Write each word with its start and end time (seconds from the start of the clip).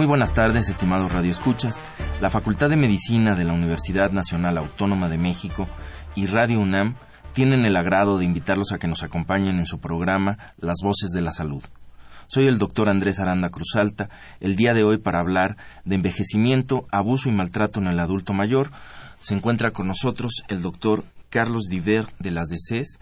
Muy 0.00 0.06
buenas 0.06 0.32
tardes, 0.32 0.70
estimados 0.70 1.12
radioescuchas. 1.12 1.82
La 2.22 2.30
Facultad 2.30 2.70
de 2.70 2.76
Medicina 2.78 3.34
de 3.34 3.44
la 3.44 3.52
Universidad 3.52 4.10
Nacional 4.10 4.56
Autónoma 4.56 5.10
de 5.10 5.18
México 5.18 5.68
y 6.14 6.24
Radio 6.24 6.58
UNAM 6.58 6.96
tienen 7.34 7.66
el 7.66 7.76
agrado 7.76 8.16
de 8.16 8.24
invitarlos 8.24 8.72
a 8.72 8.78
que 8.78 8.88
nos 8.88 9.02
acompañen 9.02 9.58
en 9.58 9.66
su 9.66 9.78
programa 9.78 10.38
Las 10.56 10.78
Voces 10.82 11.10
de 11.10 11.20
la 11.20 11.32
Salud. 11.32 11.62
Soy 12.28 12.46
el 12.46 12.56
doctor 12.58 12.88
Andrés 12.88 13.20
Aranda 13.20 13.50
Cruzalta, 13.50 14.08
el 14.40 14.56
día 14.56 14.72
de 14.72 14.84
hoy 14.84 14.96
para 14.96 15.18
hablar 15.18 15.58
de 15.84 15.96
envejecimiento, 15.96 16.86
abuso 16.90 17.28
y 17.28 17.32
maltrato 17.32 17.78
en 17.78 17.88
el 17.88 18.00
adulto 18.00 18.32
mayor. 18.32 18.70
Se 19.18 19.34
encuentra 19.34 19.70
con 19.70 19.86
nosotros 19.86 20.44
el 20.48 20.62
doctor 20.62 21.04
Carlos 21.28 21.64
Diver 21.68 22.06
de 22.18 22.30
las 22.30 22.48
DCs. 22.48 22.98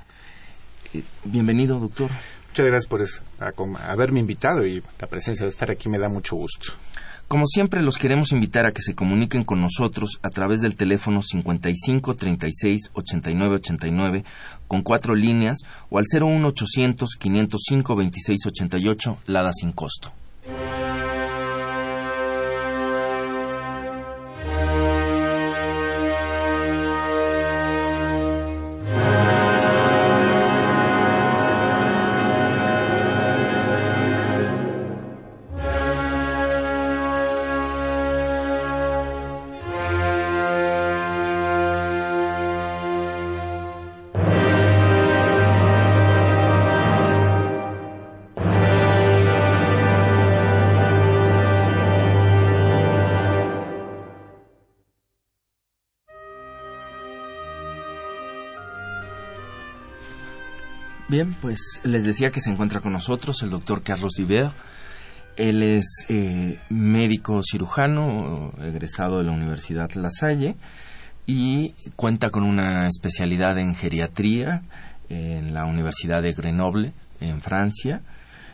Eh, 0.94 1.04
bienvenido, 1.24 1.78
doctor. 1.78 2.10
Muchas 2.48 2.66
gracias 2.66 2.86
por 2.88 3.04
haberme 3.82 4.20
invitado 4.20 4.66
y 4.66 4.82
la 4.98 5.06
presencia 5.06 5.44
de 5.44 5.50
estar 5.50 5.70
aquí 5.70 5.88
me 5.88 5.98
da 5.98 6.08
mucho 6.08 6.34
gusto. 6.36 6.72
Como 7.28 7.44
siempre, 7.46 7.82
los 7.82 7.98
queremos 7.98 8.32
invitar 8.32 8.66
a 8.66 8.72
que 8.72 8.80
se 8.80 8.94
comuniquen 8.94 9.44
con 9.44 9.60
nosotros 9.60 10.18
a 10.22 10.30
través 10.30 10.60
del 10.60 10.76
teléfono 10.76 11.20
55 11.20 12.16
36 12.16 12.91
89 12.94 13.56
89 13.56 14.24
con 14.66 14.82
cuatro 14.82 15.14
líneas 15.14 15.58
o 15.91 15.98
al 15.98 16.04
01 16.10 16.48
800 16.48 17.16
505 17.19 17.96
26 17.96 18.46
88 18.46 19.19
Lada 19.26 19.52
sin 19.52 19.72
costo. 19.72 20.10
Bien, 61.08 61.34
pues 61.41 61.80
les 61.84 62.04
decía 62.04 62.28
que 62.28 62.42
se 62.42 62.50
encuentra 62.50 62.80
con 62.80 62.92
nosotros 62.92 63.42
el 63.42 63.48
doctor 63.48 63.82
Carlos 63.82 64.12
Diver. 64.19 64.50
Él 65.36 65.62
es 65.62 66.04
eh, 66.10 66.58
médico 66.69 67.41
cirujano, 67.42 68.52
egresado 68.60 69.16
de 69.16 69.24
la 69.24 69.32
Universidad 69.32 69.91
La 69.92 70.10
Salle 70.10 70.56
y 71.24 71.72
cuenta 71.97 72.28
con 72.28 72.42
una 72.42 72.86
especialidad 72.88 73.58
en 73.58 73.74
geriatría 73.74 74.62
en 75.08 75.54
la 75.54 75.64
Universidad 75.64 76.20
de 76.20 76.34
Grenoble, 76.34 76.92
en 77.20 77.41
Francia. 77.41 78.02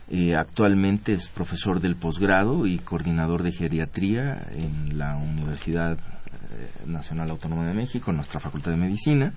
Eh, 0.09 0.37
actualmente 0.37 1.12
es 1.12 1.26
profesor 1.26 1.81
del 1.81 1.97
posgrado 1.97 2.66
y 2.66 2.78
coordinador 2.78 3.43
de 3.43 3.50
geriatría 3.50 4.47
en 4.56 4.97
la 4.97 5.16
Universidad 5.16 5.94
eh, 5.94 6.87
Nacional 6.87 7.31
Autónoma 7.31 7.66
de 7.66 7.75
México, 7.75 8.12
nuestra 8.12 8.38
Facultad 8.38 8.70
de 8.70 8.76
Medicina. 8.76 9.32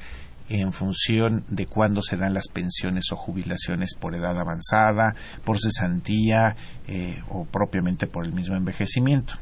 en 0.49 0.73
función 0.73 1.45
de 1.47 1.67
cuándo 1.67 2.01
se 2.01 2.17
dan 2.17 2.33
las 2.33 2.47
pensiones 2.47 3.11
o 3.11 3.15
jubilaciones 3.15 3.93
por 3.93 4.15
edad 4.15 4.37
avanzada, 4.39 5.15
por 5.43 5.59
cesantía 5.59 6.55
eh, 6.87 7.21
o 7.29 7.45
propiamente 7.45 8.07
por 8.07 8.25
el 8.25 8.33
mismo 8.33 8.55
envejecimiento. 8.55 9.35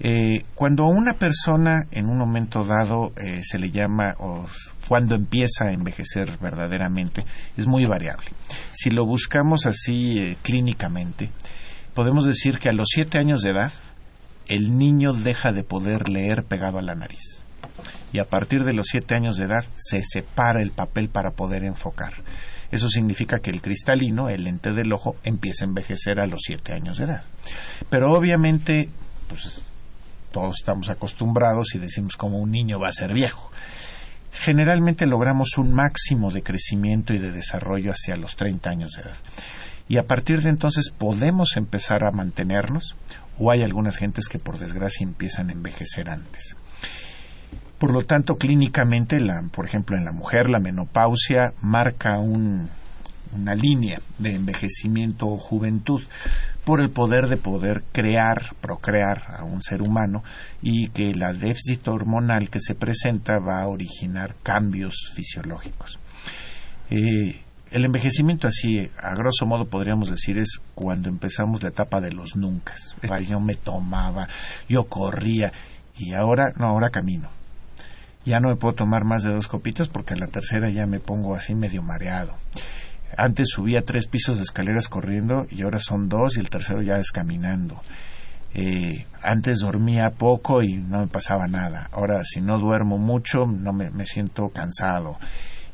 Eh, 0.00 0.42
cuando 0.56 0.84
a 0.84 0.88
una 0.88 1.14
persona 1.14 1.86
en 1.92 2.08
un 2.08 2.18
momento 2.18 2.64
dado 2.64 3.12
eh, 3.16 3.42
se 3.44 3.60
le 3.60 3.70
llama 3.70 4.16
o 4.18 4.44
cuando 4.88 5.14
empieza 5.14 5.66
a 5.66 5.72
envejecer 5.72 6.36
verdaderamente 6.40 7.24
es 7.56 7.66
muy 7.66 7.84
variable. 7.84 8.26
Si 8.72 8.90
lo 8.90 9.06
buscamos 9.06 9.66
así 9.66 10.36
clínicamente, 10.42 11.30
podemos 11.94 12.24
decir 12.24 12.58
que 12.58 12.70
a 12.70 12.72
los 12.72 12.88
siete 12.90 13.18
años 13.18 13.42
de 13.42 13.50
edad 13.50 13.72
el 14.48 14.76
niño 14.76 15.12
deja 15.12 15.52
de 15.52 15.64
poder 15.64 16.08
leer 16.08 16.44
pegado 16.44 16.78
a 16.78 16.82
la 16.82 16.94
nariz. 16.94 17.42
Y 18.12 18.18
a 18.18 18.24
partir 18.26 18.64
de 18.64 18.72
los 18.72 18.86
siete 18.88 19.14
años 19.14 19.36
de 19.36 19.44
edad 19.44 19.64
se 19.76 20.02
separa 20.02 20.62
el 20.62 20.70
papel 20.70 21.08
para 21.08 21.32
poder 21.32 21.64
enfocar. 21.64 22.14
Eso 22.70 22.88
significa 22.88 23.38
que 23.38 23.50
el 23.50 23.62
cristalino, 23.62 24.28
el 24.28 24.44
lente 24.44 24.72
del 24.72 24.92
ojo, 24.92 25.16
empieza 25.24 25.64
a 25.64 25.68
envejecer 25.68 26.20
a 26.20 26.26
los 26.26 26.40
siete 26.44 26.72
años 26.72 26.98
de 26.98 27.04
edad. 27.04 27.22
Pero 27.90 28.12
obviamente, 28.12 28.88
pues 29.28 29.60
todos 30.32 30.56
estamos 30.60 30.88
acostumbrados 30.88 31.74
y 31.74 31.78
decimos 31.78 32.16
como 32.16 32.38
un 32.38 32.50
niño 32.50 32.80
va 32.80 32.88
a 32.88 32.92
ser 32.92 33.12
viejo. 33.12 33.52
Generalmente 34.32 35.06
logramos 35.06 35.56
un 35.58 35.72
máximo 35.72 36.32
de 36.32 36.42
crecimiento 36.42 37.14
y 37.14 37.18
de 37.18 37.30
desarrollo 37.30 37.92
hacia 37.92 38.16
los 38.16 38.34
30 38.34 38.68
años 38.68 38.92
de 38.92 39.02
edad. 39.02 39.16
Y 39.88 39.98
a 39.98 40.06
partir 40.06 40.42
de 40.42 40.50
entonces 40.50 40.90
podemos 40.90 41.56
empezar 41.56 42.04
a 42.04 42.10
mantenernos 42.10 42.96
o 43.38 43.50
hay 43.50 43.62
algunas 43.62 43.96
gentes 43.96 44.28
que 44.28 44.38
por 44.38 44.58
desgracia 44.58 45.04
empiezan 45.04 45.48
a 45.48 45.52
envejecer 45.52 46.08
antes. 46.08 46.56
Por 47.78 47.92
lo 47.92 48.04
tanto, 48.04 48.36
clínicamente, 48.36 49.18
por 49.52 49.66
ejemplo, 49.66 49.96
en 49.96 50.04
la 50.04 50.12
mujer, 50.12 50.48
la 50.48 50.60
menopausia 50.60 51.52
marca 51.60 52.18
un, 52.18 52.68
una 53.34 53.54
línea 53.54 54.00
de 54.18 54.34
envejecimiento 54.34 55.26
o 55.26 55.38
juventud 55.38 56.02
por 56.64 56.80
el 56.80 56.90
poder 56.90 57.28
de 57.28 57.36
poder 57.36 57.82
crear, 57.92 58.54
procrear 58.60 59.36
a 59.36 59.44
un 59.44 59.60
ser 59.60 59.82
humano 59.82 60.22
y 60.62 60.88
que 60.88 61.14
la 61.14 61.32
déficit 61.32 61.86
hormonal 61.88 62.48
que 62.48 62.60
se 62.60 62.74
presenta 62.74 63.38
va 63.38 63.60
a 63.60 63.68
originar 63.68 64.34
cambios 64.42 65.10
fisiológicos. 65.14 65.98
Eh, 66.90 67.43
el 67.74 67.84
envejecimiento 67.84 68.46
así, 68.46 68.88
a 69.02 69.14
grosso 69.16 69.46
modo 69.46 69.66
podríamos 69.66 70.08
decir, 70.08 70.38
es 70.38 70.60
cuando 70.76 71.08
empezamos 71.08 71.60
la 71.60 71.70
etapa 71.70 72.00
de 72.00 72.12
los 72.12 72.36
nunca. 72.36 72.72
Yo 73.28 73.40
me 73.40 73.56
tomaba, 73.56 74.28
yo 74.68 74.84
corría 74.84 75.52
y 75.96 76.12
ahora, 76.12 76.52
no, 76.56 76.66
ahora 76.66 76.90
camino. 76.90 77.28
Ya 78.24 78.38
no 78.38 78.48
me 78.48 78.54
puedo 78.54 78.74
tomar 78.74 79.04
más 79.04 79.24
de 79.24 79.34
dos 79.34 79.48
copitas 79.48 79.88
porque 79.88 80.14
a 80.14 80.16
la 80.16 80.28
tercera 80.28 80.70
ya 80.70 80.86
me 80.86 81.00
pongo 81.00 81.34
así 81.34 81.56
medio 81.56 81.82
mareado. 81.82 82.36
Antes 83.16 83.48
subía 83.50 83.84
tres 83.84 84.06
pisos 84.06 84.36
de 84.36 84.44
escaleras 84.44 84.86
corriendo 84.86 85.48
y 85.50 85.62
ahora 85.62 85.80
son 85.80 86.08
dos 86.08 86.36
y 86.36 86.40
el 86.40 86.50
tercero 86.50 86.80
ya 86.80 86.98
es 86.98 87.10
caminando. 87.10 87.80
Eh, 88.54 89.04
antes 89.20 89.58
dormía 89.58 90.10
poco 90.10 90.62
y 90.62 90.74
no 90.74 91.00
me 91.00 91.08
pasaba 91.08 91.48
nada. 91.48 91.88
Ahora 91.90 92.22
si 92.22 92.40
no 92.40 92.56
duermo 92.58 92.98
mucho 92.98 93.46
no 93.46 93.72
me, 93.72 93.90
me 93.90 94.06
siento 94.06 94.50
cansado. 94.50 95.18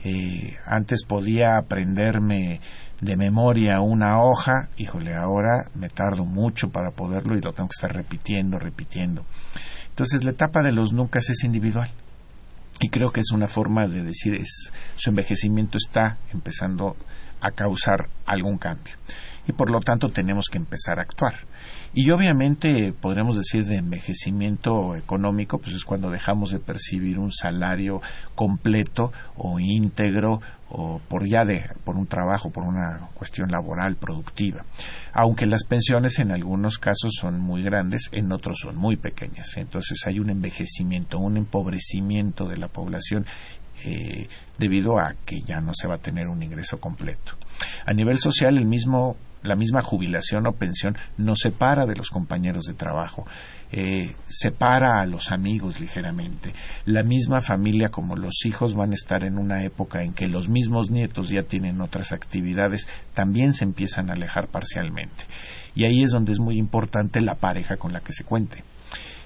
Eh, 0.05 0.57
antes 0.65 1.05
podía 1.05 1.57
aprenderme 1.57 2.61
de 3.01 3.17
memoria 3.17 3.81
una 3.81 4.23
hoja, 4.23 4.69
híjole, 4.77 5.15
ahora 5.15 5.71
me 5.75 5.89
tardo 5.89 6.25
mucho 6.25 6.71
para 6.71 6.91
poderlo 6.91 7.37
y 7.37 7.41
lo 7.41 7.53
tengo 7.53 7.69
que 7.69 7.77
estar 7.77 7.95
repitiendo, 7.95 8.59
repitiendo. 8.59 9.25
Entonces 9.89 10.25
la 10.25 10.31
etapa 10.31 10.63
de 10.63 10.73
los 10.73 10.93
nunca 10.93 11.19
es 11.19 11.45
individual. 11.45 11.91
Y 12.81 12.89
creo 12.89 13.13
que 13.13 13.21
es 13.21 13.31
una 13.33 13.47
forma 13.47 13.87
de 13.87 14.03
decir 14.03 14.35
es 14.35 14.73
su 14.97 15.11
envejecimiento 15.11 15.77
está 15.77 16.17
empezando 16.33 16.97
a 17.41 17.51
causar 17.51 18.09
algún 18.25 18.57
cambio. 18.57 18.95
Y 19.47 19.53
por 19.53 19.71
lo 19.71 19.81
tanto 19.81 20.09
tenemos 20.09 20.47
que 20.51 20.59
empezar 20.59 20.99
a 20.99 21.03
actuar. 21.03 21.35
Y 21.93 22.11
obviamente 22.13 22.93
podremos 22.93 23.37
decir 23.37 23.67
de 23.67 23.77
envejecimiento 23.77 24.95
económico, 24.95 25.59
pues 25.59 25.75
es 25.75 25.85
cuando 25.85 26.09
dejamos 26.09 26.53
de 26.53 26.61
percibir 26.61 27.19
un 27.19 27.33
salario 27.33 28.01
completo 28.37 29.13
o 29.37 29.59
íntegro 29.59 30.41
o 30.69 31.01
por 31.09 31.27
ya 31.29 31.45
de 31.45 31.69
por 31.83 31.97
un 31.97 32.07
trabajo, 32.07 32.51
por 32.51 32.63
una 32.63 33.09
cuestión 33.15 33.51
laboral 33.51 33.97
productiva. 33.97 34.65
Aunque 35.13 35.47
las 35.47 35.65
pensiones 35.65 36.21
en 36.21 36.31
algunos 36.31 36.79
casos 36.79 37.15
son 37.19 37.41
muy 37.41 37.65
grandes, 37.65 38.09
en 38.13 38.31
otros 38.31 38.61
son 38.61 38.77
muy 38.77 38.97
pequeñas. 38.97 39.57
Entonces 39.57 39.99
hay 40.07 40.21
un 40.21 40.31
envejecimiento, 40.31 41.19
un 41.19 41.39
empobrecimiento 41.39 42.47
de 42.47 42.59
la 42.59 42.69
población 42.69 43.27
eh, 43.85 44.29
debido 44.59 45.01
a 45.01 45.15
que 45.25 45.41
ya 45.43 45.61
no 45.61 45.73
se 45.75 45.89
va 45.89 45.95
a 45.95 45.99
tener 45.99 46.29
un 46.29 46.43
ingreso 46.43 46.79
completo. 46.79 47.33
A 47.85 47.93
nivel 47.93 48.19
social, 48.19 48.59
el 48.59 48.67
mismo 48.67 49.17
la 49.43 49.57
misma 49.57 49.83
jubilación 49.83 50.47
o 50.47 50.53
pensión 50.53 50.97
nos 51.17 51.41
separa 51.41 51.87
de 51.87 51.97
los 51.97 52.11
compañeros 52.11 52.65
de 52.65 52.75
trabajo, 52.75 53.27
eh, 53.73 54.15
separa 54.29 55.01
a 55.01 55.07
los 55.07 55.31
amigos 55.33 55.81
ligeramente. 55.81 56.53
La 56.85 57.03
misma 57.03 57.41
familia 57.41 57.89
como 57.89 58.17
los 58.17 58.45
hijos 58.45 58.75
van 58.75 58.93
a 58.93 58.95
estar 58.95 59.25
en 59.25 59.39
una 59.39 59.65
época 59.65 60.03
en 60.03 60.13
que 60.13 60.29
los 60.29 60.49
mismos 60.49 60.91
nietos 60.91 61.29
ya 61.29 61.45
tienen 61.45 61.81
otras 61.81 62.13
actividades, 62.13 62.89
también 63.15 63.55
se 63.55 63.65
empiezan 63.65 64.11
a 64.11 64.15
alejar 64.15 64.49
parcialmente. 64.49 65.25
Y 65.75 65.85
ahí 65.85 66.03
es 66.03 66.11
donde 66.11 66.33
es 66.33 66.41
muy 66.41 66.59
importante 66.59 67.21
la 67.21 67.37
pareja 67.37 67.77
con 67.77 67.93
la 67.93 68.01
que 68.01 68.13
se 68.13 68.25
cuente 68.25 68.65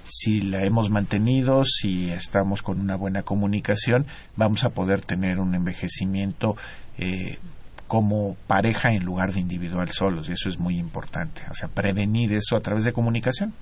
si 0.05 0.43
la 0.43 0.65
hemos 0.65 0.91
mantenido, 0.91 1.65
si 1.65 2.11
estamos 2.11 2.63
con 2.63 2.79
una 2.79 2.97
buena 2.97 3.23
comunicación, 3.23 4.07
vamos 4.37 4.65
a 4.65 4.71
poder 4.71 5.01
tener 5.01 5.41
un 5.41 5.55
envejecimiento 5.55 6.57
eh, 6.99 7.39
como 7.87 8.37
pareja 8.47 8.93
en 8.93 9.05
lugar 9.05 9.33
de 9.33 9.41
individual 9.41 9.91
solos 9.91 10.29
y 10.29 10.33
eso 10.33 10.49
es 10.49 10.59
muy 10.59 10.79
importante, 10.79 11.43
o 11.51 11.55
sea, 11.55 11.69
prevenir 11.69 12.33
eso 12.33 12.57
a 12.57 12.61
través 12.61 12.85
de 12.85 12.93
comunicación. 12.93 13.53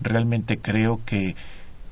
Realmente 0.00 0.58
creo 0.58 1.00
que 1.04 1.34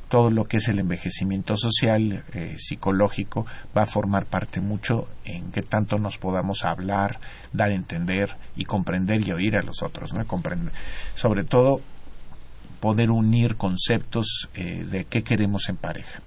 todo 0.09 0.31
lo 0.31 0.45
que 0.45 0.59
es 0.59 0.69
el 0.69 0.79
envejecimiento 0.79 1.57
social, 1.57 2.25
eh, 2.33 2.57
psicológico, 2.59 3.47
va 3.77 3.83
a 3.83 3.87
formar 3.87 4.27
parte 4.27 4.61
mucho 4.61 5.09
en 5.25 5.51
que 5.51 5.63
tanto 5.63 5.99
nos 5.99 6.19
podamos 6.19 6.65
hablar, 6.65 7.19
dar 7.53 7.71
a 7.71 7.75
entender 7.75 8.37
y 8.55 8.65
comprender 8.65 9.27
y 9.27 9.33
oír 9.33 9.57
a 9.57 9.63
los 9.63 9.83
otros. 9.83 10.13
Sobre 11.17 11.45
todo, 11.45 11.81
poder 12.81 13.11
unir 13.11 13.57
conceptos 13.57 14.49
eh, 14.55 14.85
de 14.89 15.07
qué 15.07 15.23
queremos 15.23 15.69
en 15.69 15.77
pareja. 15.77 16.21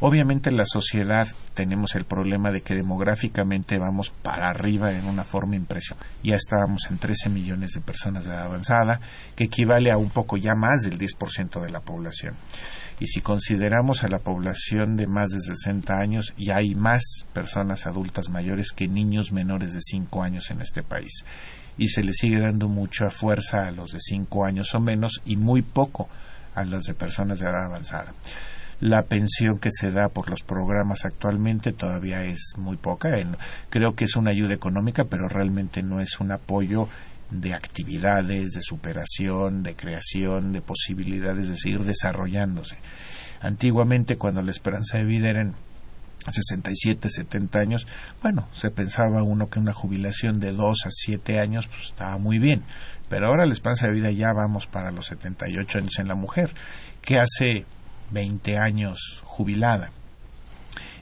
Obviamente 0.00 0.50
en 0.50 0.56
la 0.56 0.66
sociedad 0.66 1.28
tenemos 1.54 1.94
el 1.94 2.04
problema 2.04 2.50
de 2.50 2.62
que 2.62 2.74
demográficamente 2.74 3.78
vamos 3.78 4.10
para 4.10 4.50
arriba 4.50 4.92
en 4.92 5.06
una 5.06 5.24
forma 5.24 5.56
impresionante. 5.56 6.06
Ya 6.22 6.34
estábamos 6.34 6.82
en 6.90 6.98
13 6.98 7.28
millones 7.28 7.72
de 7.72 7.80
personas 7.80 8.24
de 8.24 8.30
edad 8.30 8.44
avanzada, 8.44 9.00
que 9.36 9.44
equivale 9.44 9.90
a 9.90 9.98
un 9.98 10.10
poco 10.10 10.36
ya 10.36 10.54
más 10.54 10.82
del 10.82 10.98
10% 10.98 11.60
de 11.60 11.70
la 11.70 11.80
población. 11.80 12.34
Y 13.00 13.06
si 13.06 13.20
consideramos 13.20 14.04
a 14.04 14.08
la 14.08 14.20
población 14.20 14.96
de 14.96 15.06
más 15.06 15.30
de 15.30 15.40
60 15.40 15.98
años, 15.98 16.34
ya 16.36 16.56
hay 16.56 16.74
más 16.74 17.26
personas 17.32 17.86
adultas 17.86 18.28
mayores 18.28 18.72
que 18.72 18.86
niños 18.86 19.32
menores 19.32 19.72
de 19.72 19.80
5 19.80 20.22
años 20.22 20.50
en 20.50 20.60
este 20.60 20.82
país. 20.82 21.24
Y 21.78 21.88
se 21.88 22.04
le 22.04 22.12
sigue 22.12 22.38
dando 22.38 22.68
mucha 22.68 23.10
fuerza 23.10 23.66
a 23.66 23.70
los 23.70 23.92
de 23.92 24.00
5 24.00 24.44
años 24.44 24.74
o 24.74 24.80
menos 24.80 25.20
y 25.24 25.36
muy 25.36 25.62
poco 25.62 26.08
a 26.54 26.64
las 26.64 26.84
de 26.84 26.94
personas 26.94 27.40
de 27.40 27.46
edad 27.46 27.64
avanzada. 27.64 28.12
La 28.82 29.04
pensión 29.04 29.60
que 29.60 29.70
se 29.70 29.92
da 29.92 30.08
por 30.08 30.28
los 30.28 30.42
programas 30.42 31.04
actualmente 31.04 31.72
todavía 31.72 32.24
es 32.24 32.54
muy 32.56 32.76
poca. 32.76 33.10
creo 33.70 33.94
que 33.94 34.06
es 34.06 34.16
una 34.16 34.32
ayuda 34.32 34.54
económica, 34.54 35.04
pero 35.04 35.28
realmente 35.28 35.84
no 35.84 36.00
es 36.00 36.18
un 36.18 36.32
apoyo 36.32 36.88
de 37.30 37.54
actividades, 37.54 38.50
de 38.54 38.60
superación, 38.60 39.62
de 39.62 39.76
creación, 39.76 40.52
de 40.52 40.62
posibilidades 40.62 41.48
de 41.48 41.56
seguir 41.58 41.84
desarrollándose. 41.84 42.76
Antiguamente, 43.40 44.16
cuando 44.16 44.42
la 44.42 44.50
esperanza 44.50 44.98
de 44.98 45.04
vida 45.04 45.28
era 45.28 45.42
en 45.42 45.54
67, 46.28 47.08
70 47.08 47.60
años, 47.60 47.86
bueno, 48.20 48.48
se 48.52 48.72
pensaba 48.72 49.22
uno 49.22 49.48
que 49.48 49.60
una 49.60 49.72
jubilación 49.72 50.40
de 50.40 50.50
2 50.50 50.86
a 50.86 50.90
7 50.90 51.38
años 51.38 51.68
pues, 51.68 51.84
estaba 51.84 52.18
muy 52.18 52.40
bien, 52.40 52.64
pero 53.08 53.28
ahora 53.28 53.46
la 53.46 53.52
esperanza 53.52 53.86
de 53.86 53.92
vida 53.92 54.10
ya 54.10 54.32
vamos 54.32 54.66
para 54.66 54.90
los 54.90 55.06
78 55.06 55.78
años 55.78 56.00
en 56.00 56.08
la 56.08 56.16
mujer, 56.16 56.52
que 57.00 57.20
hace 57.20 57.64
20 58.10 58.58
años 58.58 59.22
jubilada. 59.24 59.90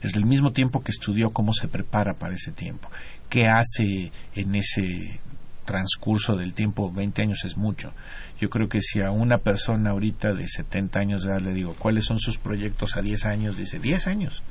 Es 0.02 0.16
el 0.16 0.24
mismo 0.24 0.52
tiempo 0.52 0.82
que 0.82 0.92
estudió 0.92 1.30
cómo 1.30 1.52
se 1.52 1.68
prepara 1.68 2.14
para 2.14 2.34
ese 2.34 2.52
tiempo. 2.52 2.90
¿Qué 3.28 3.48
hace 3.48 4.12
en 4.34 4.54
ese 4.54 5.20
transcurso 5.66 6.36
del 6.36 6.54
tiempo? 6.54 6.90
20 6.90 7.22
años 7.22 7.44
es 7.44 7.56
mucho. 7.56 7.92
Yo 8.40 8.48
creo 8.48 8.68
que 8.68 8.80
si 8.80 9.02
a 9.02 9.10
una 9.10 9.38
persona 9.38 9.90
ahorita 9.90 10.32
de 10.32 10.48
70 10.48 10.98
años 10.98 11.22
de 11.22 11.30
edad 11.30 11.40
le 11.40 11.52
digo, 11.52 11.74
¿cuáles 11.78 12.06
son 12.06 12.18
sus 12.18 12.38
proyectos 12.38 12.96
a 12.96 13.02
10 13.02 13.26
años? 13.26 13.56
Dice, 13.56 13.78
10 13.78 14.06
años. 14.06 14.42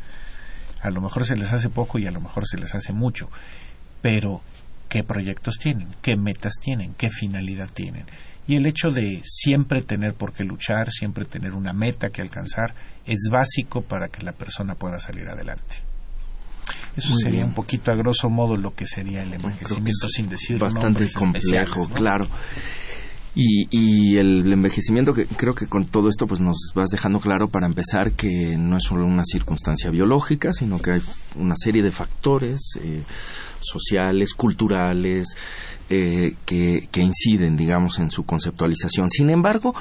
A 0.81 0.91
lo 0.91 1.01
mejor 1.01 1.25
se 1.25 1.35
les 1.35 1.51
hace 1.51 1.69
poco 1.69 1.99
y 1.99 2.05
a 2.05 2.11
lo 2.11 2.21
mejor 2.21 2.47
se 2.47 2.57
les 2.57 2.75
hace 2.75 2.93
mucho. 2.93 3.29
Pero, 4.01 4.41
¿qué 4.87 5.03
proyectos 5.03 5.57
tienen? 5.57 5.89
¿Qué 6.01 6.15
metas 6.15 6.53
tienen? 6.61 6.93
¿Qué 6.93 7.09
finalidad 7.09 7.69
tienen? 7.73 8.05
Y 8.49 8.55
el 8.55 8.65
hecho 8.65 8.89
de 8.89 9.21
siempre 9.23 9.83
tener 9.83 10.15
por 10.15 10.33
qué 10.33 10.43
luchar, 10.43 10.89
siempre 10.89 11.25
tener 11.25 11.53
una 11.53 11.71
meta 11.71 12.09
que 12.09 12.23
alcanzar, 12.23 12.73
es 13.05 13.29
básico 13.31 13.83
para 13.83 14.07
que 14.07 14.23
la 14.23 14.31
persona 14.31 14.73
pueda 14.73 14.99
salir 14.99 15.29
adelante. 15.29 15.75
Eso 16.97 17.15
sería 17.15 17.45
un 17.45 17.53
poquito 17.53 17.91
a 17.91 17.95
grosso 17.95 18.27
modo 18.27 18.57
lo 18.57 18.73
que 18.73 18.87
sería 18.87 19.21
el 19.21 19.35
envejecimiento 19.35 20.09
sin 20.09 20.29
decir 20.29 20.57
bastante 20.57 21.07
complejo, 21.11 21.87
claro. 21.89 22.27
Y, 23.35 23.67
y, 23.69 24.17
el 24.17 24.51
envejecimiento, 24.51 25.13
que 25.13 25.27
creo 25.27 25.53
que 25.53 25.67
con 25.67 25.85
todo 25.85 26.09
esto 26.09 26.25
pues 26.25 26.41
nos 26.41 26.71
vas 26.73 26.89
dejando 26.89 27.19
claro 27.19 27.49
para 27.49 27.67
empezar 27.67 28.13
que 28.13 28.57
no 28.57 28.77
es 28.77 28.83
solo 28.83 29.05
una 29.05 29.23
circunstancia 29.23 29.91
biológica, 29.91 30.51
sino 30.53 30.79
que 30.79 30.93
hay 30.93 31.01
una 31.35 31.53
serie 31.55 31.83
de 31.83 31.91
factores 31.91 32.59
eh, 32.81 33.03
sociales, 33.61 34.33
culturales, 34.33 35.37
eh, 35.89 36.35
que, 36.45 37.01
inciden, 37.01 37.55
digamos, 37.55 37.99
en 37.99 38.09
su 38.09 38.23
conceptualización. 38.23 39.09
Sin 39.09 39.29
embargo, 39.29 39.73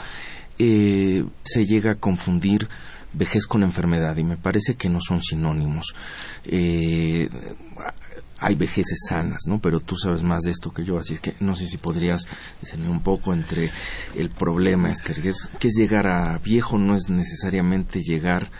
eh, 0.58 1.24
se 1.42 1.64
llega 1.64 1.92
a 1.92 1.94
confundir 1.96 2.68
vejez 3.12 3.46
con 3.46 3.62
enfermedad 3.62 4.16
y 4.16 4.24
me 4.24 4.36
parece 4.36 4.76
que 4.76 4.88
no 4.88 5.00
son 5.00 5.20
sinónimos. 5.20 5.94
Eh, 6.44 7.28
hay 8.40 8.54
vejeces 8.54 9.00
sanas, 9.08 9.40
¿no? 9.46 9.60
Pero 9.60 9.80
tú 9.80 9.96
sabes 9.96 10.22
más 10.22 10.42
de 10.42 10.52
esto 10.52 10.72
que 10.72 10.84
yo, 10.84 10.96
así 10.96 11.14
es 11.14 11.20
que 11.20 11.34
no 11.40 11.56
sé 11.56 11.66
si 11.66 11.76
podrías 11.76 12.26
discernir 12.60 12.88
un 12.88 13.02
poco 13.02 13.32
entre 13.32 13.68
el 14.14 14.30
problema 14.30 14.90
este, 14.90 15.14
que 15.20 15.30
es, 15.30 15.50
que 15.58 15.68
es 15.68 15.74
llegar 15.74 16.06
a 16.06 16.38
viejo, 16.38 16.78
no 16.78 16.94
es 16.94 17.08
necesariamente 17.08 18.00
llegar 18.00 18.50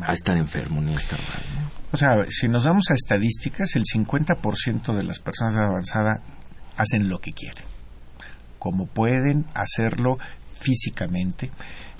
a 0.00 0.12
estar 0.12 0.36
enfermo 0.36 0.80
ni 0.80 0.94
a 0.94 0.98
estar 0.98 1.18
mal. 1.18 1.70
O 1.92 1.96
sea, 1.96 2.26
si 2.28 2.48
nos 2.48 2.64
vamos 2.64 2.90
a 2.90 2.94
estadísticas, 2.94 3.76
el 3.76 3.84
50% 3.84 4.94
de 4.94 5.04
las 5.04 5.20
personas 5.20 5.54
de 5.54 5.60
avanzada 5.60 6.22
hacen 6.76 7.08
lo 7.08 7.20
que 7.20 7.32
quieren, 7.32 7.64
como 8.58 8.86
pueden 8.86 9.46
hacerlo 9.54 10.18
físicamente. 10.58 11.50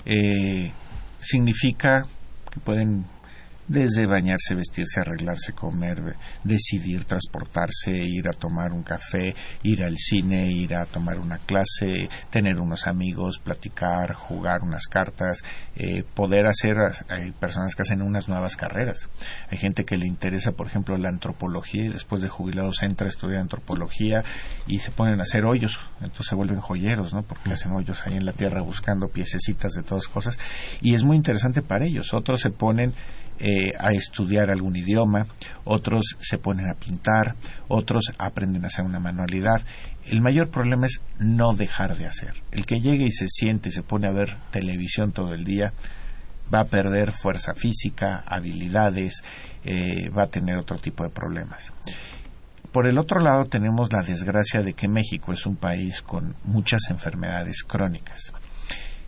Eh, 0.05 0.71
significa 1.19 2.05
que 2.51 2.59
pueden 2.59 3.05
desde 3.67 4.05
bañarse, 4.05 4.55
vestirse, 4.55 4.99
arreglarse, 4.99 5.53
comer, 5.53 6.15
decidir 6.43 7.05
transportarse, 7.05 7.91
ir 7.91 8.27
a 8.27 8.33
tomar 8.33 8.73
un 8.73 8.83
café, 8.83 9.35
ir 9.63 9.83
al 9.83 9.97
cine, 9.97 10.51
ir 10.51 10.75
a 10.75 10.85
tomar 10.85 11.19
una 11.19 11.39
clase, 11.39 12.09
tener 12.29 12.59
unos 12.59 12.87
amigos, 12.87 13.39
platicar, 13.39 14.13
jugar 14.13 14.61
unas 14.61 14.85
cartas, 14.87 15.43
eh, 15.75 16.03
poder 16.13 16.47
hacer, 16.47 16.75
hay 17.09 17.31
personas 17.31 17.75
que 17.75 17.81
hacen 17.81 18.01
unas 18.01 18.27
nuevas 18.27 18.55
carreras. 18.55 19.09
Hay 19.49 19.57
gente 19.57 19.85
que 19.85 19.97
le 19.97 20.07
interesa, 20.07 20.51
por 20.51 20.67
ejemplo, 20.67 20.97
la 20.97 21.09
antropología 21.09 21.85
y 21.85 21.89
después 21.89 22.21
de 22.21 22.29
jubilados 22.29 22.83
entra 22.83 23.07
a 23.07 23.09
estudiar 23.09 23.41
antropología 23.41 24.23
y 24.67 24.79
se 24.79 24.91
ponen 24.91 25.19
a 25.19 25.23
hacer 25.23 25.45
hoyos, 25.45 25.79
entonces 26.01 26.27
se 26.27 26.35
vuelven 26.35 26.59
joyeros, 26.59 27.13
¿no? 27.13 27.23
Porque 27.23 27.51
hacen 27.51 27.71
hoyos 27.71 28.03
ahí 28.05 28.15
en 28.15 28.25
la 28.25 28.33
tierra 28.33 28.61
buscando 28.61 29.07
piececitas 29.07 29.73
de 29.73 29.83
todas 29.83 30.07
cosas 30.07 30.37
y 30.81 30.93
es 30.93 31.03
muy 31.03 31.17
interesante 31.17 31.61
para 31.61 31.85
ellos. 31.85 32.13
Otros 32.13 32.41
se 32.41 32.51
ponen 32.51 32.93
eh, 33.39 33.73
a 33.77 33.89
estudiar 33.93 34.49
algún 34.49 34.75
idioma, 34.75 35.27
otros 35.63 36.15
se 36.19 36.37
ponen 36.37 36.69
a 36.69 36.75
pintar, 36.75 37.35
otros 37.67 38.13
aprenden 38.17 38.63
a 38.63 38.67
hacer 38.67 38.85
una 38.85 38.99
manualidad. 38.99 39.61
El 40.05 40.21
mayor 40.21 40.49
problema 40.49 40.85
es 40.85 41.01
no 41.19 41.53
dejar 41.53 41.97
de 41.97 42.05
hacer. 42.05 42.33
El 42.51 42.65
que 42.65 42.79
llegue 42.79 43.05
y 43.05 43.11
se 43.11 43.27
siente 43.27 43.69
y 43.69 43.71
se 43.71 43.83
pone 43.83 44.07
a 44.07 44.11
ver 44.11 44.37
televisión 44.51 45.11
todo 45.11 45.33
el 45.33 45.43
día 45.43 45.73
va 46.53 46.61
a 46.61 46.65
perder 46.65 47.11
fuerza 47.11 47.53
física, 47.53 48.23
habilidades, 48.25 49.23
eh, 49.63 50.09
va 50.09 50.23
a 50.23 50.27
tener 50.27 50.57
otro 50.57 50.77
tipo 50.77 51.03
de 51.03 51.09
problemas. 51.09 51.73
Por 52.71 52.87
el 52.87 52.97
otro 52.97 53.21
lado 53.21 53.45
tenemos 53.45 53.91
la 53.91 54.03
desgracia 54.03 54.61
de 54.61 54.73
que 54.73 54.87
México 54.87 55.33
es 55.33 55.45
un 55.45 55.55
país 55.55 56.01
con 56.01 56.35
muchas 56.43 56.89
enfermedades 56.89 57.63
crónicas. 57.63 58.33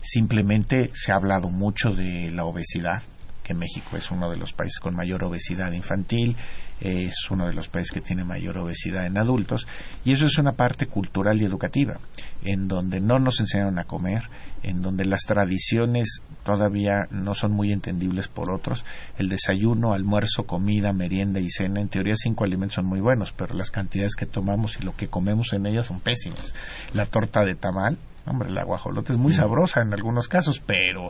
Simplemente 0.02 0.90
se 0.94 1.12
ha 1.12 1.16
hablado 1.16 1.50
mucho 1.50 1.92
de 1.92 2.32
la 2.32 2.46
obesidad, 2.46 3.04
que 3.48 3.54
México 3.54 3.96
es 3.96 4.12
uno 4.12 4.30
de 4.30 4.36
los 4.36 4.52
países 4.52 4.80
con 4.80 4.94
mayor 4.94 5.24
obesidad 5.24 5.72
infantil, 5.72 6.36
es 6.82 7.32
uno 7.32 7.48
de 7.48 7.54
los 7.54 7.70
países 7.70 7.94
que 7.94 8.02
tiene 8.02 8.26
mayor 8.26 8.58
obesidad 8.58 9.06
en 9.06 9.18
adultos, 9.18 9.66
y 10.04 10.12
eso 10.12 10.26
es 10.26 10.38
una 10.38 10.52
parte 10.52 10.88
cultural 10.88 11.42
y 11.42 11.46
educativa, 11.46 11.98
en 12.44 12.68
donde 12.68 13.00
no 13.00 13.20
nos 13.20 13.40
enseñaron 13.40 13.80
a 13.80 13.86
comer, 13.86 14.24
en 14.64 14.82
donde 14.82 15.06
las 15.06 15.22
tradiciones 15.22 16.22
todavía 16.44 17.08
no 17.10 17.36
son 17.36 17.54
muy 17.54 17.72
entendibles 17.72 18.28
por 18.28 18.52
otros. 18.52 18.84
El 19.18 19.30
desayuno, 19.30 19.94
almuerzo, 19.94 20.44
comida, 20.44 20.92
merienda 20.92 21.40
y 21.40 21.50
cena, 21.50 21.80
en 21.80 21.88
teoría 21.88 22.16
cinco 22.18 22.44
alimentos 22.44 22.76
son 22.76 22.86
muy 22.86 23.00
buenos, 23.00 23.32
pero 23.32 23.56
las 23.56 23.72
cantidades 23.72 24.16
que 24.16 24.26
tomamos 24.26 24.78
y 24.78 24.84
lo 24.84 24.94
que 24.94 25.08
comemos 25.08 25.54
en 25.54 25.66
ellas 25.68 25.86
son 25.86 26.02
pésimas. 26.02 26.54
La 26.94 27.06
torta 27.06 27.46
de 27.46 27.56
tamal, 27.56 27.98
hombre, 28.26 28.50
la 28.50 28.64
guajolote 28.64 29.14
es 29.14 29.20
muy 29.20 29.32
mm. 29.32 29.36
sabrosa 29.36 29.82
en 29.82 29.94
algunos 29.94 30.28
casos, 30.28 30.62
pero 30.66 31.10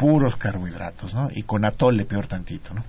puros 0.00 0.36
carbohidratos, 0.36 1.12
¿no? 1.14 1.28
Y 1.30 1.42
con 1.42 1.62
atole 1.66 2.06
peor 2.06 2.26
tantito, 2.26 2.72
¿no? 2.72 2.82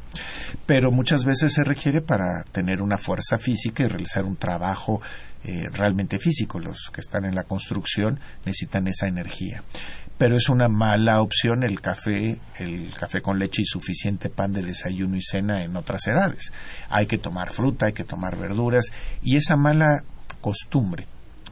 Pero 0.65 0.93
muchas 0.93 1.25
veces 1.25 1.51
se 1.51 1.65
requiere 1.65 1.99
para 1.99 2.45
tener 2.45 2.81
una 2.81 2.97
fuerza 2.97 3.37
física 3.37 3.83
y 3.83 3.87
realizar 3.87 4.23
un 4.23 4.37
trabajo 4.37 5.01
eh, 5.43 5.67
realmente 5.73 6.19
físico. 6.19 6.57
Los 6.57 6.89
que 6.89 7.01
están 7.01 7.25
en 7.25 7.35
la 7.35 7.43
construcción 7.43 8.17
necesitan 8.45 8.87
esa 8.87 9.09
energía. 9.09 9.61
Pero 10.17 10.37
es 10.37 10.47
una 10.47 10.69
mala 10.69 11.21
opción 11.21 11.63
el 11.63 11.81
café, 11.81 12.39
el 12.59 12.93
café 12.97 13.21
con 13.21 13.39
leche 13.39 13.63
y 13.63 13.65
suficiente 13.65 14.29
pan 14.29 14.53
de 14.53 14.61
desayuno 14.61 15.17
y 15.17 15.21
cena 15.21 15.65
en 15.65 15.75
otras 15.75 16.07
edades. 16.07 16.53
Hay 16.89 17.07
que 17.07 17.17
tomar 17.17 17.51
fruta, 17.51 17.87
hay 17.87 17.93
que 17.93 18.05
tomar 18.05 18.37
verduras 18.37 18.85
y 19.21 19.35
esa 19.35 19.57
mala 19.57 20.05
costumbre 20.39 21.07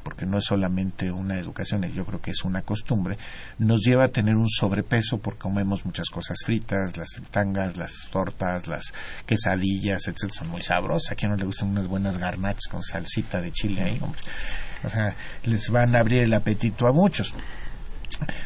porque 0.10 0.25
no 0.25 0.39
es 0.39 0.46
solamente 0.46 1.12
una 1.12 1.38
educación, 1.38 1.84
yo 1.94 2.04
creo 2.04 2.20
que 2.20 2.32
es 2.32 2.44
una 2.44 2.63
costumbre, 2.63 3.16
nos 3.60 3.82
lleva 3.86 4.06
a 4.06 4.08
tener 4.08 4.36
un 4.36 4.50
sobrepeso 4.50 5.20
porque 5.20 5.38
comemos 5.38 5.86
muchas 5.86 6.10
cosas 6.10 6.39
fritas, 6.44 6.98
las 6.98 7.10
fritangas, 7.13 7.78
las 7.78 7.94
tortas, 8.12 8.68
las 8.68 8.92
quesadillas, 9.28 10.08
etcétera, 10.08 10.34
son 10.34 10.48
muy 10.50 10.63
sabrosas. 10.63 11.12
A 11.12 11.16
quien 11.16 11.30
no 11.30 11.38
le 11.38 11.46
gustan 11.46 11.70
unas 11.70 11.88
buenas 11.88 12.18
garnachas 12.18 12.63
con 12.72 12.82
salsita 12.82 13.39
de 13.39 13.51
chile 13.51 13.84
ahí, 13.84 14.00
hombre. 14.01 14.20
O 14.84 14.89
sea, 14.89 15.16
les 15.44 15.70
van 15.70 15.96
a 15.96 16.00
abrir 16.00 16.24
el 16.24 16.34
apetito 16.34 16.88
a 16.88 16.92
muchos 16.92 17.32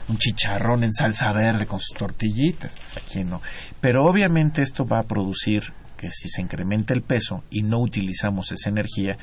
un 0.09 0.17
chicharrón 0.17 0.83
en 0.83 0.91
salsa 0.91 1.31
verde 1.31 1.65
con 1.65 1.79
sus 1.79 1.97
tortillitas, 1.97 2.73
aquí 2.97 3.23
no. 3.23 3.41
Pero 3.79 4.03
obviamente 4.03 4.61
esto 4.61 4.85
va 4.85 4.99
a 4.99 5.07
producir 5.07 5.71
que 5.97 6.11
si 6.11 6.27
se 6.27 6.41
incrementa 6.41 6.93
el 6.93 7.03
peso 7.03 7.45
y 7.49 7.61
no 7.61 7.79
utilizamos 7.79 8.51
esa 8.51 8.69
energía, 8.69 9.17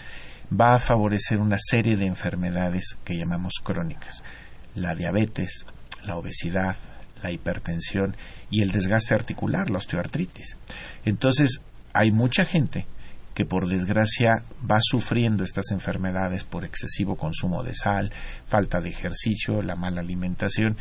va 0.53 0.75
a 0.75 0.79
favorecer 0.79 1.39
una 1.39 1.59
serie 1.59 1.97
de 1.97 2.07
enfermedades 2.07 2.97
que 3.05 3.17
llamamos 3.17 3.55
crónicas. 3.63 4.23
La 4.75 4.95
diabetes, 4.95 5.67
la 6.05 6.17
obesidad, 6.17 6.77
la 7.23 7.31
hipertensión 7.31 8.17
y 8.51 8.63
el 8.63 8.73
desgaste 8.73 9.15
articular, 9.15 9.71
la 9.71 9.79
osteoartritis. 9.79 10.57
Entonces, 11.05 11.61
hay 11.93 12.13
mucha 12.13 12.45
gente 12.45 12.87
que 13.35 13.45
por 13.45 13.69
desgracia 13.69 14.45
va 14.69 14.81
sufriendo 14.83 15.45
estas 15.45 15.71
enfermedades 15.71 16.45
por 16.45 16.65
excesivo 16.65 17.17
consumo 17.17 17.63
de 17.63 17.75
sal, 17.75 18.13
falta 18.47 18.81
de 18.81 18.91
ejercicio, 18.91 19.63
la 19.63 19.77
mala 19.77 20.01
alimentación 20.01 20.77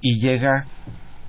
y 0.00 0.20
llega 0.20 0.66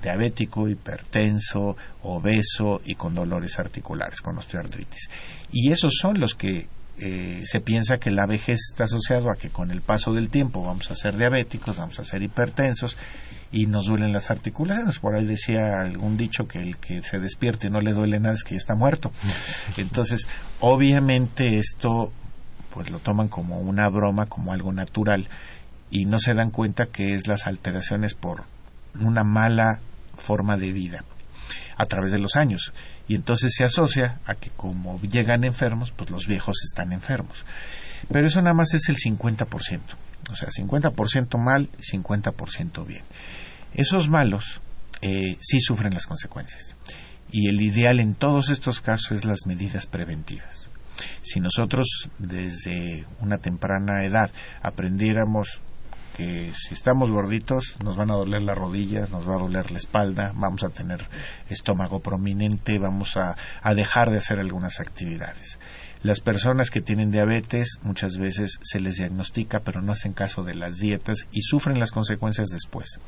diabético, 0.02 0.68
hipertenso, 0.68 1.76
obeso 2.02 2.80
y 2.84 2.94
con 2.94 3.14
dolores 3.14 3.58
articulares, 3.58 4.20
con 4.20 4.38
osteoartritis. 4.38 5.08
Y 5.50 5.72
esos 5.72 5.94
son 6.00 6.20
los 6.20 6.34
que 6.34 6.68
eh, 7.00 7.42
se 7.44 7.60
piensa 7.60 7.98
que 7.98 8.10
la 8.10 8.26
vejez 8.26 8.58
está 8.70 8.84
asociado 8.84 9.30
a 9.30 9.36
que 9.36 9.50
con 9.50 9.70
el 9.70 9.82
paso 9.82 10.12
del 10.14 10.30
tiempo 10.30 10.64
vamos 10.64 10.90
a 10.90 10.94
ser 10.94 11.16
diabéticos, 11.16 11.76
vamos 11.76 11.98
a 12.00 12.04
ser 12.04 12.22
hipertensos 12.22 12.96
y 13.52 13.66
nos 13.66 13.86
duelen 13.86 14.12
las 14.12 14.30
articulaciones. 14.30 14.98
Por 14.98 15.14
ahí 15.14 15.24
decía 15.24 15.80
algún 15.80 16.16
dicho 16.16 16.48
que 16.48 16.60
el 16.60 16.78
que 16.78 17.02
se 17.02 17.18
despierte 17.18 17.68
y 17.68 17.70
no 17.70 17.80
le 17.80 17.92
duele 17.92 18.20
nada 18.20 18.34
es 18.34 18.44
que 18.44 18.54
ya 18.54 18.58
está 18.58 18.74
muerto. 18.74 19.12
Entonces, 19.76 20.26
obviamente 20.60 21.58
esto 21.58 22.12
pues 22.74 22.90
lo 22.90 22.98
toman 22.98 23.28
como 23.28 23.60
una 23.60 23.88
broma, 23.88 24.26
como 24.26 24.52
algo 24.52 24.72
natural 24.72 25.28
y 25.90 26.04
no 26.04 26.20
se 26.20 26.34
dan 26.34 26.50
cuenta 26.50 26.86
que 26.86 27.14
es 27.14 27.26
las 27.26 27.46
alteraciones 27.46 28.14
por 28.14 28.44
una 29.00 29.24
mala 29.24 29.80
forma 30.16 30.56
de 30.56 30.72
vida 30.72 31.04
a 31.78 31.86
través 31.86 32.12
de 32.12 32.18
los 32.18 32.36
años. 32.36 32.72
Y 33.06 33.14
entonces 33.14 33.52
se 33.56 33.64
asocia 33.64 34.18
a 34.26 34.34
que 34.34 34.50
como 34.50 35.00
llegan 35.00 35.44
enfermos, 35.44 35.92
pues 35.92 36.10
los 36.10 36.26
viejos 36.26 36.56
están 36.64 36.92
enfermos. 36.92 37.38
Pero 38.12 38.26
eso 38.26 38.42
nada 38.42 38.54
más 38.54 38.74
es 38.74 38.88
el 38.88 38.96
50%. 38.96 39.80
O 40.30 40.36
sea, 40.36 40.48
50% 40.50 41.38
mal 41.38 41.70
y 41.78 41.96
50% 41.96 42.86
bien. 42.86 43.02
Esos 43.72 44.08
malos 44.08 44.60
eh, 45.00 45.36
sí 45.40 45.60
sufren 45.60 45.94
las 45.94 46.06
consecuencias. 46.06 46.76
Y 47.30 47.48
el 47.48 47.60
ideal 47.60 48.00
en 48.00 48.14
todos 48.14 48.50
estos 48.50 48.80
casos 48.80 49.12
es 49.12 49.24
las 49.24 49.46
medidas 49.46 49.86
preventivas. 49.86 50.70
Si 51.22 51.40
nosotros 51.40 52.08
desde 52.18 53.06
una 53.20 53.38
temprana 53.38 54.04
edad 54.04 54.30
aprendiéramos 54.62 55.60
que 56.18 56.50
si 56.52 56.74
estamos 56.74 57.12
gorditos 57.12 57.76
nos 57.84 57.96
van 57.96 58.10
a 58.10 58.14
doler 58.14 58.42
las 58.42 58.58
rodillas, 58.58 59.08
nos 59.10 59.28
va 59.28 59.36
a 59.36 59.38
doler 59.38 59.70
la 59.70 59.78
espalda, 59.78 60.32
vamos 60.34 60.64
a 60.64 60.70
tener 60.70 61.08
estómago 61.48 62.00
prominente, 62.00 62.80
vamos 62.80 63.16
a, 63.16 63.36
a 63.62 63.74
dejar 63.74 64.10
de 64.10 64.18
hacer 64.18 64.40
algunas 64.40 64.80
actividades. 64.80 65.60
Las 66.02 66.20
personas 66.20 66.70
que 66.70 66.80
tienen 66.80 67.10
diabetes 67.10 67.78
muchas 67.82 68.18
veces 68.18 68.58
se 68.62 68.78
les 68.78 68.96
diagnostica 68.96 69.60
pero 69.60 69.82
no 69.82 69.92
hacen 69.92 70.12
caso 70.12 70.44
de 70.44 70.54
las 70.54 70.76
dietas 70.76 71.26
y 71.32 71.42
sufren 71.42 71.80
las 71.80 71.90
consecuencias 71.90 72.48
después. 72.50 73.00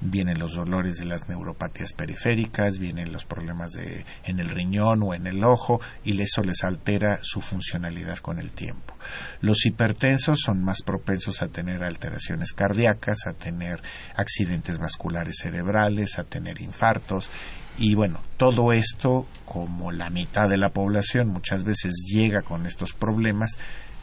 Vienen 0.00 0.38
los 0.38 0.54
dolores 0.54 0.96
de 0.96 1.04
las 1.04 1.28
neuropatías 1.28 1.92
periféricas, 1.92 2.78
vienen 2.78 3.12
los 3.12 3.24
problemas 3.24 3.72
de, 3.72 4.04
en 4.24 4.40
el 4.40 4.50
riñón 4.50 5.02
o 5.02 5.14
en 5.14 5.26
el 5.26 5.44
ojo 5.44 5.80
y 6.02 6.20
eso 6.20 6.42
les 6.42 6.64
altera 6.64 7.20
su 7.22 7.40
funcionalidad 7.40 8.18
con 8.18 8.38
el 8.38 8.50
tiempo. 8.50 8.96
Los 9.40 9.66
hipertensos 9.66 10.40
son 10.40 10.62
más 10.64 10.82
propensos 10.82 11.42
a 11.42 11.48
tener 11.48 11.84
alteraciones 11.84 12.52
cardíacas, 12.52 13.26
a 13.26 13.34
tener 13.34 13.80
accidentes 14.16 14.78
vasculares 14.78 15.36
cerebrales, 15.40 16.18
a 16.18 16.24
tener 16.24 16.60
infartos 16.60 17.30
y 17.78 17.94
bueno, 17.94 18.20
todo 18.36 18.72
esto, 18.72 19.26
como 19.44 19.90
la 19.90 20.10
mitad 20.10 20.48
de 20.48 20.56
la 20.56 20.70
población 20.70 21.28
muchas 21.28 21.64
veces 21.64 21.92
llega 22.06 22.42
con 22.42 22.66
estos 22.66 22.92
problemas, 22.92 23.56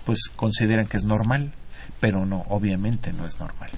pues 0.06 0.30
consideran 0.36 0.88
que 0.88 0.98
es 0.98 1.04
normal, 1.04 1.54
pero 2.00 2.26
no, 2.26 2.46
obviamente 2.50 3.14
no 3.14 3.26
es 3.26 3.40
normal. 3.40 3.70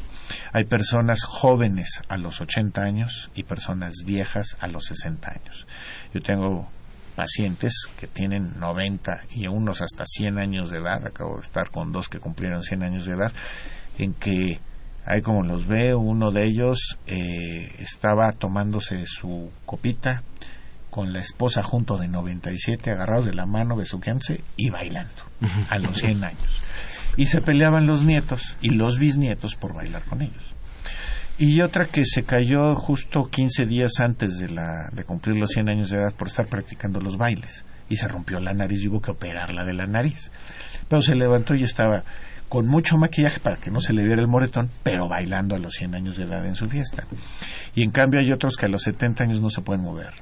Hay 0.52 0.66
personas 0.66 1.24
jóvenes 1.24 2.02
a 2.08 2.18
los 2.18 2.42
80 2.42 2.82
años 2.82 3.30
y 3.36 3.44
personas 3.44 3.94
viejas 4.06 4.58
a 4.60 4.68
los 4.68 4.86
60 4.86 5.30
años. 5.30 5.68
Yo 6.14 6.22
tengo 6.22 6.70
pacientes 7.16 7.88
que 8.00 8.08
tienen 8.08 8.60
90 8.60 9.26
y 9.36 9.48
unos 9.48 9.82
hasta 9.82 10.06
100 10.06 10.40
años 10.40 10.72
de 10.72 10.80
edad, 10.80 11.06
acabo 11.06 11.36
de 11.36 11.42
estar 11.42 11.70
con 11.70 11.92
dos 11.92 12.10
que 12.10 12.20
cumplieron 12.20 12.64
100 12.64 12.84
años 12.84 13.06
de 13.06 13.14
edad, 13.14 13.32
en 13.98 14.14
que 14.14 14.60
ahí 15.06 15.22
como 15.22 15.44
los 15.44 15.68
veo, 15.68 16.00
uno 16.00 16.32
de 16.32 16.46
ellos 16.46 16.98
eh, 17.08 17.72
estaba 17.80 18.32
tomándose 18.32 19.06
su 19.06 19.50
copita 19.66 20.24
con 20.90 21.12
la 21.12 21.20
esposa 21.20 21.64
junto 21.64 21.98
de 21.98 22.08
97, 22.08 22.92
agarrados 22.92 23.26
de 23.26 23.34
la 23.34 23.46
mano, 23.46 23.76
besuqueándose 23.76 24.42
y 24.56 24.70
bailando 24.70 25.24
a 25.70 25.80
los 25.80 25.98
100 25.98 26.24
años. 26.24 26.62
Y 27.18 27.26
se 27.26 27.42
peleaban 27.42 27.88
los 27.88 28.04
nietos 28.04 28.58
y 28.62 28.70
los 28.70 29.00
bisnietos 29.00 29.56
por 29.56 29.74
bailar 29.74 30.04
con 30.04 30.22
ellos. 30.22 30.44
Y 31.40 31.62
otra 31.62 31.86
que 31.86 32.06
se 32.06 32.24
cayó 32.24 32.76
justo 32.76 33.28
15 33.30 33.66
días 33.66 33.94
antes 34.00 34.38
de, 34.38 34.50
la, 34.50 34.90
de 34.92 35.04
cumplir 35.04 35.36
los 35.36 35.50
100 35.50 35.70
años 35.70 35.90
de 35.90 35.98
edad 35.98 36.14
por 36.14 36.28
estar 36.28 36.46
practicando 36.46 37.02
los 37.02 37.18
bailes. 37.18 37.66
Y 37.90 37.98
se 37.98 38.08
rompió 38.08 38.40
la 38.40 38.54
nariz 38.54 38.82
y 38.82 38.88
hubo 38.88 39.02
que 39.02 39.12
operarla 39.12 39.66
de 39.66 39.74
la 39.74 39.88
nariz. 39.88 40.32
Pero 40.88 41.02
se 41.02 41.16
levantó 41.16 41.56
y 41.56 41.64
estaba 41.64 42.04
con 42.54 42.68
mucho 42.68 43.00
maquillaje 43.00 43.40
para 43.40 43.58
que 43.58 43.72
no 43.72 43.82
se 43.82 43.94
le 43.94 44.04
viera 44.04 44.22
el 44.22 44.28
moretón, 44.28 44.70
pero 44.84 45.10
bailando 45.10 45.56
a 45.56 45.58
los 45.58 45.74
100 45.74 45.96
años 45.96 46.18
de 46.18 46.26
edad 46.26 46.46
en 46.46 46.54
su 46.54 46.70
fiesta. 46.70 47.08
Y 47.74 47.82
en 47.82 47.90
cambio 47.90 48.20
hay 48.20 48.32
otros 48.32 48.58
que 48.58 48.68
a 48.68 48.70
los 48.70 48.84
70 48.84 49.24
años 49.24 49.42
no 49.42 49.50
se 49.50 49.64
pueden 49.64 49.82
mover. 49.82 50.14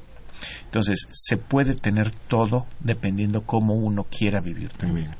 Entonces, 0.63 1.07
se 1.11 1.35
puede 1.35 1.75
tener 1.75 2.11
todo 2.29 2.67
dependiendo 2.79 3.41
cómo 3.41 3.73
uno 3.73 4.05
quiera 4.05 4.39
vivir 4.39 4.69
también. 4.69 5.11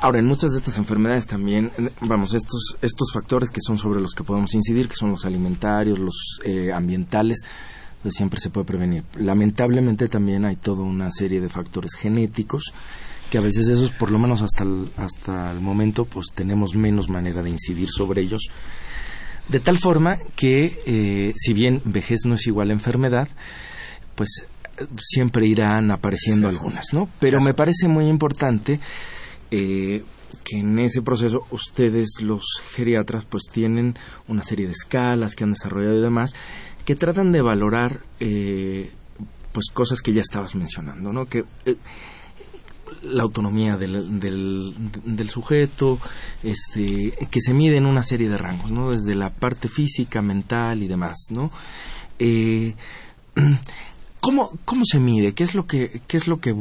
Ahora, 0.00 0.18
en 0.18 0.26
muchas 0.26 0.50
de 0.50 0.58
estas 0.58 0.76
enfermedades 0.78 1.28
también, 1.28 1.70
vamos, 2.00 2.34
estos, 2.34 2.76
estos 2.82 3.12
factores 3.14 3.50
que 3.50 3.60
son 3.64 3.78
sobre 3.78 4.00
los 4.00 4.12
que 4.12 4.24
podemos 4.24 4.52
incidir, 4.52 4.88
que 4.88 4.96
son 4.96 5.10
los 5.10 5.24
alimentarios, 5.24 6.00
los 6.00 6.40
eh, 6.44 6.72
ambientales, 6.72 7.44
pues 8.02 8.16
siempre 8.16 8.40
se 8.40 8.50
puede 8.50 8.66
prevenir. 8.66 9.04
Lamentablemente 9.14 10.08
también 10.08 10.44
hay 10.44 10.56
toda 10.56 10.82
una 10.82 11.12
serie 11.12 11.40
de 11.40 11.48
factores 11.48 11.92
genéticos 11.94 12.72
que 13.30 13.38
a 13.38 13.40
veces 13.40 13.68
esos, 13.68 13.90
por 13.92 14.10
lo 14.10 14.18
menos 14.18 14.42
hasta 14.42 14.64
el, 14.64 14.88
hasta 14.96 15.52
el 15.52 15.60
momento, 15.60 16.04
pues 16.04 16.26
tenemos 16.34 16.74
menos 16.74 17.08
manera 17.08 17.42
de 17.42 17.50
incidir 17.50 17.88
sobre 17.88 18.22
ellos. 18.22 18.48
De 19.48 19.60
tal 19.60 19.78
forma 19.78 20.18
que, 20.36 20.78
eh, 20.86 21.32
si 21.36 21.52
bien 21.52 21.80
vejez 21.84 22.20
no 22.26 22.34
es 22.34 22.46
igual 22.46 22.70
a 22.70 22.74
enfermedad, 22.74 23.28
pues 24.14 24.46
siempre 24.96 25.46
irán 25.46 25.90
apareciendo 25.90 26.48
algunas, 26.48 26.92
¿no? 26.92 27.08
Pero 27.18 27.40
me 27.40 27.54
parece 27.54 27.88
muy 27.88 28.06
importante 28.06 28.80
eh, 29.50 30.02
que 30.44 30.58
en 30.58 30.78
ese 30.78 31.02
proceso 31.02 31.46
ustedes, 31.50 32.20
los 32.22 32.44
geriatras, 32.74 33.24
pues 33.24 33.44
tienen 33.52 33.96
una 34.28 34.42
serie 34.42 34.66
de 34.66 34.72
escalas 34.72 35.34
que 35.34 35.44
han 35.44 35.52
desarrollado 35.52 35.98
y 35.98 36.02
demás, 36.02 36.34
que 36.84 36.94
tratan 36.94 37.32
de 37.32 37.42
valorar 37.42 38.00
eh, 38.20 38.90
pues 39.52 39.66
cosas 39.72 40.00
que 40.00 40.12
ya 40.12 40.20
estabas 40.20 40.54
mencionando, 40.54 41.12
¿no? 41.12 41.26
Que 41.26 41.44
eh, 41.66 41.76
la 43.02 43.22
autonomía 43.22 43.76
del, 43.76 44.20
del, 44.20 45.30
sujeto, 45.30 45.98
este, 46.42 47.12
que 47.30 47.40
se 47.40 47.54
mide 47.54 47.76
en 47.76 47.86
una 47.86 48.02
serie 48.02 48.28
de 48.28 48.36
rangos, 48.36 48.70
¿no? 48.70 48.90
Desde 48.90 49.14
la 49.14 49.30
parte 49.30 49.68
física, 49.68 50.22
mental 50.22 50.82
y 50.82 50.88
demás, 50.88 51.16
¿no? 51.30 51.50
Eh, 52.18 52.74
¿Cómo, 54.20 54.50
¿Cómo 54.66 54.82
se 54.84 54.98
mide? 54.98 55.32
¿Qué 55.32 55.44
es 55.44 55.54
lo 55.54 55.66
que, 55.66 56.02
qué 56.06 56.18
es 56.18 56.28
lo 56.28 56.40
que, 56.40 56.54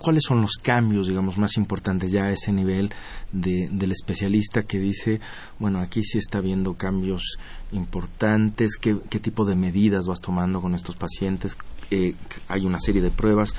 cuáles 0.00 0.24
son 0.24 0.40
los 0.40 0.56
cambios, 0.60 1.06
digamos, 1.06 1.38
más 1.38 1.56
importantes 1.56 2.10
ya 2.10 2.24
a 2.24 2.30
ese 2.30 2.52
nivel 2.52 2.90
de, 3.32 3.68
del 3.70 3.92
especialista 3.92 4.64
que 4.64 4.80
dice, 4.80 5.20
bueno, 5.60 5.78
aquí 5.78 6.02
sí 6.02 6.18
está 6.18 6.40
viendo 6.40 6.74
cambios 6.74 7.38
importantes, 7.70 8.76
qué, 8.76 8.98
qué 9.08 9.20
tipo 9.20 9.44
de 9.44 9.54
medidas 9.54 10.08
vas 10.08 10.20
tomando 10.20 10.60
con 10.60 10.74
estos 10.74 10.96
pacientes? 10.96 11.56
Eh, 11.92 12.16
hay 12.48 12.66
una 12.66 12.80
serie 12.80 13.02
de 13.02 13.12
pruebas, 13.12 13.54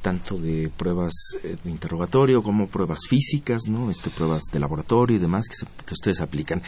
tanto 0.00 0.36
de 0.36 0.70
pruebas 0.76 1.12
eh, 1.42 1.56
de 1.62 1.70
interrogatorio 1.70 2.42
como 2.42 2.68
pruebas 2.68 3.00
físicas, 3.08 3.62
¿no? 3.68 3.90
Este, 3.90 4.10
pruebas 4.10 4.44
de 4.52 4.58
laboratorio 4.58 5.16
y 5.16 5.20
demás 5.20 5.44
que, 5.48 5.56
que 5.84 5.94
ustedes 5.94 6.20
aplican. 6.20 6.62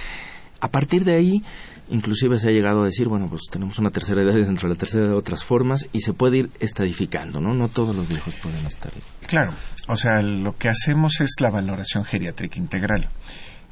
A 0.61 0.69
partir 0.69 1.05
de 1.05 1.17
ahí, 1.17 1.43
inclusive 1.89 2.39
se 2.39 2.49
ha 2.49 2.53
llegado 2.53 2.83
a 2.83 2.85
decir, 2.85 3.09
bueno, 3.09 3.29
pues 3.29 3.43
tenemos 3.51 3.79
una 3.79 3.91
tercera 3.91 4.23
edad 4.23 4.35
dentro 4.35 4.69
de 4.69 4.75
la 4.75 4.79
tercera 4.79 5.09
de 5.09 5.15
otras 5.15 5.43
formas 5.43 5.89
y 5.93 6.01
se 6.01 6.13
puede 6.13 6.39
ir 6.39 6.51
estadificando, 6.61 7.41
¿no? 7.41 7.55
No 7.55 7.69
todos 7.69 7.97
los 7.97 8.09
viejos 8.09 8.35
pueden 8.37 8.67
estar. 8.67 8.93
Claro, 9.27 9.55
o 9.89 9.97
sea, 9.97 10.21
lo 10.21 10.57
que 10.57 10.69
hacemos 10.69 11.21
es 11.21 11.37
la 11.41 11.51
valoración 11.51 12.05
geriátrica 12.05 12.59
integral. 12.59 13.09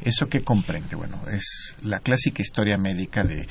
¿Eso 0.00 0.28
qué 0.28 0.42
comprende? 0.42 0.96
Bueno, 0.96 1.20
es 1.30 1.76
la 1.82 2.00
clásica 2.00 2.40
historia 2.40 2.78
médica 2.78 3.24
de 3.24 3.46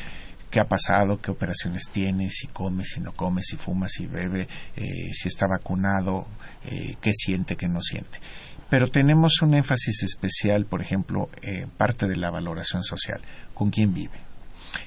qué 0.57 0.61
ha 0.61 0.67
pasado, 0.67 1.21
qué 1.21 1.29
operaciones 1.29 1.83
tiene, 1.91 2.31
si 2.31 2.47
come, 2.47 2.83
si 2.83 2.99
no 2.99 3.11
come, 3.11 3.43
si 3.43 3.57
fuma, 3.57 3.87
si 3.87 4.07
bebe, 4.07 4.47
eh, 4.75 5.13
si 5.13 5.27
está 5.27 5.45
vacunado, 5.45 6.25
eh, 6.63 6.95
qué 6.99 7.11
siente, 7.13 7.55
qué 7.55 7.67
no 7.67 7.79
siente. 7.79 8.19
Pero 8.67 8.89
tenemos 8.89 9.39
un 9.43 9.53
énfasis 9.53 10.01
especial, 10.01 10.65
por 10.65 10.81
ejemplo, 10.81 11.29
en 11.43 11.69
parte 11.69 12.07
de 12.07 12.15
la 12.15 12.31
valoración 12.31 12.81
social, 12.81 13.21
con 13.53 13.69
quién 13.69 13.93
vive, 13.93 14.17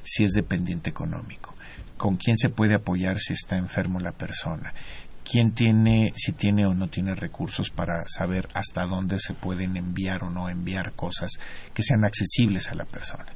si 0.02 0.24
es 0.24 0.32
dependiente 0.32 0.90
económico, 0.90 1.54
con 1.96 2.16
quién 2.16 2.36
se 2.36 2.48
puede 2.48 2.74
apoyar 2.74 3.20
si 3.20 3.34
está 3.34 3.56
enfermo 3.56 4.00
la 4.00 4.10
persona, 4.10 4.74
quién 5.22 5.52
tiene, 5.52 6.12
si 6.16 6.32
tiene 6.32 6.66
o 6.66 6.74
no 6.74 6.88
tiene 6.88 7.14
recursos 7.14 7.70
para 7.70 8.08
saber 8.08 8.48
hasta 8.54 8.86
dónde 8.86 9.20
se 9.20 9.34
pueden 9.34 9.76
enviar 9.76 10.24
o 10.24 10.30
no 10.30 10.48
enviar 10.48 10.94
cosas 10.94 11.30
que 11.72 11.84
sean 11.84 12.04
accesibles 12.04 12.72
a 12.72 12.74
la 12.74 12.86
persona. 12.86 13.26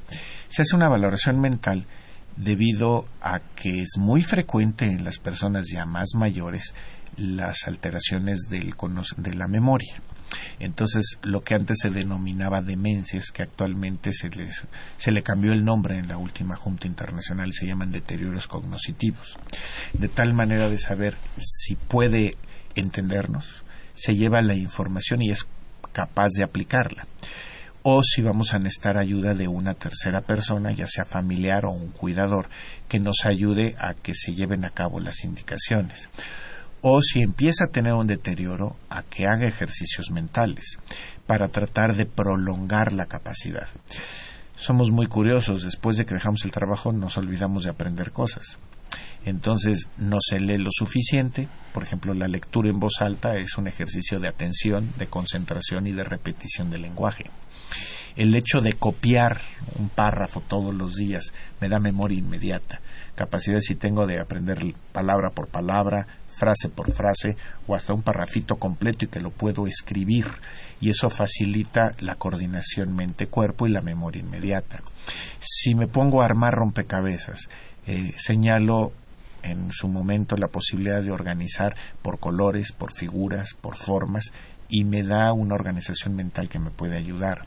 Se 0.48 0.62
hace 0.62 0.74
una 0.74 0.88
valoración 0.88 1.40
mental 1.40 1.86
debido 2.36 3.06
a 3.20 3.40
que 3.40 3.80
es 3.80 3.96
muy 3.98 4.22
frecuente 4.22 4.86
en 4.86 5.04
las 5.04 5.18
personas 5.18 5.66
ya 5.72 5.86
más 5.86 6.10
mayores 6.14 6.74
las 7.16 7.66
alteraciones 7.66 8.48
del, 8.48 8.74
de 9.16 9.34
la 9.34 9.46
memoria. 9.46 10.00
Entonces, 10.58 11.18
lo 11.22 11.42
que 11.42 11.54
antes 11.54 11.78
se 11.80 11.90
denominaba 11.90 12.62
demencias, 12.62 13.30
que 13.30 13.42
actualmente 13.42 14.12
se, 14.12 14.30
se 14.96 15.12
le 15.12 15.22
cambió 15.22 15.52
el 15.52 15.64
nombre 15.64 15.98
en 15.98 16.08
la 16.08 16.16
última 16.16 16.56
Junta 16.56 16.86
Internacional, 16.86 17.52
se 17.52 17.66
llaman 17.66 17.92
deterioros 17.92 18.48
cognitivos. 18.48 19.36
De 19.92 20.08
tal 20.08 20.32
manera 20.32 20.68
de 20.68 20.78
saber 20.78 21.16
si 21.38 21.76
puede 21.76 22.36
entendernos, 22.74 23.64
se 23.94 24.16
lleva 24.16 24.42
la 24.42 24.54
información 24.54 25.22
y 25.22 25.30
es 25.30 25.46
capaz 25.92 26.30
de 26.36 26.42
aplicarla. 26.42 27.06
O 27.86 28.02
si 28.02 28.22
vamos 28.22 28.54
a 28.54 28.58
necesitar 28.58 28.96
ayuda 28.96 29.34
de 29.34 29.46
una 29.46 29.74
tercera 29.74 30.22
persona, 30.22 30.72
ya 30.72 30.88
sea 30.88 31.04
familiar 31.04 31.66
o 31.66 31.70
un 31.70 31.90
cuidador, 31.90 32.48
que 32.88 32.98
nos 32.98 33.24
ayude 33.24 33.76
a 33.78 33.94
que 33.94 34.14
se 34.14 34.34
lleven 34.34 34.64
a 34.64 34.70
cabo 34.70 35.00
las 35.00 35.22
indicaciones 35.22 36.08
o 36.86 37.00
si 37.00 37.22
empieza 37.22 37.64
a 37.64 37.68
tener 37.68 37.94
un 37.94 38.06
deterioro, 38.06 38.76
a 38.90 39.02
que 39.02 39.26
haga 39.26 39.46
ejercicios 39.46 40.10
mentales 40.10 40.78
para 41.26 41.48
tratar 41.48 41.94
de 41.94 42.04
prolongar 42.04 42.92
la 42.92 43.06
capacidad. 43.06 43.68
Somos 44.58 44.90
muy 44.90 45.06
curiosos, 45.06 45.62
después 45.62 45.96
de 45.96 46.04
que 46.04 46.12
dejamos 46.12 46.44
el 46.44 46.50
trabajo 46.50 46.92
nos 46.92 47.16
olvidamos 47.16 47.64
de 47.64 47.70
aprender 47.70 48.12
cosas. 48.12 48.58
Entonces 49.24 49.88
no 49.96 50.18
se 50.20 50.40
lee 50.40 50.58
lo 50.58 50.70
suficiente, 50.72 51.48
por 51.72 51.82
ejemplo 51.82 52.14
la 52.14 52.28
lectura 52.28 52.68
en 52.68 52.78
voz 52.78 53.00
alta 53.00 53.36
es 53.36 53.56
un 53.56 53.66
ejercicio 53.66 54.20
de 54.20 54.28
atención, 54.28 54.92
de 54.98 55.06
concentración 55.06 55.86
y 55.86 55.92
de 55.92 56.04
repetición 56.04 56.70
del 56.70 56.82
lenguaje. 56.82 57.24
El 58.16 58.34
hecho 58.34 58.60
de 58.60 58.74
copiar 58.74 59.40
un 59.76 59.88
párrafo 59.88 60.40
todos 60.40 60.72
los 60.72 60.94
días 60.94 61.32
me 61.60 61.68
da 61.68 61.80
memoria 61.80 62.18
inmediata 62.18 62.80
capacidad 63.14 63.60
si 63.60 63.74
tengo 63.74 64.06
de 64.06 64.18
aprender 64.18 64.74
palabra 64.92 65.30
por 65.30 65.48
palabra, 65.48 66.06
frase 66.26 66.68
por 66.68 66.92
frase 66.92 67.36
o 67.66 67.74
hasta 67.74 67.94
un 67.94 68.02
parrafito 68.02 68.56
completo 68.56 69.04
y 69.04 69.08
que 69.08 69.20
lo 69.20 69.30
puedo 69.30 69.66
escribir 69.66 70.26
y 70.80 70.90
eso 70.90 71.08
facilita 71.10 71.94
la 72.00 72.16
coordinación 72.16 72.94
mente-cuerpo 72.94 73.66
y 73.66 73.70
la 73.70 73.80
memoria 73.80 74.20
inmediata. 74.20 74.82
Si 75.38 75.74
me 75.74 75.86
pongo 75.86 76.22
a 76.22 76.24
armar 76.24 76.54
rompecabezas, 76.54 77.48
eh, 77.86 78.12
señalo 78.16 78.92
en 79.44 79.70
su 79.72 79.88
momento 79.88 80.36
la 80.36 80.48
posibilidad 80.48 81.02
de 81.02 81.10
organizar 81.10 81.76
por 82.02 82.18
colores, 82.18 82.72
por 82.72 82.92
figuras, 82.92 83.54
por 83.60 83.76
formas 83.76 84.32
y 84.68 84.84
me 84.84 85.02
da 85.02 85.32
una 85.32 85.54
organización 85.54 86.16
mental 86.16 86.48
que 86.48 86.58
me 86.58 86.70
puede 86.70 86.96
ayudar 86.96 87.46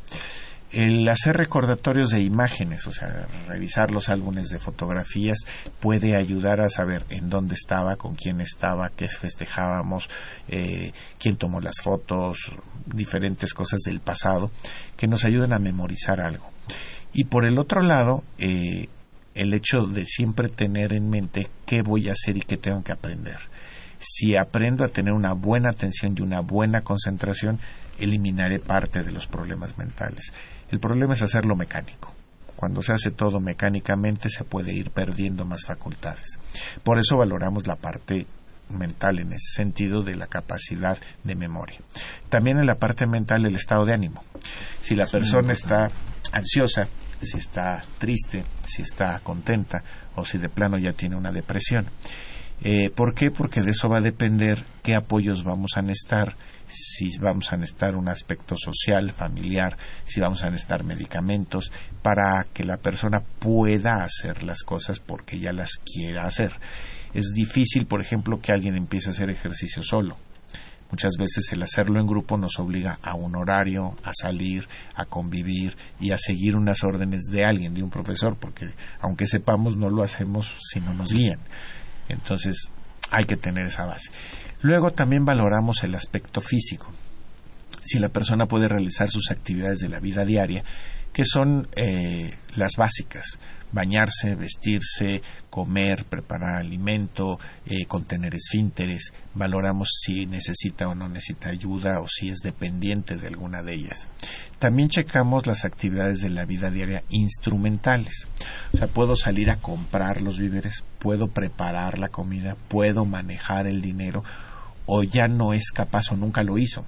el 0.72 1.08
hacer 1.08 1.38
recordatorios 1.38 2.10
de 2.10 2.22
imágenes, 2.22 2.88
o 2.88 2.92
sea, 2.92 3.28
revisar 3.48 3.92
los 3.92 4.10
álbumes 4.10 4.50
de 4.50 4.60
fotografías, 4.60 5.40
puede 5.80 6.16
ayudar 6.16 6.60
a 6.60 6.70
saber 6.70 7.06
en 7.10 7.30
dónde 7.30 7.56
estaba, 7.56 7.96
con 7.96 8.16
quién 8.16 8.42
estaba, 8.42 8.92
qué 8.96 9.08
festejábamos, 9.08 10.10
eh, 10.50 10.92
quién 11.20 11.38
tomó 11.38 11.62
las 11.62 11.76
fotos, 11.82 12.54
diferentes 12.86 13.54
cosas 13.54 13.80
del 13.86 14.02
pasado, 14.02 14.52
que 14.98 15.08
nos 15.08 15.24
ayudan 15.24 15.54
a 15.54 15.60
memorizar 15.60 16.20
algo. 16.20 16.52
Y 17.14 17.26
por 17.26 17.46
el 17.46 17.58
otro 17.58 17.82
lado, 17.82 18.24
eh, 18.38 18.90
el 19.38 19.54
hecho 19.54 19.86
de 19.86 20.06
siempre 20.06 20.50
tener 20.50 20.93
en 20.93 21.10
mente 21.10 21.47
qué 21.65 21.82
voy 21.82 22.10
a 22.10 22.13
hacer 22.13 22.38
y 22.38 22.41
qué 22.41 22.58
tengo 22.58 22.84
que 22.84 22.91
aprender. 22.91 23.38
Si 24.00 24.36
aprendo 24.36 24.84
a 24.84 24.89
tener 24.89 25.13
una 25.13 25.34
buena 25.34 25.69
atención 25.69 26.15
y 26.17 26.21
una 26.21 26.41
buena 26.41 26.82
concentración, 26.82 27.60
eliminaré 28.00 28.60
parte 28.60 29.04
de 29.04 29.12
los 29.12 29.28
problemas 29.28 29.78
mentales. 29.78 30.34
El 30.69 30.80
problema 30.80 31.13
es 31.13 31.21
hacerlo 31.21 31.56
mecánico. 31.56 32.13
Cuando 32.56 32.82
se 32.82 32.93
hace 32.93 33.12
todo 33.12 33.39
mecánicamente 33.39 34.30
se 34.30 34.43
puede 34.43 34.73
ir 34.73 34.89
perdiendo 34.89 35.45
más 35.45 35.65
facultades. 35.65 36.39
Por 36.84 37.00
eso 37.00 37.17
valoramos 37.17 37.67
la 37.67 37.76
parte 37.76 38.26
mental 38.69 39.19
en 39.19 39.34
ese 39.34 39.54
sentido 39.56 40.02
de 40.02 40.15
la 40.15 40.28
capacidad 40.28 40.97
de 41.23 41.36
memoria. 41.36 41.80
También 42.30 42.58
en 42.58 42.65
la 42.65 42.76
parte 42.76 43.06
mental 43.06 43.45
el 43.45 43.56
estado 43.56 43.86
de 43.86 43.93
ánimo. 43.93 44.23
Si 44.82 44.95
la 44.95 45.06
persona 45.06 45.54
está 45.54 45.91
ansiosa, 46.32 46.88
si 47.21 47.38
está 47.38 47.84
triste, 47.97 48.43
si 48.65 48.82
está 48.82 49.19
contenta 49.19 49.84
o 50.15 50.25
si 50.25 50.38
de 50.38 50.49
plano 50.49 50.77
ya 50.77 50.93
tiene 50.93 51.15
una 51.15 51.32
depresión. 51.32 51.88
Eh, 52.63 52.89
¿Por 52.89 53.13
qué? 53.13 53.30
Porque 53.30 53.62
de 53.62 53.71
eso 53.71 53.88
va 53.88 53.97
a 53.97 54.01
depender 54.01 54.65
qué 54.82 54.95
apoyos 54.95 55.43
vamos 55.43 55.71
a 55.75 55.82
necesitar, 55.82 56.36
si 56.67 57.15
vamos 57.19 57.53
a 57.53 57.58
necesitar 57.58 57.95
un 57.95 58.10
aspecto 58.10 58.56
social, 58.58 59.12
familiar, 59.12 59.77
si 60.06 60.19
vamos 60.19 60.43
a 60.43 60.49
necesitar 60.49 60.84
medicamentos, 60.84 61.71
para 62.01 62.45
que 62.53 62.63
la 62.63 62.77
persona 62.77 63.21
pueda 63.39 64.03
hacer 64.03 64.43
las 64.43 64.63
cosas 64.63 64.99
porque 64.99 65.39
ya 65.39 65.53
las 65.53 65.73
quiera 65.86 66.25
hacer. 66.25 66.53
Es 67.13 67.34
difícil, 67.34 67.86
por 67.86 68.01
ejemplo, 68.01 68.39
que 68.41 68.51
alguien 68.51 68.75
empiece 68.75 69.10
a 69.10 69.12
hacer 69.12 69.30
ejercicio 69.30 69.84
solo. 69.84 70.17
Muchas 70.89 71.15
veces 71.17 71.52
el 71.52 71.62
hacerlo 71.63 72.00
en 72.00 72.08
grupo 72.08 72.38
nos 72.38 72.60
obliga 72.60 72.97
a 73.02 73.13
un 73.13 73.36
horario, 73.36 73.95
a 74.04 74.12
salir, 74.13 74.67
a 74.95 75.06
convivir 75.06 75.76
y 76.00 76.12
a 76.12 76.17
seguir 76.17 76.56
unas 76.56 76.84
órdenes 76.84 77.23
de 77.30 77.43
alguien, 77.43 77.73
de 77.73 77.84
un 77.84 77.89
profesor, 77.89 78.38
porque 78.39 78.67
aunque 79.02 79.28
sepamos 79.28 79.76
no 79.76 79.89
lo 79.89 80.02
hacemos 80.02 80.50
si 80.62 80.80
no 80.80 80.93
nos 80.93 81.12
guían. 81.12 81.39
Entonces 82.08 82.71
hay 83.12 83.26
que 83.26 83.36
tener 83.36 83.65
esa 83.65 83.86
base. 83.86 84.12
Luego 84.62 84.91
también 84.91 85.26
valoramos 85.26 85.84
el 85.84 85.93
aspecto 85.93 86.39
físico. 86.39 86.91
Si 87.84 88.00
la 88.00 88.10
persona 88.10 88.47
puede 88.47 88.67
realizar 88.67 89.10
sus 89.10 89.30
actividades 89.30 89.80
de 89.80 89.89
la 89.89 90.00
vida 90.00 90.26
diaria, 90.26 90.63
que 91.17 91.25
son 91.25 91.67
eh, 91.75 92.36
las 92.56 92.75
básicas, 92.77 93.39
bañarse, 93.71 94.36
vestirse, 94.36 95.23
comer, 95.49 96.06
preparar 96.06 96.58
alimento, 96.58 97.39
eh, 97.65 97.88
contener 97.88 98.36
esfínteres, 98.36 99.13
valoramos 99.34 99.89
si 99.99 100.27
necesita 100.27 100.88
o 100.88 100.93
no 100.93 101.10
necesita 101.10 101.49
ayuda 101.49 102.01
o 102.01 102.08
si 102.08 102.30
es 102.30 102.41
dependiente 102.43 103.17
de 103.17 103.25
alguna 103.25 103.63
de 103.63 103.73
ellas. 103.73 104.08
También 104.60 104.89
checamos 104.89 105.47
las 105.47 105.65
actividades 105.65 106.19
de 106.19 106.30
la 106.30 106.45
vida 106.45 106.69
diaria 106.69 107.01
instrumentales. 107.10 108.27
O 108.73 108.77
sea, 108.77 108.86
puedo 108.86 109.15
salir 109.15 109.49
a 109.49 109.58
comprar 109.58 110.21
los 110.21 110.38
víveres, 110.38 110.84
puedo 110.99 111.30
preparar 111.30 111.97
la 111.97 112.10
comida, 112.10 112.56
puedo 112.67 113.06
manejar 113.06 113.65
el 113.65 113.82
dinero 113.82 114.23
o 114.86 115.01
ya 115.01 115.27
no 115.27 115.53
es 115.53 115.71
capaz 115.71 116.12
o 116.12 116.15
nunca 116.15 116.43
lo 116.43 116.60
hizo 116.60 116.86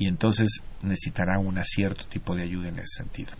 y 0.00 0.08
entonces 0.08 0.62
necesitará 0.80 1.38
un 1.38 1.62
cierto 1.62 2.06
tipo 2.06 2.34
de 2.34 2.42
ayuda 2.42 2.68
en 2.68 2.78
ese 2.78 3.02
sentido. 3.02 3.32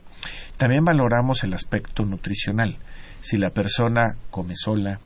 También 0.59 0.85
valoramos 0.85 1.43
el 1.43 1.55
aspecto 1.55 2.05
nutricional. 2.05 2.77
Si 3.23 3.39
la 3.39 3.49
persona 3.49 4.17
come 4.31 4.57
sola, 4.57 5.01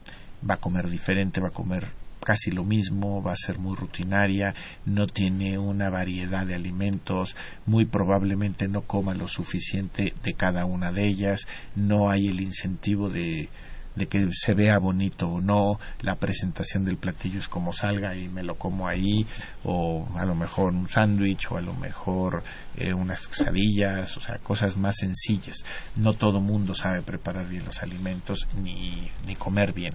va 0.51 0.55
a 0.55 0.61
comer 0.61 0.91
diferente, 0.91 1.41
va 1.41 1.49
a 1.49 1.53
comer 1.53 1.87
casi 2.25 2.51
lo 2.51 2.65
mismo, 2.65 3.23
va 3.23 3.35
a 3.35 3.37
ser 3.37 3.59
muy 3.59 3.77
rutinaria, 3.77 4.53
no 4.85 5.07
tiene 5.07 5.57
una 5.57 5.91
variedad 5.91 6.45
de 6.45 6.57
alimentos, 6.57 7.37
muy 7.67 7.85
probablemente 7.85 8.67
no 8.67 8.81
coma 8.83 9.15
lo 9.15 9.29
suficiente 9.29 10.13
de 10.25 10.35
cada 10.35 10.65
una 10.65 10.91
de 10.91 11.07
ellas, 11.07 11.47
no 11.77 12.11
hay 12.11 12.27
el 12.27 12.41
incentivo 12.41 13.11
de 13.11 13.49
de 13.97 14.07
que 14.07 14.29
se 14.33 14.55
vea 14.55 14.79
bonito 14.79 15.29
o 15.29 15.41
no, 15.41 15.79
la 16.01 16.17
presentación 16.17 16.85
del 16.85 16.97
platillo 16.97 17.39
es 17.39 17.49
como 17.49 17.73
salga 17.73 18.17
y 18.17 18.29
me 18.29 18.43
lo 18.43 18.57
como 18.57 18.89
ahí, 18.89 19.27
o 19.65 20.09
a 20.17 20.25
lo 20.25 20.35
mejor 20.35 20.73
un 20.73 20.89
sándwich, 20.89 21.51
o 21.51 21.57
a 21.57 21.61
lo 21.61 21.75
mejor 21.75 22.43
eh, 22.77 22.93
unas 22.93 23.29
quesadillas, 23.29 24.17
o 24.17 24.21
sea, 24.21 24.39
cosas 24.39 24.77
más 24.77 24.97
sencillas. 24.97 25.65
No 25.97 26.15
todo 26.15 26.41
mundo 26.41 26.75
sabe 26.75 27.03
preparar 27.03 27.49
bien 27.49 27.65
los 27.65 27.83
alimentos 27.83 28.49
ni, 28.63 29.11
ni 29.27 29.37
comer 29.37 29.73
bien. 29.73 29.95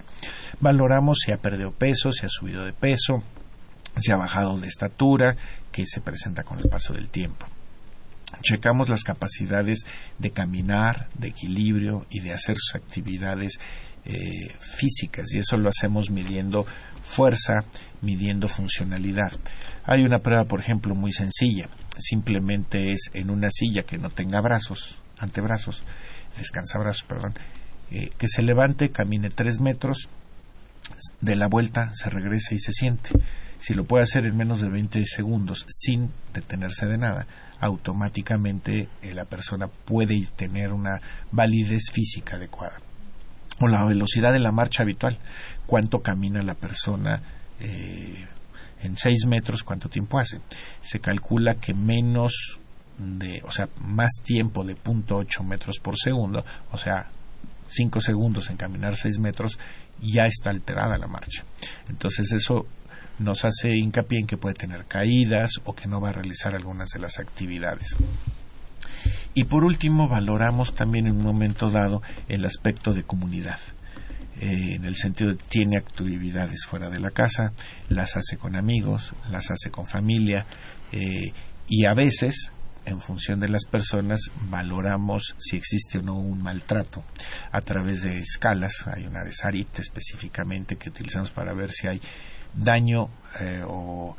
Valoramos 0.59 1.19
si 1.25 1.31
ha 1.31 1.37
perdido 1.37 1.71
peso, 1.71 2.11
si 2.11 2.25
ha 2.25 2.29
subido 2.29 2.65
de 2.65 2.73
peso, 2.73 3.23
si 3.99 4.11
ha 4.11 4.17
bajado 4.17 4.57
de 4.59 4.67
estatura, 4.67 5.35
que 5.71 5.85
se 5.85 6.01
presenta 6.01 6.43
con 6.43 6.59
el 6.59 6.69
paso 6.69 6.93
del 6.93 7.09
tiempo 7.09 7.45
checamos 8.41 8.89
las 8.89 9.03
capacidades 9.03 9.85
de 10.17 10.31
caminar, 10.31 11.09
de 11.15 11.29
equilibrio 11.29 12.05
y 12.09 12.21
de 12.21 12.33
hacer 12.33 12.55
sus 12.57 12.75
actividades 12.75 13.59
eh, 14.05 14.55
físicas 14.59 15.31
y 15.33 15.39
eso 15.39 15.57
lo 15.57 15.69
hacemos 15.69 16.09
midiendo 16.09 16.65
fuerza, 17.01 17.65
midiendo 18.01 18.47
funcionalidad. 18.47 19.31
Hay 19.83 20.03
una 20.03 20.19
prueba, 20.19 20.45
por 20.45 20.59
ejemplo, 20.59 20.95
muy 20.95 21.11
sencilla. 21.11 21.69
Simplemente 21.97 22.93
es 22.93 23.09
en 23.13 23.29
una 23.29 23.49
silla 23.51 23.83
que 23.83 23.97
no 23.97 24.09
tenga 24.09 24.41
brazos, 24.41 24.99
antebrazos, 25.17 25.83
descansabrazos, 26.37 27.03
perdón, 27.03 27.33
eh, 27.91 28.09
que 28.17 28.27
se 28.27 28.41
levante, 28.41 28.91
camine 28.91 29.29
tres 29.29 29.59
metros, 29.59 30.07
de 31.21 31.35
la 31.35 31.47
vuelta 31.47 31.91
se 31.93 32.09
regresa 32.09 32.55
y 32.55 32.59
se 32.59 32.71
siente. 32.71 33.11
Si 33.57 33.73
lo 33.73 33.85
puede 33.85 34.03
hacer 34.03 34.25
en 34.25 34.37
menos 34.37 34.61
de 34.61 34.69
20 34.69 35.05
segundos 35.05 35.65
sin 35.67 36.11
detenerse 36.33 36.85
de 36.85 36.97
nada, 36.97 37.27
automáticamente 37.59 38.87
eh, 39.01 39.13
la 39.13 39.25
persona 39.25 39.67
puede 39.67 40.25
tener 40.35 40.71
una 40.71 41.01
validez 41.31 41.91
física 41.91 42.37
adecuada 42.37 42.79
o 43.59 43.67
la 43.67 43.83
velocidad 43.83 44.33
de 44.33 44.39
la 44.39 44.51
marcha 44.51 44.83
habitual, 44.83 45.17
cuánto 45.65 46.01
camina 46.01 46.41
la 46.43 46.55
persona 46.55 47.21
eh, 47.59 48.25
en 48.81 48.97
seis 48.97 49.25
metros, 49.25 49.63
cuánto 49.63 49.89
tiempo 49.89 50.19
hace. 50.19 50.39
Se 50.81 50.99
calcula 50.99 51.55
que 51.55 51.73
menos 51.73 52.59
de, 52.97 53.41
o 53.45 53.51
sea, 53.51 53.69
más 53.81 54.11
tiempo 54.23 54.63
de 54.63 54.75
0.8 54.75 55.43
metros 55.43 55.79
por 55.79 55.97
segundo, 55.97 56.45
o 56.71 56.77
sea, 56.77 57.09
cinco 57.67 58.01
segundos 58.01 58.49
en 58.49 58.57
caminar 58.57 58.95
seis 58.95 59.19
metros, 59.19 59.57
ya 60.01 60.25
está 60.25 60.49
alterada 60.49 60.97
la 60.97 61.07
marcha. 61.07 61.43
Entonces 61.87 62.31
eso 62.31 62.65
nos 63.19 63.43
hace 63.43 63.75
hincapié 63.75 64.19
en 64.19 64.27
que 64.27 64.37
puede 64.37 64.55
tener 64.55 64.85
caídas 64.85 65.51
o 65.65 65.75
que 65.75 65.87
no 65.87 65.99
va 66.01 66.09
a 66.09 66.13
realizar 66.13 66.55
algunas 66.55 66.89
de 66.89 66.99
las 66.99 67.19
actividades. 67.19 67.95
Y 69.33 69.45
por 69.45 69.63
último, 69.63 70.07
valoramos 70.07 70.75
también 70.75 71.07
en 71.07 71.17
un 71.17 71.23
momento 71.23 71.69
dado 71.69 72.01
el 72.27 72.45
aspecto 72.45 72.93
de 72.93 73.03
comunidad. 73.03 73.59
Eh, 74.39 74.75
en 74.75 74.85
el 74.85 74.95
sentido 74.95 75.31
de 75.31 75.35
tiene 75.35 75.77
actividades 75.77 76.65
fuera 76.65 76.89
de 76.89 76.99
la 76.99 77.11
casa, 77.11 77.51
las 77.89 78.15
hace 78.15 78.37
con 78.37 78.55
amigos, 78.55 79.13
las 79.29 79.51
hace 79.51 79.69
con 79.69 79.85
familia 79.85 80.45
eh, 80.93 81.33
y 81.67 81.85
a 81.85 81.93
veces 81.93 82.53
en 82.85 83.01
función 83.01 83.41
de 83.41 83.49
las 83.49 83.65
personas 83.65 84.21
valoramos 84.49 85.35
si 85.39 85.57
existe 85.57 85.97
o 85.97 86.01
no 86.01 86.17
un 86.17 86.41
maltrato 86.41 87.03
a 87.51 87.59
través 87.59 88.03
de 88.03 88.19
escalas. 88.19 88.87
Hay 88.87 89.05
una 89.05 89.25
de 89.25 89.33
Sarit 89.33 89.77
específicamente 89.77 90.77
que 90.77 90.89
utilizamos 90.89 91.31
para 91.31 91.53
ver 91.53 91.71
si 91.71 91.87
hay 91.87 91.99
daño 92.55 93.09
eh, 93.41 93.61
o 93.65 94.15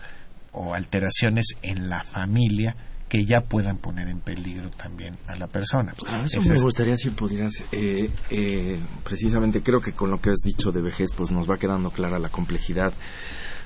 alteraciones 0.75 1.47
en 1.63 1.89
la 1.89 2.05
familia 2.05 2.77
que 3.11 3.27
ya 3.27 3.41
puedan 3.41 3.77
poner 3.77 4.09
en 4.09 4.21
peligro 4.21 4.71
también 4.71 5.17
a 5.27 5.35
la 5.35 5.49
persona. 5.49 5.93
A 6.09 6.23
eso 6.23 6.41
me 6.43 6.59
gustaría 6.59 6.97
si 6.97 7.11
pudieras, 7.11 7.53
eh, 7.73 8.09
eh, 8.31 8.79
precisamente 9.05 9.63
creo 9.63 9.81
que 9.81 9.93
con 9.93 10.11
lo 10.11 10.21
que 10.21 10.31
has 10.31 10.39
dicho 10.45 10.71
de 10.71 10.81
vejez, 10.81 11.11
pues 11.15 11.33
nos 11.33 11.51
va 11.51 11.59
quedando 11.59 11.91
clara 11.91 12.21
la 12.21 12.29
complejidad 12.29 12.93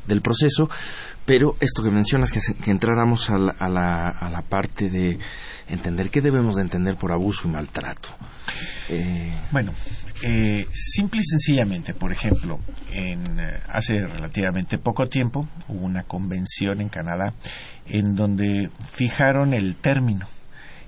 del 0.09 0.23
proceso, 0.23 0.69
pero 1.27 1.57
esto 1.61 1.83
que 1.83 1.91
mencionas, 1.91 2.33
que, 2.33 2.41
que 2.41 2.71
entráramos 2.71 3.29
a 3.29 3.39
la, 3.39 3.53
a, 3.53 3.69
la, 3.69 4.09
a 4.09 4.31
la 4.31 4.41
parte 4.41 4.89
de 4.89 5.19
entender 5.69 6.11
qué 6.11 6.23
debemos 6.23 6.57
de 6.57 6.63
entender 6.63 6.97
por 6.97 7.13
abuso 7.13 7.47
y 7.47 7.51
maltrato. 7.51 8.11
Eh... 8.89 9.33
Bueno, 9.51 9.73
eh, 10.23 10.67
simple 10.73 11.21
y 11.21 11.25
sencillamente, 11.25 11.93
por 11.93 12.13
ejemplo, 12.13 12.61
en, 12.91 13.41
eh, 13.41 13.61
hace 13.69 14.07
relativamente 14.07 14.79
poco 14.79 15.09
tiempo 15.09 15.49
hubo 15.69 15.85
una 15.85 16.05
convención 16.05 16.81
en 16.81 16.89
Canadá 16.89 17.35
en 17.87 18.15
donde 18.17 18.71
fijaron 18.93 19.55
el 19.55 19.77
término. 19.77 20.27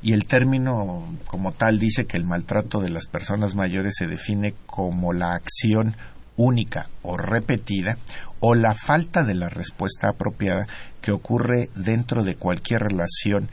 Y 0.03 0.13
el 0.13 0.27
término 0.27 1.05
como 1.27 1.53
tal 1.53 1.79
dice 1.79 2.07
que 2.07 2.17
el 2.17 2.25
maltrato 2.25 2.81
de 2.81 2.91
las 2.91 3.07
personas 3.07 3.55
mayores 3.55 3.95
se 3.99 4.07
define 4.07 4.55
como 4.67 5.13
la 5.13 5.35
acción 5.35 5.97
única 6.37 6.89
o 7.03 7.17
repetida 7.17 7.97
o 8.41 8.55
la 8.55 8.75
falta 8.75 9.25
de 9.25 9.35
la 9.35 9.49
respuesta 9.49 10.11
apropiada 10.11 10.67
que 11.01 11.13
ocurre 11.13 11.71
dentro 11.75 12.23
de 12.23 12.37
cualquier 12.37 12.83
relación 12.83 13.49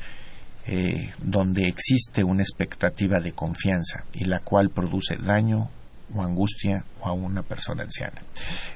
eh, 0.66 1.14
donde 1.20 1.68
existe 1.68 2.24
una 2.24 2.42
expectativa 2.42 3.20
de 3.20 3.32
confianza 3.32 4.04
y 4.14 4.26
la 4.26 4.40
cual 4.40 4.70
produce 4.70 5.16
daño 5.18 5.70
o 6.14 6.22
angustia 6.22 6.86
a 7.02 7.14
una 7.14 7.42
persona 7.42 7.84
anciana. 7.84 8.22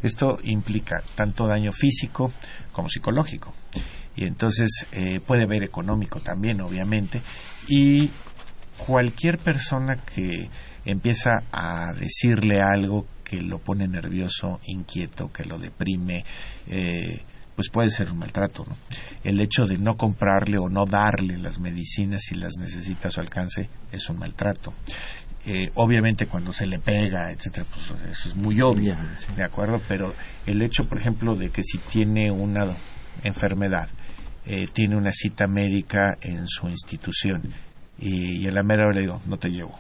Esto 0.02 0.40
implica 0.44 1.04
tanto 1.16 1.48
daño 1.48 1.72
físico 1.72 2.32
como 2.72 2.90
psicológico 2.90 3.54
y 4.18 4.26
entonces 4.26 4.88
eh, 4.92 5.20
puede 5.20 5.44
haber 5.44 5.64
económico 5.64 6.20
también, 6.20 6.60
obviamente, 6.60 7.22
y 7.68 8.10
cualquier 8.78 9.38
persona 9.38 9.98
que 10.04 10.50
empieza 10.86 11.44
a 11.52 11.94
decirle 11.94 12.62
algo 12.62 13.06
que 13.24 13.42
lo 13.42 13.60
pone 13.60 13.88
nervioso, 13.88 14.60
inquieto, 14.66 15.32
que 15.32 15.46
lo 15.46 15.60
deprime, 15.60 16.26
eh, 16.68 17.22
pues 17.56 17.70
puede 17.70 17.92
ser 17.92 18.12
un 18.12 18.20
maltrato. 18.20 18.66
¿no? 18.68 18.76
El 19.24 19.40
hecho 19.40 19.66
de 19.66 19.78
no 19.78 19.98
comprarle 19.98 20.58
o 20.58 20.68
no 20.68 20.86
darle 20.86 21.38
las 21.38 21.60
medicinas 21.60 22.22
si 22.24 22.36
las 22.36 22.58
necesita 22.58 23.10
a 23.10 23.12
su 23.12 23.20
alcance 23.20 23.70
es 23.92 24.10
un 24.10 24.18
maltrato. 24.18 24.74
Eh, 25.46 25.72
obviamente 25.76 26.28
cuando 26.28 26.52
se 26.52 26.66
le 26.66 26.80
pega, 26.80 27.32
etcétera, 27.32 27.66
pues 27.72 27.86
eso 28.12 28.30
es 28.30 28.36
muy 28.36 28.62
obvio, 28.62 28.98
¿de 29.36 29.44
acuerdo? 29.44 29.82
Pero 29.88 30.14
el 30.46 30.62
hecho, 30.62 30.88
por 30.88 30.98
ejemplo, 30.98 31.36
de 31.36 31.52
que 31.52 31.64
si 31.64 31.78
tiene 31.78 32.32
una 32.32 32.68
enfermedad 33.24 33.88
eh, 34.48 34.68
tiene 34.72 34.96
una 34.96 35.12
cita 35.12 35.46
médica 35.46 36.18
en 36.22 36.48
su 36.48 36.70
institución 36.70 37.54
y, 38.00 38.48
mera 38.64 38.86
hora 38.86 38.94
le 38.94 39.02
digo, 39.02 39.22
no 39.26 39.38
te 39.38 39.50
llevo. 39.50 39.78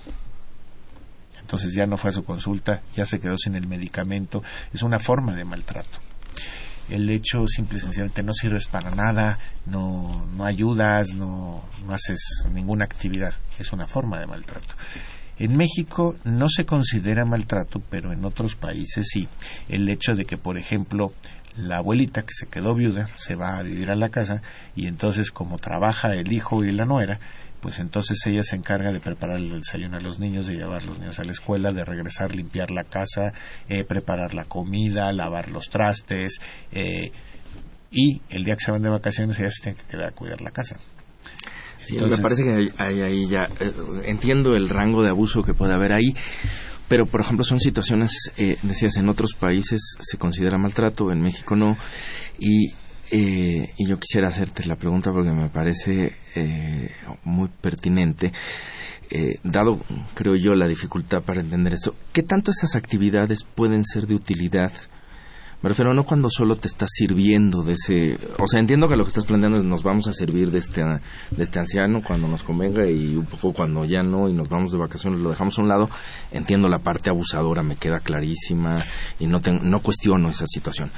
entonces 1.40 1.74
ya 1.74 1.86
no 1.86 1.96
fue 1.96 2.10
a 2.10 2.14
su 2.14 2.26
consulta, 2.26 2.82
ya 2.96 3.06
se 3.06 3.20
quedó 3.20 3.38
sin 3.38 3.56
el 3.56 3.66
medicamento, 3.66 4.44
es 4.74 4.82
una 4.82 5.00
forma 5.00 5.36
de 5.36 5.46
maltrato. 5.46 6.00
El 6.90 7.10
hecho 7.10 7.48
simple 7.48 7.78
y 7.78 7.82
sencillamente 7.82 8.24
no 8.24 8.34
sirves 8.34 8.68
para 8.68 8.92
nada, 8.92 9.40
no, 9.66 10.26
no 10.36 10.46
ayudas, 10.46 11.14
no, 11.14 11.64
no 11.86 11.94
haces 11.94 12.48
ninguna 12.52 12.86
actividad, 12.86 13.34
es 13.60 13.72
una 13.72 13.88
forma 13.88 14.20
de 14.20 14.28
maltrato. 14.28 14.74
En 15.40 15.56
México 15.56 16.16
no 16.24 16.50
se 16.50 16.66
considera 16.66 17.24
maltrato, 17.24 17.82
pero 17.92 18.12
en 18.12 18.26
otros 18.26 18.56
países 18.56 19.08
sí. 19.08 19.28
El 19.70 19.88
hecho 19.88 20.16
de 20.16 20.26
que, 20.26 20.38
por 20.38 20.58
ejemplo, 20.58 21.14
la 21.58 21.78
abuelita 21.78 22.24
que 22.24 22.34
se 22.34 22.48
quedó 22.48 22.76
viuda 22.76 23.10
se 23.18 23.36
va 23.36 23.58
a 23.58 23.64
vivir 23.64 23.90
a 23.90 23.96
la 23.96 24.10
casa 24.10 24.42
y 24.76 24.88
entonces 24.88 25.32
como 25.32 25.58
trabaja 25.58 26.14
el 26.14 26.32
hijo 26.32 26.64
y 26.64 26.72
la 26.72 26.86
nuera, 26.86 27.20
pues 27.62 27.80
entonces 27.80 28.18
ella 28.26 28.44
se 28.44 28.56
encarga 28.56 28.92
de 28.92 29.00
preparar 29.00 29.38
el 29.38 29.50
desayuno 29.50 29.98
a 29.98 30.00
los 30.00 30.20
niños, 30.20 30.48
de 30.48 30.56
llevar 30.56 30.84
a 30.84 30.86
los 30.86 31.00
niños 31.00 31.20
a 31.20 31.24
la 31.24 31.32
escuela, 31.32 31.72
de 31.72 31.84
regresar, 31.84 32.36
limpiar 32.36 32.72
la 32.72 32.84
casa, 32.84 33.34
eh, 33.68 33.84
preparar 33.84 34.34
la 34.34 34.46
comida, 34.46 35.12
lavar 35.12 35.50
los 35.50 35.70
trastes, 35.70 36.40
eh, 36.72 37.12
y 37.92 38.22
el 38.30 38.44
día 38.44 38.56
que 38.56 38.66
se 38.66 38.72
van 38.72 38.82
de 38.82 38.90
vacaciones 38.90 39.40
ella 39.40 39.52
se 39.52 39.64
tiene 39.64 39.78
que 39.78 39.86
quedar 39.86 40.10
a 40.10 40.12
cuidar 40.12 40.42
la 40.42 40.52
casa. 40.52 40.78
Sí, 41.84 41.98
me 41.98 42.18
parece 42.18 42.44
que 42.44 42.70
hay, 42.78 43.02
ahí 43.02 43.28
ya 43.30 43.48
eh, 43.60 43.72
entiendo 44.04 44.54
el 44.56 44.68
rango 44.68 45.04
de 45.04 45.10
abuso 45.10 45.42
que 45.42 45.54
puede 45.54 45.74
haber 45.74 45.94
ahí, 45.94 46.14
pero 46.88 47.06
por 47.06 47.22
ejemplo 47.22 47.44
son 47.44 47.60
situaciones, 47.60 48.32
eh, 48.38 48.58
decías, 48.64 48.98
en 48.98 49.10
otros 49.10 49.34
países 49.34 49.96
se 50.00 50.18
considera 50.18 50.58
maltrato, 50.58 51.12
en 51.12 51.22
México 51.22 51.56
no, 51.56 51.78
y, 52.40 52.74
eh, 53.12 53.74
y 53.78 53.88
yo 53.88 54.00
quisiera 54.00 54.28
hacerte 54.28 54.66
la 54.66 54.76
pregunta 54.76 55.12
porque 55.12 55.32
me 55.32 55.50
parece 55.50 56.16
muy 57.24 57.50
pertinente. 57.62 58.32
dado, 59.44 59.80
creo 60.14 60.36
yo, 60.36 60.54
la 60.54 60.68
dificultad 60.68 61.24
para 61.24 61.42
entender 61.42 61.74
esto, 61.74 61.96
¿qué 62.14 62.24
tanto 62.24 62.52
esas 62.52 62.76
actividades 62.76 63.44
pueden 63.44 63.84
ser 63.84 64.06
de 64.08 64.16
utilidad 64.16 64.72
me 65.62 65.70
refiero 65.70 65.94
no 65.94 66.04
cuando 66.04 66.30
solo 66.30 66.56
te 66.56 66.68
estás 66.68 66.90
sirviendo 66.94 67.64
de 67.64 67.74
ese... 67.74 68.18
O 68.38 68.48
sea, 68.48 68.60
entiendo 68.60 68.88
que 68.88 68.96
lo 68.96 69.04
que 69.04 69.10
estás 69.10 69.26
planteando 69.26 69.58
es 69.58 69.66
nos 69.66 69.82
vamos 69.82 70.08
a 70.08 70.14
servir 70.14 70.52
de 70.52 70.60
este, 70.60 70.84
de 70.84 71.44
este 71.44 71.60
anciano 71.60 72.02
cuando 72.06 72.28
nos 72.28 72.44
convenga 72.44 72.88
y 72.88 73.16
un 73.16 73.26
poco 73.26 73.54
cuando 73.54 73.84
ya 73.84 74.04
no 74.04 74.30
y 74.30 74.34
nos 74.34 74.50
vamos 74.50 74.72
de 74.72 74.78
vacaciones 74.78 75.20
lo 75.20 75.32
dejamos 75.32 75.58
a 75.58 75.62
un 75.64 75.68
lado. 75.68 75.90
Entiendo 76.32 76.70
la 76.70 76.78
parte 76.78 77.10
abusadora, 77.10 77.64
me 77.64 77.76
queda 77.76 78.00
clarísima 78.00 78.76
y 79.20 79.26
no, 79.26 79.40
no 79.64 79.80
cuestiono 79.80 80.30
esa 80.30 80.46
situación. 80.46 80.92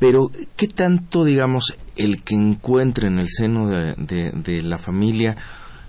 Pero, 0.00 0.32
¿qué 0.56 0.66
tanto, 0.66 1.24
digamos, 1.24 1.76
el 1.94 2.24
que 2.24 2.34
encuentre 2.34 3.06
en 3.06 3.20
el 3.20 3.28
seno 3.28 3.68
de, 3.68 3.94
de, 3.96 4.62
la 4.64 4.76
familia 4.76 5.36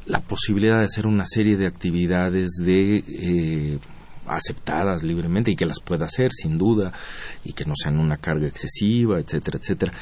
la 0.06 0.20
posibilidad 0.20 0.78
de 0.78 0.86
hacer 0.86 1.08
una 1.08 1.26
serie 1.26 1.58
de 1.58 1.66
actividades 1.66 2.50
de... 2.64 2.98
Eh, 2.98 3.80
aceptadas 4.28 5.04
libremente 5.04 5.52
y 5.52 5.56
que 5.56 5.66
las 5.66 5.80
pueda 5.80 6.06
hacer 6.06 6.32
sin 6.32 6.58
duda 6.58 6.92
y 7.44 7.54
que 7.54 7.66
no 7.66 7.74
sean 7.76 8.00
una 8.00 8.18
carga 8.18 8.48
excesiva, 8.48 9.20
etcétera, 9.20 9.60
etcétera. 9.62 9.94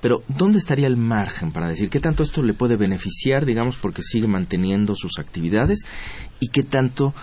Pero 0.00 0.22
¿dónde 0.28 0.58
estaría 0.58 0.86
el 0.86 0.96
margen 0.96 1.52
para 1.52 1.68
decir 1.68 1.90
qué 1.90 2.00
tanto 2.00 2.22
esto 2.22 2.42
le 2.42 2.54
puede 2.54 2.76
beneficiar, 2.76 3.44
digamos, 3.44 3.76
porque 3.76 4.02
sigue 4.02 4.26
manteniendo 4.26 4.94
sus 4.94 5.18
actividades 5.18 5.80
y 6.40 6.48
qué 6.48 6.62
tanto 6.62 7.14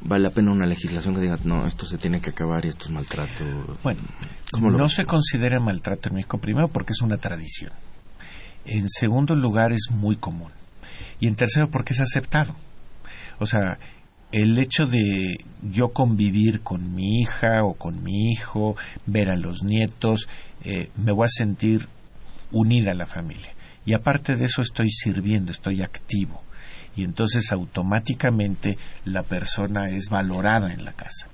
vale 0.00 0.24
la 0.24 0.30
pena 0.30 0.52
una 0.52 0.66
legislación 0.66 1.14
que 1.14 1.20
diga, 1.20 1.38
no, 1.44 1.66
esto 1.66 1.86
se 1.86 1.98
tiene 1.98 2.20
que 2.20 2.30
acabar 2.30 2.64
y 2.64 2.68
esto 2.68 2.86
es 2.86 2.90
maltrato? 2.90 3.44
Bueno, 3.82 4.00
no 4.52 4.88
se 4.88 5.04
considera 5.04 5.60
maltrato 5.60 6.08
en 6.08 6.16
México, 6.16 6.38
primero 6.38 6.68
porque 6.68 6.92
es 6.92 7.00
una 7.00 7.18
tradición. 7.18 7.72
En 8.64 8.88
segundo 8.88 9.36
lugar, 9.36 9.72
es 9.72 9.90
muy 9.90 10.16
común. 10.16 10.50
Y 11.20 11.28
en 11.28 11.36
tercero, 11.36 11.70
porque 11.70 11.92
es 11.92 12.00
aceptado. 12.00 12.54
O 13.38 13.46
sea, 13.46 13.78
el 14.32 14.58
hecho 14.58 14.86
de 14.86 15.38
yo 15.62 15.92
convivir 15.92 16.60
con 16.60 16.94
mi 16.94 17.20
hija 17.20 17.64
o 17.64 17.74
con 17.74 18.02
mi 18.02 18.30
hijo, 18.30 18.76
ver 19.06 19.30
a 19.30 19.36
los 19.36 19.62
nietos, 19.62 20.28
eh, 20.64 20.90
me 20.96 21.12
voy 21.12 21.26
a 21.26 21.28
sentir 21.28 21.88
unida 22.52 22.92
a 22.92 22.94
la 22.94 23.06
familia. 23.06 23.52
Y 23.84 23.94
aparte 23.94 24.36
de 24.36 24.46
eso 24.46 24.62
estoy 24.62 24.90
sirviendo, 24.90 25.52
estoy 25.52 25.82
activo. 25.82 26.42
Y 26.96 27.04
entonces 27.04 27.52
automáticamente 27.52 28.78
la 29.04 29.22
persona 29.22 29.90
es 29.90 30.08
valorada 30.08 30.72
en 30.72 30.84
la 30.84 30.92
casa. 30.92 31.28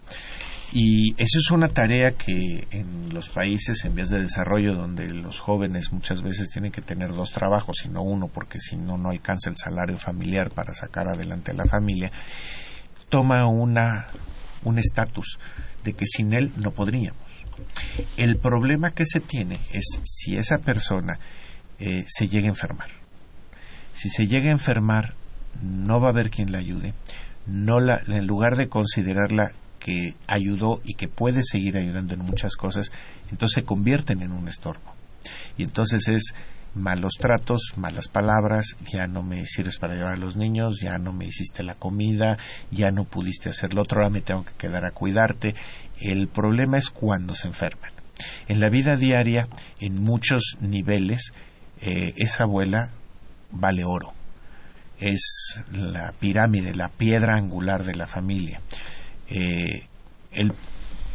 Y 0.75 1.13
eso 1.23 1.39
es 1.39 1.51
una 1.51 1.69
tarea 1.69 2.13
que 2.13 2.67
en 2.71 3.13
los 3.13 3.29
países 3.29 3.85
en 3.85 3.95
vías 3.95 4.09
de 4.09 4.23
desarrollo, 4.23 4.75
donde 4.75 5.09
los 5.13 5.39
jóvenes 5.39 5.93
muchas 5.93 6.23
veces 6.23 6.49
tienen 6.51 6.73
que 6.73 6.81
tener 6.81 7.13
dos 7.13 7.31
trabajos 7.31 7.85
y 7.85 7.91
no 7.91 8.03
uno, 8.03 8.29
porque 8.29 8.59
si 8.59 8.77
no, 8.77 8.97
no 8.97 9.11
alcanza 9.11 9.51
el 9.51 9.57
salario 9.57 9.99
familiar 9.99 10.51
para 10.51 10.73
sacar 10.73 11.09
adelante 11.09 11.51
a 11.51 11.55
la 11.55 11.67
familia, 11.67 12.11
toma 13.13 13.47
una, 13.47 14.07
un 14.65 14.79
estatus 14.79 15.39
de 15.85 15.93
que 15.93 16.07
sin 16.07 16.33
él 16.33 16.51
no 16.57 16.71
podríamos. 16.71 17.21
El 18.17 18.39
problema 18.39 18.93
que 18.93 19.05
se 19.05 19.21
tiene 19.21 19.59
es 19.71 20.01
si 20.03 20.39
esa 20.39 20.57
persona 20.59 21.19
eh, 21.79 22.07
se 22.09 22.29
llega 22.29 22.47
a 22.47 22.49
enfermar. 22.49 22.89
Si 23.93 24.09
se 24.09 24.27
llega 24.27 24.49
a 24.49 24.53
enfermar, 24.53 25.13
no 25.61 26.01
va 26.01 26.07
a 26.07 26.11
haber 26.13 26.31
quien 26.31 26.53
la 26.53 26.59
ayude. 26.59 26.95
No 27.47 27.81
la, 27.81 28.01
en 28.07 28.27
lugar 28.27 28.57
de 28.57 28.71
considerarla 28.71 29.53
que 29.79 30.15
ayudó 30.27 30.81
y 30.83 30.95
que 30.95 31.09
puede 31.09 31.43
seguir 31.43 31.77
ayudando 31.77 32.15
en 32.15 32.21
muchas 32.21 32.57
cosas, 32.57 32.93
entonces 33.31 33.57
se 33.57 33.65
convierten 33.65 34.23
en 34.23 34.33
un 34.33 34.49
estorbo. 34.49 34.95
Y 35.59 35.65
entonces 35.65 36.09
es 36.09 36.33
malos 36.75 37.15
tratos, 37.19 37.73
malas 37.77 38.09
palabras, 38.09 38.77
ya 38.91 39.07
no 39.07 39.23
me 39.23 39.45
sirves 39.47 39.79
para 39.79 39.95
llevar 39.95 40.15
a 40.15 40.17
los 40.17 40.37
niños, 40.37 40.81
ya 40.81 40.99
no 40.99 41.13
me 41.13 41.27
hiciste 41.27 41.63
la 41.63 41.75
comida, 41.75 42.39
ya 42.71 42.91
no 42.91 43.05
pudiste 43.05 43.51
hacer 43.51 43.75
lo 43.75 43.83
otro, 43.83 44.01
ahora 44.01 44.11
me 44.11 44.21
tengo 44.21 44.45
que 44.45 44.55
quedar 44.55 44.85
a 44.85 44.93
cuidarte. 44.93 45.55
El 46.01 46.29
problema 46.29 46.79
es 46.79 46.91
cuando 46.91 47.35
se 47.35 47.49
enferman. 47.49 47.93
En 48.49 48.61
la 48.61 48.69
vida 48.69 48.97
diaria, 48.97 49.49
en 49.81 49.95
muchos 50.03 50.57
niveles, 50.61 51.33
eh, 51.81 52.15
esa 52.17 52.45
abuela 52.45 52.91
vale 53.51 53.85
oro. 53.85 54.13
Es 54.99 55.63
la 55.73 56.13
pirámide, 56.13 56.75
la 56.75 56.89
piedra 56.89 57.37
angular 57.37 57.85
de 57.85 57.97
la 57.97 58.07
familia. 58.07 58.61
Eh, 59.29 59.87
el 60.31 60.55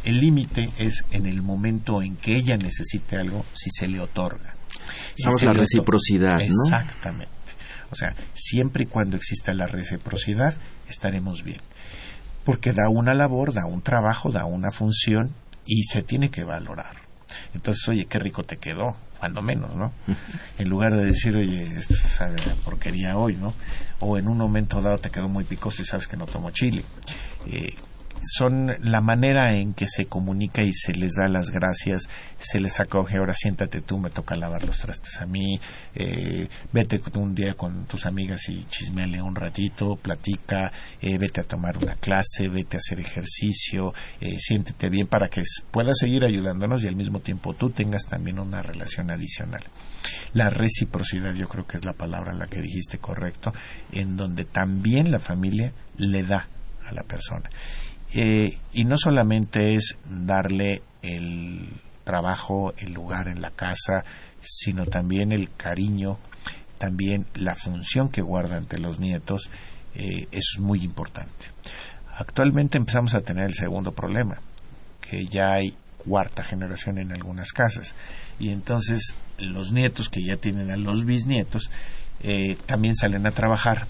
límite 0.04 0.70
es 0.78 1.04
en 1.10 1.26
el 1.26 1.42
momento 1.42 2.02
en 2.02 2.16
que 2.16 2.36
ella 2.36 2.56
necesite 2.56 3.16
algo, 3.16 3.44
si 3.54 3.70
se 3.70 3.88
le 3.88 4.00
otorga 4.00 4.47
Estamos 5.16 5.42
la 5.42 5.52
reciprocidad, 5.52 6.38
¿no? 6.38 6.64
Exactamente. 6.64 7.38
O 7.90 7.94
sea, 7.94 8.14
siempre 8.34 8.84
y 8.84 8.86
cuando 8.86 9.16
exista 9.16 9.52
la 9.54 9.66
reciprocidad, 9.66 10.54
estaremos 10.88 11.42
bien. 11.42 11.60
Porque 12.44 12.72
da 12.72 12.88
una 12.88 13.14
labor, 13.14 13.52
da 13.52 13.66
un 13.66 13.82
trabajo, 13.82 14.30
da 14.30 14.44
una 14.44 14.70
función 14.70 15.34
y 15.66 15.84
se 15.84 16.02
tiene 16.02 16.30
que 16.30 16.44
valorar. 16.44 16.96
Entonces, 17.54 17.86
oye, 17.88 18.06
qué 18.06 18.18
rico 18.18 18.42
te 18.42 18.56
quedó, 18.56 18.96
cuando 19.18 19.42
menos, 19.42 19.74
¿no? 19.74 19.92
En 20.58 20.68
lugar 20.68 20.94
de 20.96 21.04
decir, 21.06 21.36
oye, 21.36 21.78
esto 21.78 21.94
sabe 21.94 22.36
porquería 22.64 23.16
hoy, 23.16 23.36
¿no? 23.36 23.54
O 24.00 24.16
en 24.18 24.28
un 24.28 24.38
momento 24.38 24.80
dado 24.82 24.98
te 24.98 25.10
quedó 25.10 25.28
muy 25.28 25.44
picoso 25.44 25.82
y 25.82 25.84
sabes 25.84 26.06
que 26.06 26.16
no 26.16 26.26
tomo 26.26 26.50
chile. 26.50 26.84
Eh, 27.46 27.74
son 28.22 28.72
la 28.80 29.00
manera 29.00 29.54
en 29.54 29.74
que 29.74 29.86
se 29.86 30.06
comunica 30.06 30.62
y 30.62 30.72
se 30.72 30.92
les 30.92 31.14
da 31.14 31.28
las 31.28 31.50
gracias, 31.50 32.08
se 32.38 32.60
les 32.60 32.80
acoge, 32.80 33.18
ahora 33.18 33.34
siéntate 33.34 33.80
tú, 33.80 33.98
me 33.98 34.10
toca 34.10 34.36
lavar 34.36 34.64
los 34.64 34.78
trastes 34.78 35.20
a 35.20 35.26
mí, 35.26 35.60
eh, 35.94 36.48
vete 36.72 37.00
un 37.14 37.34
día 37.34 37.54
con 37.54 37.86
tus 37.86 38.06
amigas 38.06 38.48
y 38.48 38.64
chismeale 38.64 39.22
un 39.22 39.34
ratito, 39.34 39.96
platica, 39.96 40.72
eh, 41.00 41.18
vete 41.18 41.40
a 41.40 41.44
tomar 41.44 41.78
una 41.78 41.94
clase, 41.94 42.48
vete 42.48 42.76
a 42.76 42.78
hacer 42.78 43.00
ejercicio, 43.00 43.94
eh, 44.20 44.36
siéntete 44.38 44.88
bien 44.88 45.06
para 45.06 45.28
que 45.28 45.42
puedas 45.70 45.98
seguir 45.98 46.24
ayudándonos 46.24 46.84
y 46.84 46.88
al 46.88 46.96
mismo 46.96 47.20
tiempo 47.20 47.54
tú 47.54 47.70
tengas 47.70 48.06
también 48.06 48.38
una 48.38 48.62
relación 48.62 49.10
adicional. 49.10 49.62
La 50.32 50.50
reciprocidad 50.50 51.34
yo 51.34 51.48
creo 51.48 51.66
que 51.66 51.76
es 51.76 51.84
la 51.84 51.92
palabra 51.92 52.32
la 52.34 52.46
que 52.46 52.60
dijiste 52.60 52.98
correcto, 52.98 53.52
en 53.92 54.16
donde 54.16 54.44
también 54.44 55.10
la 55.10 55.18
familia 55.18 55.72
le 55.96 56.22
da 56.22 56.48
a 56.86 56.92
la 56.92 57.02
persona. 57.02 57.50
Eh, 58.14 58.58
y 58.72 58.84
no 58.84 58.96
solamente 58.96 59.74
es 59.74 59.96
darle 60.08 60.82
el 61.02 61.68
trabajo, 62.04 62.72
el 62.78 62.92
lugar 62.92 63.28
en 63.28 63.42
la 63.42 63.50
casa, 63.50 64.04
sino 64.40 64.86
también 64.86 65.32
el 65.32 65.50
cariño, 65.54 66.18
también 66.78 67.26
la 67.34 67.54
función 67.54 68.08
que 68.08 68.22
guarda 68.22 68.56
ante 68.56 68.78
los 68.78 68.98
nietos, 68.98 69.50
eh, 69.94 70.26
eso 70.30 70.52
es 70.54 70.58
muy 70.58 70.82
importante. 70.82 71.46
Actualmente 72.16 72.78
empezamos 72.78 73.14
a 73.14 73.20
tener 73.20 73.44
el 73.44 73.54
segundo 73.54 73.92
problema, 73.92 74.40
que 75.00 75.26
ya 75.26 75.52
hay 75.52 75.76
cuarta 75.98 76.42
generación 76.42 76.98
en 76.98 77.12
algunas 77.12 77.52
casas, 77.52 77.94
y 78.38 78.50
entonces 78.50 79.14
los 79.38 79.72
nietos 79.72 80.08
que 80.08 80.24
ya 80.24 80.36
tienen 80.36 80.70
a 80.70 80.76
los 80.76 81.04
bisnietos 81.04 81.70
eh, 82.20 82.56
también 82.66 82.96
salen 82.96 83.26
a 83.26 83.32
trabajar 83.32 83.86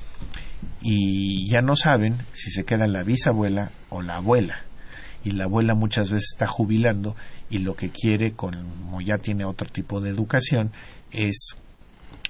y 0.81 1.49
ya 1.51 1.61
no 1.61 1.77
saben 1.77 2.19
si 2.33 2.51
se 2.51 2.65
queda 2.65 2.87
la 2.87 3.03
bisabuela 3.03 3.73
o 3.91 4.03
la 4.03 4.17
abuela. 4.17 4.63
Y 5.25 5.33
la 5.33 5.45
abuela 5.45 5.75
muchas 5.75 6.11
veces 6.11 6.31
está 6.33 6.47
jubilando 6.47 7.17
y 7.51 7.59
lo 7.59 7.75
que 7.75 7.91
quiere, 7.91 8.33
como 8.33 9.01
ya 9.01 9.19
tiene 9.19 9.45
otro 9.45 9.69
tipo 9.69 10.01
de 10.01 10.11
educación, 10.11 10.71
es 11.11 11.57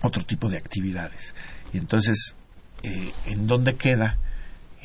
otro 0.02 0.24
tipo 0.24 0.48
de 0.48 0.56
actividades. 0.56 1.34
Y 1.72 1.78
entonces, 1.78 2.34
eh, 2.82 3.12
¿en 3.26 3.46
dónde 3.46 3.74
queda 3.74 4.18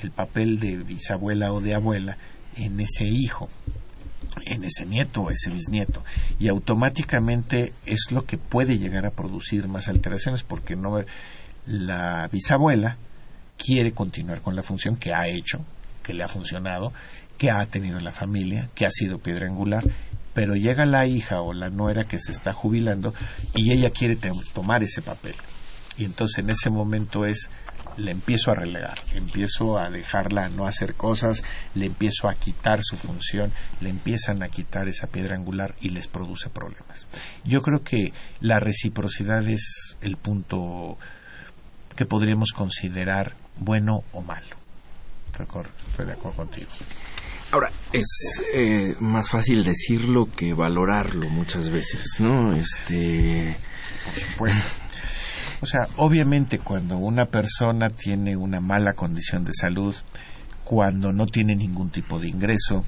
el 0.01 0.11
papel 0.11 0.59
de 0.59 0.77
bisabuela 0.77 1.53
o 1.53 1.61
de 1.61 1.75
abuela 1.75 2.17
en 2.57 2.79
ese 2.79 3.05
hijo 3.05 3.49
en 4.45 4.63
ese 4.63 4.85
nieto 4.85 5.21
o 5.21 5.29
ese 5.29 5.51
bisnieto 5.51 6.03
y 6.39 6.47
automáticamente 6.47 7.73
es 7.85 8.07
lo 8.11 8.25
que 8.25 8.37
puede 8.37 8.79
llegar 8.79 9.05
a 9.05 9.11
producir 9.11 9.67
más 9.67 9.89
alteraciones 9.89 10.43
porque 10.43 10.75
no 10.75 11.03
la 11.65 12.27
bisabuela 12.31 12.97
quiere 13.57 13.93
continuar 13.93 14.41
con 14.41 14.55
la 14.55 14.63
función 14.63 14.95
que 14.95 15.13
ha 15.13 15.27
hecho, 15.27 15.65
que 16.03 16.13
le 16.13 16.23
ha 16.23 16.27
funcionado, 16.27 16.93
que 17.37 17.51
ha 17.51 17.65
tenido 17.65 17.99
la 17.99 18.11
familia, 18.11 18.69
que 18.75 18.85
ha 18.85 18.91
sido 18.91 19.19
piedra 19.19 19.47
angular, 19.47 19.83
pero 20.33 20.55
llega 20.55 20.85
la 20.85 21.05
hija 21.05 21.41
o 21.41 21.53
la 21.53 21.69
nuera 21.69 22.05
que 22.05 22.19
se 22.19 22.31
está 22.31 22.53
jubilando 22.53 23.13
y 23.55 23.71
ella 23.71 23.89
quiere 23.91 24.17
tomar 24.53 24.83
ese 24.83 25.01
papel. 25.01 25.35
Y 25.97 26.05
entonces 26.05 26.39
en 26.39 26.49
ese 26.49 26.69
momento 26.69 27.25
es 27.25 27.49
le 27.97 28.11
empiezo 28.11 28.51
a 28.51 28.55
relegar, 28.55 28.97
empiezo 29.11 29.77
a 29.77 29.89
dejarla 29.89 30.49
no 30.49 30.65
hacer 30.65 30.95
cosas, 30.95 31.43
le 31.75 31.85
empiezo 31.85 32.27
a 32.27 32.33
quitar 32.33 32.79
su 32.81 32.97
función, 32.97 33.51
le 33.81 33.89
empiezan 33.89 34.41
a 34.41 34.49
quitar 34.49 34.87
esa 34.87 35.07
piedra 35.07 35.35
angular 35.35 35.75
y 35.79 35.89
les 35.89 36.07
produce 36.07 36.49
problemas. 36.49 37.07
Yo 37.43 37.61
creo 37.61 37.83
que 37.83 38.13
la 38.39 38.59
reciprocidad 38.59 39.47
es 39.47 39.97
el 40.01 40.17
punto 40.17 40.97
que 41.95 42.05
podríamos 42.05 42.51
considerar 42.51 43.35
bueno 43.57 44.03
o 44.11 44.21
malo. 44.21 44.55
Estoy 45.31 46.05
de 46.05 46.13
acuerdo 46.13 46.37
contigo. 46.37 46.69
Ahora, 47.51 47.71
es 47.91 48.43
eh, 48.53 48.95
más 48.99 49.29
fácil 49.29 49.63
decirlo 49.63 50.27
que 50.35 50.53
valorarlo 50.53 51.29
muchas 51.29 51.69
veces, 51.69 52.19
¿no? 52.19 52.53
Este... 52.53 53.55
Por 54.05 54.15
supuesto. 54.15 54.83
O 55.61 55.65
sea, 55.65 55.87
obviamente 55.95 56.59
cuando 56.59 56.97
una 56.97 57.25
persona 57.25 57.89
tiene 57.89 58.35
una 58.35 58.59
mala 58.59 58.93
condición 58.93 59.45
de 59.45 59.53
salud, 59.53 59.95
cuando 60.63 61.13
no 61.13 61.25
tiene 61.25 61.55
ningún 61.55 61.89
tipo 61.89 62.19
de 62.19 62.27
ingreso, 62.27 62.83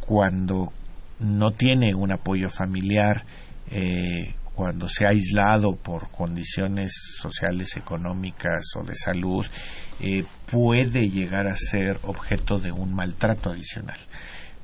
cuando 0.00 0.72
no 1.20 1.52
tiene 1.52 1.94
un 1.94 2.12
apoyo 2.12 2.50
familiar, 2.50 3.24
eh, 3.70 4.34
cuando 4.54 4.88
se 4.88 5.06
ha 5.06 5.10
aislado 5.10 5.76
por 5.76 6.10
condiciones 6.10 6.92
sociales, 7.20 7.76
económicas 7.76 8.64
o 8.76 8.84
de 8.84 8.94
salud, 8.94 9.46
eh, 10.00 10.24
puede 10.50 11.08
llegar 11.08 11.46
a 11.46 11.56
ser 11.56 11.98
objeto 12.02 12.58
de 12.58 12.72
un 12.72 12.94
maltrato 12.94 13.50
adicional. 13.50 13.98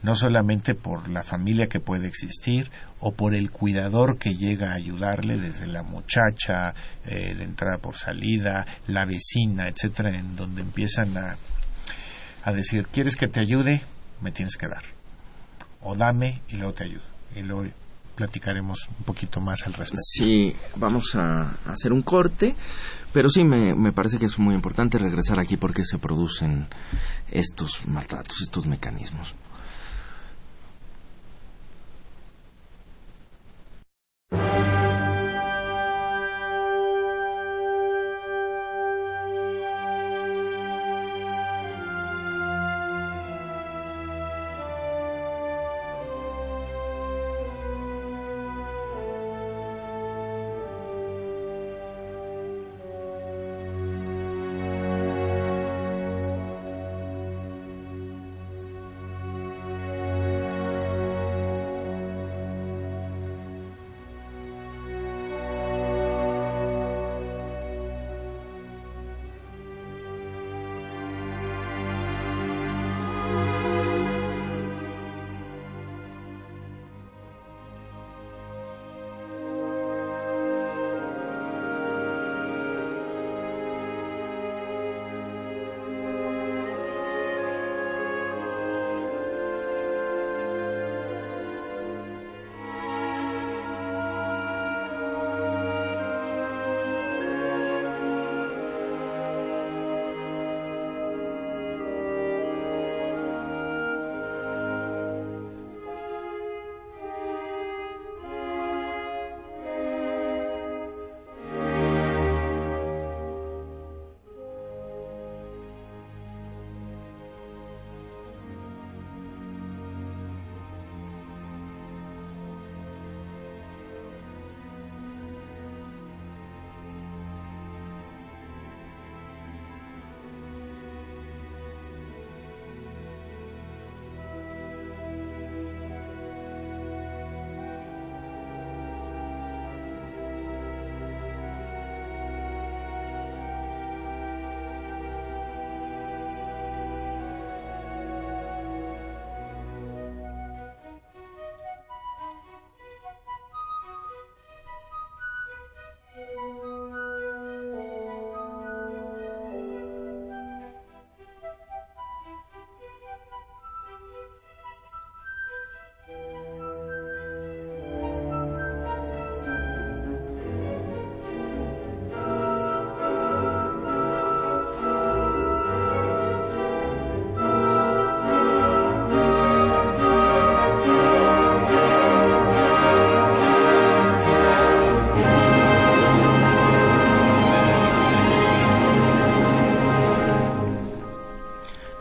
No 0.02 0.14
solamente 0.14 0.74
por 0.74 1.08
la 1.08 1.22
familia 1.22 1.66
que 1.66 1.80
puede 1.80 2.06
existir 2.06 2.70
o 3.00 3.12
por 3.12 3.34
el 3.34 3.50
cuidador 3.50 4.18
que 4.18 4.36
llega 4.36 4.70
a 4.70 4.76
ayudarle 4.76 5.38
desde 5.38 5.66
la 5.66 5.82
muchacha 5.82 6.74
eh, 7.04 7.34
de 7.34 7.44
entrada 7.44 7.78
por 7.78 7.96
salida, 7.96 8.66
la 8.86 9.04
vecina, 9.04 9.68
etcétera, 9.68 10.16
en 10.16 10.36
donde 10.36 10.62
empiezan 10.62 11.16
a, 11.16 11.36
a 12.44 12.52
decir 12.52 12.86
quieres 12.86 13.16
que 13.16 13.26
te 13.26 13.40
ayude, 13.40 13.82
me 14.20 14.30
tienes 14.30 14.56
que 14.56 14.68
dar. 14.68 14.84
O 15.80 15.96
dame 15.96 16.42
y 16.48 16.56
luego 16.56 16.74
te 16.74 16.84
ayudo 16.84 17.18
y 17.34 17.42
luego 17.42 17.70
platicaremos 18.18 18.88
un 18.98 19.04
poquito 19.04 19.40
más 19.40 19.64
al 19.64 19.74
respecto. 19.74 20.02
Sí, 20.02 20.52
vamos 20.74 21.14
a 21.14 21.56
hacer 21.66 21.92
un 21.92 22.02
corte, 22.02 22.56
pero 23.12 23.30
sí 23.30 23.44
me, 23.44 23.76
me 23.76 23.92
parece 23.92 24.18
que 24.18 24.24
es 24.24 24.40
muy 24.40 24.56
importante 24.56 24.98
regresar 24.98 25.38
aquí 25.38 25.56
porque 25.56 25.84
se 25.84 25.98
producen 25.98 26.66
estos 27.30 27.86
maltratos, 27.86 28.40
estos 28.42 28.66
mecanismos. 28.66 29.36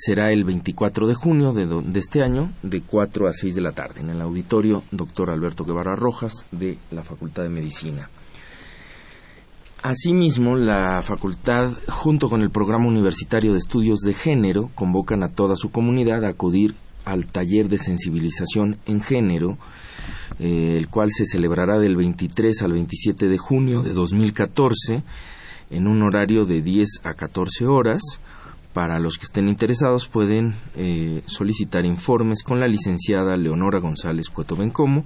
será 0.00 0.32
el 0.32 0.44
24 0.44 1.06
de 1.06 1.14
junio 1.14 1.52
de, 1.52 1.98
este 1.98 2.22
año, 2.22 2.50
de 2.62 2.80
4 2.80 3.28
a 3.28 3.32
6 3.32 3.54
de 3.54 3.60
la 3.60 3.72
tarde, 3.72 4.00
en 4.00 4.08
el 4.08 4.22
auditorio 4.22 4.82
Dr. 4.92 5.28
Alberto 5.28 5.64
Guevara 5.64 5.94
Rojas 5.94 6.46
de 6.50 6.78
la 6.90 7.02
Facultad 7.02 7.42
de 7.42 7.50
Medicina. 7.50 8.08
Asimismo, 9.82 10.56
la 10.56 11.02
facultad, 11.02 11.72
junto 11.86 12.30
con 12.30 12.40
el 12.40 12.50
Programa 12.50 12.86
Universitario 12.86 13.52
de 13.52 13.58
Estudios 13.58 13.98
de 14.00 14.14
Género, 14.14 14.70
convocan 14.74 15.22
a 15.22 15.34
toda 15.34 15.54
su 15.54 15.70
comunidad 15.70 16.24
a 16.24 16.30
acudir 16.30 16.74
al 17.04 17.26
taller 17.26 17.68
de 17.68 17.76
sensibilización 17.76 18.78
en 18.86 19.02
género, 19.02 19.58
eh, 20.38 20.76
el 20.78 20.88
cual 20.88 21.10
se 21.10 21.26
celebrará 21.26 21.78
del 21.78 21.96
23 21.96 22.62
al 22.62 22.72
27 22.72 23.28
de 23.28 23.36
junio 23.36 23.82
de 23.82 23.92
2014 23.92 25.02
en 25.68 25.86
un 25.86 26.02
horario 26.02 26.46
de 26.46 26.62
10 26.62 27.00
a 27.04 27.12
14 27.12 27.66
horas 27.66 28.00
para 28.72 28.98
los 28.98 29.18
que 29.18 29.24
estén 29.24 29.48
interesados 29.48 30.08
pueden 30.08 30.54
eh, 30.76 31.22
solicitar 31.26 31.84
informes 31.84 32.42
con 32.42 32.58
la 32.60 32.68
licenciada 32.68 33.36
Leonora 33.36 33.80
González 33.80 34.28
Cueto 34.28 34.56
Bencomo 34.56 35.04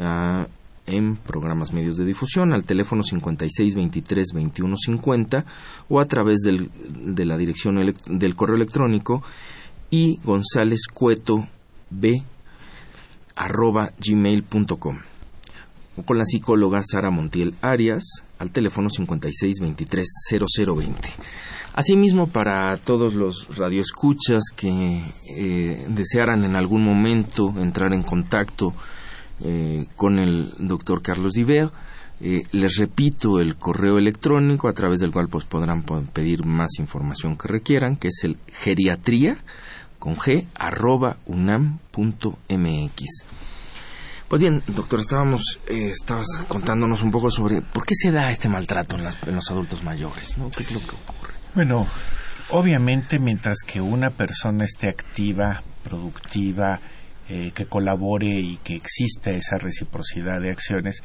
ah, 0.00 0.46
en 0.86 1.16
programas 1.16 1.72
medios 1.72 1.96
de 1.96 2.04
difusión 2.04 2.52
al 2.52 2.64
teléfono 2.64 3.02
5623-2150 3.02 5.44
o 5.88 6.00
a 6.00 6.06
través 6.06 6.40
del, 6.40 6.70
de 6.88 7.24
la 7.24 7.36
dirección 7.36 7.76
del 7.76 8.34
correo 8.34 8.56
electrónico 8.56 9.22
y 9.90 10.16
González 10.24 10.80
Cueto 10.92 11.46
B 11.90 12.20
o 15.96 16.02
con 16.04 16.18
la 16.18 16.24
psicóloga 16.24 16.80
Sara 16.82 17.10
Montiel 17.10 17.54
Arias 17.60 18.04
al 18.38 18.52
teléfono 18.52 18.88
5623-0020. 18.88 20.94
Asimismo, 21.78 22.26
para 22.26 22.76
todos 22.76 23.14
los 23.14 23.56
radioescuchas 23.56 24.42
que 24.56 25.00
eh, 25.36 25.86
desearan 25.88 26.44
en 26.44 26.56
algún 26.56 26.82
momento 26.82 27.54
entrar 27.56 27.92
en 27.94 28.02
contacto 28.02 28.74
eh, 29.44 29.84
con 29.94 30.18
el 30.18 30.54
doctor 30.58 31.00
Carlos 31.02 31.34
Diver, 31.34 31.70
eh, 32.18 32.40
les 32.50 32.78
repito 32.78 33.38
el 33.38 33.54
correo 33.54 33.96
electrónico 33.96 34.66
a 34.66 34.72
través 34.72 34.98
del 34.98 35.12
cual 35.12 35.28
pues, 35.28 35.44
podrán 35.44 35.84
pedir 36.12 36.44
más 36.44 36.80
información 36.80 37.36
que 37.38 37.46
requieran, 37.46 37.94
que 37.94 38.08
es 38.08 38.24
el 38.24 38.38
geriatría 38.48 39.36
con 40.00 40.16
g 40.16 40.46
arroba 40.56 41.18
unam 41.26 41.78
punto 41.92 42.38
mx. 42.48 43.24
Pues 44.26 44.42
bien, 44.42 44.64
doctor, 44.66 44.98
estábamos, 44.98 45.60
estabas 45.68 46.26
contándonos 46.48 47.04
un 47.04 47.12
poco 47.12 47.30
sobre 47.30 47.62
por 47.62 47.86
qué 47.86 47.94
se 47.94 48.10
da 48.10 48.32
este 48.32 48.48
maltrato 48.48 48.96
en, 48.96 49.06
en 49.28 49.34
los 49.36 49.48
adultos 49.52 49.84
mayores, 49.84 50.36
¿no? 50.38 50.50
¿Qué 50.50 50.64
es 50.64 50.72
lo 50.72 50.80
que 50.80 50.96
ocurre? 50.96 51.37
Bueno, 51.58 51.88
obviamente 52.50 53.18
mientras 53.18 53.62
que 53.66 53.80
una 53.80 54.10
persona 54.10 54.64
esté 54.64 54.88
activa, 54.88 55.64
productiva, 55.82 56.80
eh, 57.28 57.50
que 57.52 57.66
colabore 57.66 58.28
y 58.28 58.58
que 58.58 58.76
exista 58.76 59.32
esa 59.32 59.58
reciprocidad 59.58 60.40
de 60.40 60.52
acciones, 60.52 61.02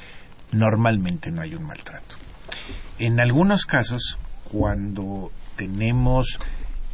normalmente 0.51 1.31
no 1.31 1.41
hay 1.41 1.55
un 1.55 1.63
maltrato. 1.63 2.17
En 2.99 3.19
algunos 3.19 3.65
casos, 3.65 4.19
cuando 4.43 5.31
tenemos 5.55 6.37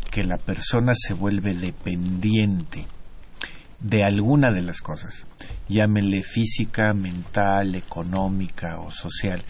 que 0.10 0.24
la 0.24 0.38
persona 0.38 0.94
se 0.96 1.14
vuelve 1.14 1.54
dependiente 1.54 2.88
de 3.82 4.06
alguna 4.06 4.54
de 4.54 4.62
las 4.62 4.80
cosas, 4.80 5.26
llámele 5.68 6.24
física, 6.24 6.94
mental, 6.94 7.76
económica 7.76 8.80
o 8.80 8.90
social, 8.90 9.44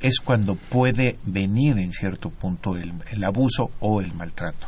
es 0.00 0.20
cuando 0.20 0.54
puede 0.54 1.18
venir 1.24 1.78
en 1.78 1.92
cierto 1.92 2.30
punto 2.30 2.76
el, 2.76 3.24
abuso 3.24 3.70
o 3.80 4.00
el 4.00 4.12
maltrato. 4.14 4.66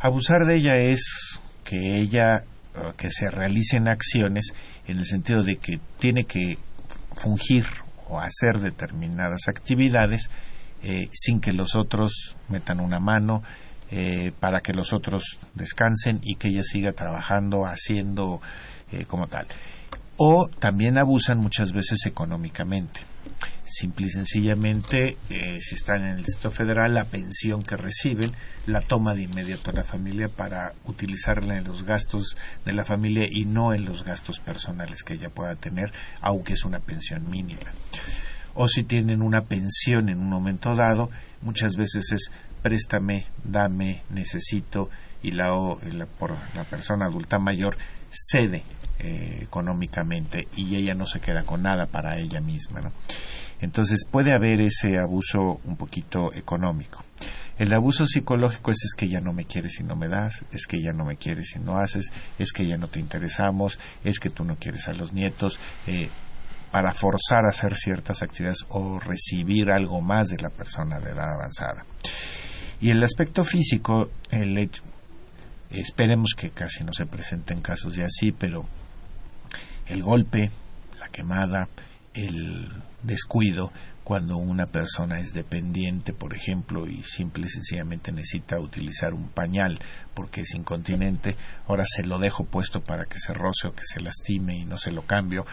Abusar 0.00 0.44
de 0.44 0.56
ella 0.56 0.76
es 0.76 1.38
que 1.64 1.98
ella 1.98 2.44
uh, 2.74 2.92
que 2.96 3.10
se 3.10 3.30
realicen 3.30 3.88
acciones 3.88 4.52
en 4.86 4.98
el 4.98 5.06
sentido 5.06 5.42
de 5.42 5.56
que 5.56 5.80
tiene 5.98 6.24
que 6.24 6.58
fungir 7.14 7.66
o 8.08 8.20
hacer 8.20 8.60
determinadas 8.60 9.48
actividades 9.48 10.28
eh, 10.82 11.08
sin 11.12 11.40
que 11.40 11.52
los 11.52 11.74
otros 11.76 12.36
metan 12.48 12.80
una 12.80 12.98
mano 12.98 13.42
eh, 13.90 14.32
para 14.40 14.60
que 14.60 14.72
los 14.72 14.92
otros 14.92 15.38
descansen 15.54 16.20
y 16.22 16.34
que 16.34 16.48
ella 16.48 16.62
siga 16.62 16.92
trabajando 16.92 17.66
haciendo 17.66 18.40
eh, 18.90 19.04
como 19.04 19.28
tal 19.28 19.46
o 20.16 20.48
también 20.58 20.98
abusan 20.98 21.38
muchas 21.38 21.72
veces 21.72 22.04
económicamente 22.06 23.00
simple 23.64 24.06
y 24.06 24.10
sencillamente, 24.10 25.16
eh, 25.30 25.60
si 25.62 25.74
están 25.74 26.02
en 26.02 26.10
el 26.10 26.24
Distrito 26.24 26.50
Federal, 26.50 26.94
la 26.94 27.04
pensión 27.04 27.62
que 27.62 27.76
reciben 27.76 28.32
la 28.66 28.80
toma 28.80 29.14
de 29.14 29.22
inmediato 29.22 29.72
la 29.72 29.82
familia 29.82 30.28
para 30.28 30.74
utilizarla 30.84 31.56
en 31.56 31.64
los 31.64 31.84
gastos 31.84 32.36
de 32.64 32.72
la 32.72 32.84
familia 32.84 33.26
y 33.30 33.44
no 33.44 33.72
en 33.72 33.84
los 33.84 34.04
gastos 34.04 34.40
personales 34.40 35.02
que 35.02 35.14
ella 35.14 35.30
pueda 35.30 35.56
tener, 35.56 35.92
aunque 36.20 36.52
es 36.52 36.64
una 36.64 36.80
pensión 36.80 37.30
mínima. 37.30 37.72
O 38.54 38.68
si 38.68 38.82
tienen 38.82 39.22
una 39.22 39.44
pensión 39.44 40.10
en 40.10 40.18
un 40.18 40.28
momento 40.28 40.76
dado, 40.76 41.10
muchas 41.40 41.76
veces 41.76 42.12
es 42.12 42.30
préstame, 42.62 43.26
dame, 43.42 44.02
necesito 44.10 44.90
y 45.22 45.32
la, 45.32 45.50
por 46.18 46.36
la 46.54 46.64
persona 46.64 47.06
adulta 47.06 47.38
mayor 47.38 47.76
cede 48.12 48.62
eh, 48.98 49.40
económicamente 49.42 50.46
y 50.54 50.76
ella 50.76 50.94
no 50.94 51.06
se 51.06 51.20
queda 51.20 51.44
con 51.44 51.62
nada 51.62 51.86
para 51.86 52.18
ella 52.18 52.40
misma. 52.40 52.92
Entonces 53.60 54.04
puede 54.10 54.32
haber 54.32 54.60
ese 54.60 54.98
abuso 54.98 55.60
un 55.64 55.76
poquito 55.76 56.32
económico. 56.34 57.04
El 57.58 57.72
abuso 57.72 58.06
psicológico 58.06 58.70
es, 58.70 58.84
es 58.84 58.94
que 58.94 59.08
ya 59.08 59.20
no 59.20 59.32
me 59.32 59.44
quieres 59.44 59.78
y 59.78 59.84
no 59.84 59.94
me 59.94 60.08
das, 60.08 60.44
es 60.52 60.66
que 60.66 60.82
ya 60.82 60.92
no 60.92 61.04
me 61.04 61.16
quieres 61.16 61.54
y 61.54 61.60
no 61.60 61.78
haces, 61.78 62.12
es 62.38 62.52
que 62.52 62.66
ya 62.66 62.76
no 62.76 62.88
te 62.88 62.98
interesamos, 62.98 63.78
es 64.04 64.18
que 64.18 64.30
tú 64.30 64.44
no 64.44 64.56
quieres 64.56 64.88
a 64.88 64.94
los 64.94 65.12
nietos, 65.12 65.58
eh, 65.86 66.08
para 66.72 66.94
forzar 66.94 67.44
a 67.44 67.50
hacer 67.50 67.76
ciertas 67.76 68.22
actividades 68.22 68.64
o 68.70 68.98
recibir 68.98 69.70
algo 69.70 70.00
más 70.00 70.28
de 70.28 70.38
la 70.38 70.48
persona 70.48 70.98
de 70.98 71.10
edad 71.10 71.34
avanzada. 71.34 71.84
Y 72.80 72.90
el 72.90 73.02
aspecto 73.04 73.44
físico, 73.44 74.10
el 74.30 74.58
hecho, 74.58 74.82
esperemos 75.80 76.34
que 76.36 76.50
casi 76.50 76.84
no 76.84 76.92
se 76.92 77.06
presenten 77.06 77.60
casos 77.60 77.94
de 77.94 78.04
así, 78.04 78.32
pero 78.32 78.66
el 79.86 80.02
golpe, 80.02 80.50
la 80.98 81.08
quemada, 81.08 81.68
el 82.14 82.70
descuido 83.02 83.72
cuando 84.04 84.36
una 84.36 84.66
persona 84.66 85.20
es 85.20 85.32
dependiente, 85.32 86.12
por 86.12 86.34
ejemplo, 86.34 86.88
y 86.88 87.02
simple 87.04 87.46
y 87.46 87.50
sencillamente 87.50 88.12
necesita 88.12 88.58
utilizar 88.58 89.14
un 89.14 89.28
pañal 89.28 89.78
porque 90.14 90.42
es 90.42 90.54
incontinente, 90.54 91.36
ahora 91.66 91.84
se 91.86 92.02
lo 92.02 92.18
dejo 92.18 92.44
puesto 92.44 92.82
para 92.82 93.04
que 93.04 93.18
se 93.18 93.32
roce 93.32 93.68
o 93.68 93.74
que 93.74 93.84
se 93.84 94.00
lastime 94.00 94.56
y 94.56 94.64
no 94.64 94.76
se 94.76 94.90
lo 94.90 95.02
cambio. 95.02 95.46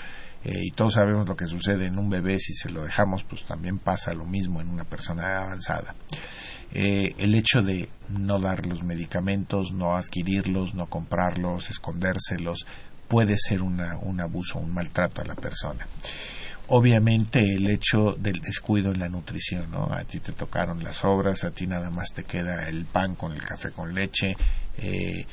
Eh, 0.44 0.54
y 0.66 0.72
todos 0.72 0.94
sabemos 0.94 1.28
lo 1.28 1.36
que 1.36 1.48
sucede 1.48 1.86
en 1.88 1.98
un 1.98 2.10
bebé 2.10 2.40
si 2.40 2.54
se 2.54 2.70
lo 2.70 2.84
dejamos, 2.84 3.24
pues 3.24 3.44
también 3.44 3.78
pasa 3.78 4.14
lo 4.14 4.26
mismo 4.26 4.62
en 4.62 4.70
una 4.70 4.86
persona 4.86 5.38
avanzada. 5.38 5.96
Eh, 6.72 7.16
el 7.18 7.36
hecho 7.36 7.62
de 7.62 7.90
no 8.10 8.40
dar 8.40 8.66
los 8.66 8.84
medicamentos, 8.84 9.72
no 9.72 9.96
adquirirlos, 9.96 10.76
no 10.76 10.86
comprarlos, 10.88 11.70
escondérselos, 11.70 12.66
puede 13.08 13.36
ser 13.38 13.62
un 13.64 14.22
abuso, 14.22 14.60
un 14.60 14.74
maltrato 14.74 15.22
a 15.22 15.26
la 15.26 15.36
persona 15.36 15.88
obviamente 16.70 17.40
el 17.40 17.70
hecho 17.70 18.14
del 18.14 18.42
descuido 18.42 18.92
en 18.92 19.00
la 19.00 19.10
nutrición, 19.10 19.72
¿no? 19.72 19.92
A 19.92 20.04
ti 20.04 20.20
te 20.20 20.32
tocaron 20.32 20.84
las 20.84 21.04
obras, 21.04 21.44
a 21.44 21.52
ti 21.52 21.68
nada 21.68 21.90
más 21.90 22.14
te 22.14 22.24
queda 22.24 22.70
el 22.70 22.86
pan 22.86 23.16
con 23.16 23.34
el 23.34 23.44
café 23.44 23.72
con 23.72 23.94
leche, 23.94 24.36
eh, 24.78 25.26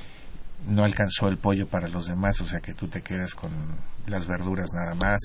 no 0.67 0.85
alcanzó 0.85 1.29
el 1.29 1.37
pollo 1.37 1.69
para 1.69 1.89
los 1.89 2.07
demás, 2.07 2.41
o 2.41 2.47
sea 2.47 2.61
que 2.61 2.75
tú 2.75 2.89
te 2.89 3.03
quedas 3.03 3.35
con 3.35 3.51
las 4.07 4.27
verduras 4.27 4.71
nada 4.75 4.95
más. 4.95 5.21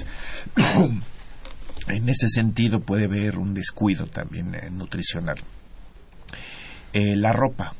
en 1.88 2.10
ese 2.10 2.28
sentido 2.28 2.82
puede 2.82 3.06
haber 3.06 3.38
un 3.38 3.54
descuido 3.54 4.08
también 4.08 4.56
eh, 4.56 4.70
nutricional. 4.70 5.38
Eh, 6.94 7.16
la 7.16 7.34
ropa, 7.34 7.74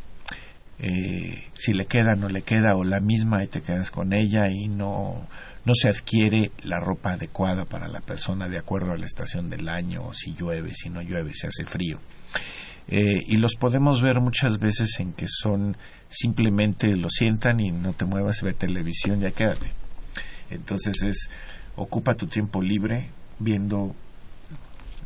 si 1.54 1.74
le 1.74 1.86
queda, 1.86 2.16
no 2.16 2.28
le 2.28 2.42
queda, 2.42 2.76
o 2.76 2.84
la 2.84 3.00
misma 3.00 3.44
y 3.44 3.48
te 3.48 3.62
quedas 3.62 3.92
con 3.92 4.14
ella 4.14 4.50
y 4.50 4.68
no 4.68 5.28
no 5.66 5.74
se 5.76 5.90
adquiere 5.90 6.52
la 6.64 6.80
ropa 6.80 7.14
adecuada 7.14 7.66
para 7.66 7.88
la 7.88 8.02
persona 8.02 8.50
de 8.50 8.58
acuerdo 8.58 8.92
a 8.92 8.98
la 8.98 9.06
estación 9.06 9.50
del 9.50 9.70
año, 9.70 10.04
o 10.04 10.14
si 10.14 10.34
llueve, 10.34 10.74
si 10.74 10.90
no 10.90 11.02
llueve, 11.02 11.34
si 11.34 11.48
hace 11.48 11.66
frío. 11.66 12.00
Eh, 12.88 13.22
y 13.28 13.38
los 13.38 13.56
podemos 13.56 14.02
ver 14.02 14.20
muchas 14.20 14.58
veces 14.58 15.00
en 15.00 15.14
que 15.14 15.28
son 15.28 15.78
simplemente 16.10 16.96
lo 16.96 17.10
sientan 17.10 17.60
y 17.60 17.72
no 17.72 17.94
te 17.94 18.06
muevas, 18.06 18.42
ve 18.42 18.54
televisión, 18.54 19.20
ya 19.20 19.32
quédate. 19.32 19.68
Entonces 20.52 21.02
es, 21.04 21.30
ocupa 21.76 22.16
tu 22.16 22.28
tiempo 22.28 22.62
libre 22.62 23.10
viendo 23.40 23.96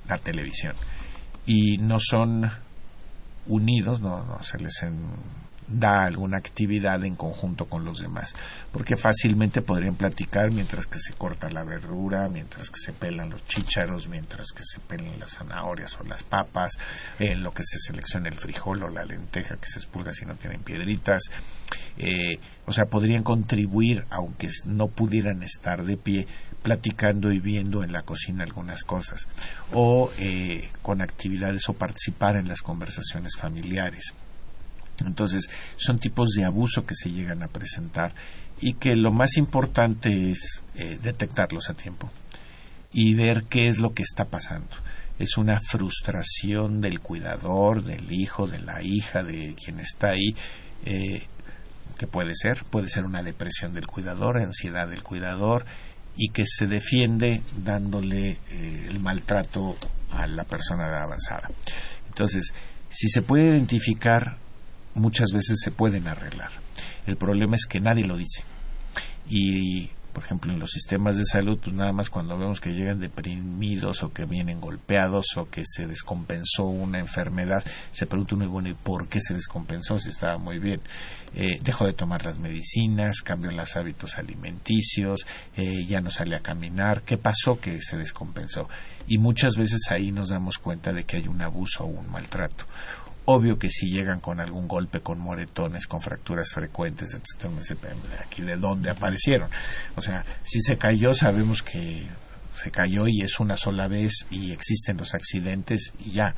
la 0.07 0.17
televisión. 0.17 0.75
Y 1.45 1.77
no 1.77 1.99
son 1.99 2.51
unidos, 3.47 4.01
no, 4.01 4.23
no 4.23 4.43
se 4.43 4.57
les 4.57 4.83
da 5.67 6.05
alguna 6.05 6.37
actividad 6.37 7.03
en 7.03 7.15
conjunto 7.15 7.65
con 7.65 7.85
los 7.85 7.99
demás, 7.99 8.35
porque 8.71 8.97
fácilmente 8.97 9.61
podrían 9.61 9.95
platicar 9.95 10.51
mientras 10.51 10.87
que 10.87 10.99
se 10.99 11.13
corta 11.13 11.49
la 11.49 11.63
verdura, 11.63 12.29
mientras 12.29 12.69
que 12.69 12.79
se 12.79 12.93
pelan 12.93 13.29
los 13.29 13.45
chícharos, 13.47 14.07
mientras 14.07 14.51
que 14.51 14.63
se 14.63 14.79
pelan 14.79 15.19
las 15.19 15.33
zanahorias 15.33 15.97
o 15.99 16.03
las 16.03 16.23
papas, 16.23 16.73
en 17.19 17.43
lo 17.43 17.53
que 17.53 17.63
se 17.63 17.79
selecciona 17.79 18.29
el 18.29 18.37
frijol 18.37 18.83
o 18.83 18.89
la 18.89 19.05
lenteja 19.05 19.57
que 19.57 19.69
se 19.69 19.79
expulga 19.79 20.13
si 20.13 20.25
no 20.25 20.35
tienen 20.35 20.61
piedritas, 20.61 21.23
eh, 21.97 22.39
o 22.65 22.71
sea, 22.71 22.85
podrían 22.85 23.23
contribuir, 23.23 24.05
aunque 24.09 24.49
no 24.65 24.87
pudieran 24.87 25.43
estar 25.43 25.83
de 25.83 25.97
pie, 25.97 26.27
platicando 26.61 27.31
y 27.31 27.39
viendo 27.39 27.83
en 27.83 27.91
la 27.91 28.01
cocina 28.01 28.43
algunas 28.43 28.83
cosas, 28.83 29.27
o 29.71 30.11
eh, 30.17 30.69
con 30.81 31.01
actividades 31.01 31.69
o 31.69 31.73
participar 31.73 32.37
en 32.37 32.47
las 32.47 32.61
conversaciones 32.61 33.35
familiares. 33.37 34.15
Entonces, 35.05 35.49
son 35.77 35.99
tipos 35.99 36.29
de 36.31 36.45
abuso 36.45 36.85
que 36.85 36.95
se 36.95 37.11
llegan 37.11 37.43
a 37.43 37.47
presentar 37.47 38.13
y 38.59 38.75
que 38.75 38.95
lo 38.95 39.11
más 39.11 39.37
importante 39.37 40.31
es 40.31 40.63
eh, 40.75 40.97
detectarlos 41.01 41.69
a 41.69 41.73
tiempo 41.73 42.09
y 42.91 43.13
ver 43.13 43.43
qué 43.49 43.67
es 43.67 43.79
lo 43.79 43.93
que 43.93 44.03
está 44.03 44.25
pasando. 44.25 44.69
Es 45.19 45.37
una 45.37 45.59
frustración 45.59 46.81
del 46.81 47.01
cuidador, 47.01 47.83
del 47.83 48.11
hijo, 48.11 48.47
de 48.47 48.59
la 48.59 48.81
hija, 48.81 49.23
de 49.23 49.55
quien 49.55 49.79
está 49.79 50.11
ahí, 50.11 50.35
eh, 50.85 51.27
que 51.97 52.07
puede 52.07 52.33
ser, 52.35 52.63
puede 52.69 52.89
ser 52.89 53.03
una 53.05 53.23
depresión 53.23 53.73
del 53.73 53.87
cuidador, 53.87 54.39
ansiedad 54.39 54.87
del 54.87 55.03
cuidador, 55.03 55.65
y 56.17 56.29
que 56.29 56.45
se 56.45 56.67
defiende 56.67 57.41
dándole 57.57 58.39
eh, 58.49 58.87
el 58.89 58.99
maltrato 58.99 59.75
a 60.11 60.27
la 60.27 60.45
persona 60.45 60.85
avanzada. 61.01 61.49
Entonces, 62.07 62.53
si 62.89 63.09
se 63.09 63.21
puede 63.21 63.47
identificar 63.47 64.37
muchas 64.95 65.31
veces 65.31 65.59
se 65.61 65.71
pueden 65.71 66.07
arreglar. 66.07 66.51
El 67.05 67.17
problema 67.17 67.55
es 67.55 67.65
que 67.65 67.79
nadie 67.79 68.05
lo 68.05 68.17
dice. 68.17 68.43
Y, 69.29 69.89
por 70.13 70.23
ejemplo, 70.23 70.53
en 70.53 70.59
los 70.59 70.71
sistemas 70.71 71.17
de 71.17 71.25
salud, 71.25 71.59
pues 71.61 71.75
nada 71.75 71.91
más 71.91 72.09
cuando 72.09 72.37
vemos 72.37 72.61
que 72.61 72.73
llegan 72.73 72.99
deprimidos 72.99 74.01
o 74.01 74.13
que 74.13 74.25
vienen 74.25 74.61
golpeados 74.61 75.25
o 75.35 75.49
que 75.49 75.63
se 75.65 75.87
descompensó 75.87 76.65
una 76.65 76.99
enfermedad, 76.99 77.63
se 77.91 78.05
pregunta 78.05 78.35
uno, 78.35 78.49
bueno, 78.49 78.69
¿y 78.69 78.73
por 78.73 79.07
qué 79.07 79.19
se 79.19 79.33
descompensó 79.33 79.99
si 79.99 80.09
estaba 80.09 80.37
muy 80.37 80.59
bien? 80.59 80.81
Eh, 81.35 81.59
dejó 81.61 81.85
de 81.85 81.93
tomar 81.93 82.23
las 82.23 82.39
medicinas, 82.39 83.21
cambió 83.21 83.51
los 83.51 83.75
hábitos 83.75 84.17
alimenticios, 84.17 85.25
eh, 85.57 85.85
ya 85.85 85.99
no 85.99 86.09
sale 86.09 86.35
a 86.35 86.39
caminar, 86.39 87.01
¿qué 87.01 87.17
pasó 87.17 87.59
que 87.59 87.81
se 87.81 87.97
descompensó? 87.97 88.69
Y 89.07 89.17
muchas 89.17 89.55
veces 89.55 89.81
ahí 89.89 90.11
nos 90.11 90.29
damos 90.29 90.57
cuenta 90.57 90.93
de 90.93 91.03
que 91.03 91.17
hay 91.17 91.27
un 91.27 91.41
abuso 91.41 91.83
o 91.83 91.87
un 91.87 92.09
maltrato 92.09 92.65
Obvio 93.25 93.57
que 93.57 93.69
si 93.69 93.89
llegan 93.89 94.19
con 94.19 94.39
algún 94.39 94.67
golpe, 94.67 95.01
con 95.01 95.19
moretones, 95.19 95.87
con 95.87 95.99
fracturas 95.99 96.51
frecuentes, 96.51 97.15
etcétera, 97.15 97.93
aquí 98.23 98.43
de 98.43 98.55
dónde 98.55 98.89
aparecieron. 98.89 99.49
O 99.95 100.01
sea, 100.01 100.23
si 100.43 100.61
se 100.61 100.77
cayó, 100.77 101.13
sabemos 101.13 101.63
que 101.63 102.05
se 102.55 102.71
cayó 102.71 103.07
y 103.07 103.21
es 103.21 103.39
una 103.39 103.57
sola 103.57 103.87
vez 103.87 104.25
y 104.29 104.51
existen 104.51 104.97
los 104.97 105.13
accidentes 105.13 105.91
y 105.99 106.11
ya. 106.11 106.35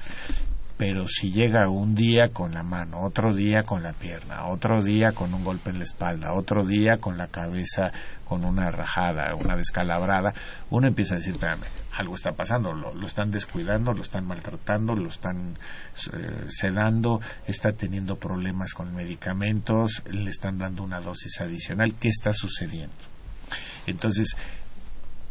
Pero 0.77 1.07
si 1.07 1.31
llega 1.31 1.69
un 1.69 1.95
día 1.95 2.29
con 2.29 2.53
la 2.53 2.61
mano, 2.61 3.01
otro 3.01 3.33
día 3.33 3.63
con 3.63 3.81
la 3.81 3.93
pierna, 3.93 4.47
otro 4.47 4.83
día 4.83 5.11
con 5.11 5.33
un 5.33 5.43
golpe 5.43 5.71
en 5.71 5.79
la 5.79 5.85
espalda, 5.85 6.33
otro 6.33 6.63
día 6.65 6.97
con 6.97 7.17
la 7.17 7.27
cabeza 7.27 7.91
con 8.27 8.43
una 8.43 8.69
rajada, 8.69 9.33
una 9.35 9.55
descalabrada, 9.55 10.33
uno 10.69 10.87
empieza 10.87 11.15
a 11.15 11.17
decir, 11.17 11.37
algo 11.95 12.15
está 12.15 12.33
pasando, 12.33 12.73
lo, 12.73 13.07
están 13.07 13.31
descuidando, 13.31 13.93
lo 13.93 14.01
están 14.01 14.25
maltratando, 14.25 14.95
lo 14.95 15.09
están 15.09 15.57
eh, 16.13 16.45
sedando, 16.49 17.21
está 17.47 17.71
teniendo 17.71 18.17
problemas 18.17 18.73
con 18.73 18.93
medicamentos, 18.93 20.03
le 20.11 20.29
están 20.29 20.57
dando 20.57 20.83
una 20.83 20.99
dosis 20.99 21.39
adicional, 21.39 21.95
¿qué 21.95 22.09
está 22.09 22.33
sucediendo? 22.33 22.95
Entonces, 23.85 24.35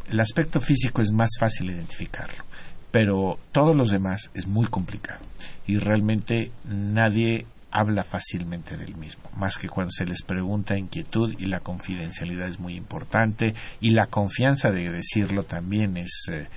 el 0.09 0.19
aspecto 0.21 0.61
físico 0.61 1.03
es 1.03 1.13
más 1.13 1.31
fácil 1.39 1.71
identificarlo, 1.71 2.45
pero 2.91 3.39
todos 3.53 3.77
los 3.77 3.91
demás 3.91 4.31
es 4.35 4.47
muy 4.47 4.67
complicado 4.67 5.21
y 5.67 5.77
realmente 5.79 6.51
nadie 6.65 7.47
habla 7.77 8.05
fácilmente 8.05 8.79
del 8.79 8.97
mismo, 8.97 9.25
más 9.37 9.59
que 9.59 9.69
cuando 9.69 9.91
se 9.91 10.07
les 10.07 10.23
pregunta 10.23 10.79
inquietud 10.79 11.35
y 11.39 11.45
la 11.45 11.61
confidencialidad 11.61 12.49
es 12.49 12.59
muy 12.59 12.75
importante 12.75 13.55
y 13.83 13.91
la 13.91 14.07
confianza 14.07 14.71
de 14.71 14.91
decirlo 14.91 15.45
también 15.45 15.99
es, 15.99 16.27
eh, 16.33 16.49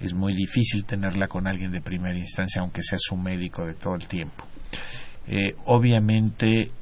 es 0.00 0.12
muy 0.12 0.34
difícil 0.34 0.84
tenerla 0.84 1.28
con 1.28 1.46
alguien 1.46 1.70
de 1.70 1.80
primera 1.80 2.18
instancia, 2.18 2.62
aunque 2.62 2.82
sea 2.82 2.98
su 3.00 3.16
médico 3.16 3.64
de 3.64 3.74
todo 3.74 3.94
el 3.94 4.08
tiempo. 4.08 4.44
Eh, 5.28 5.54
obviamente, 5.66 6.72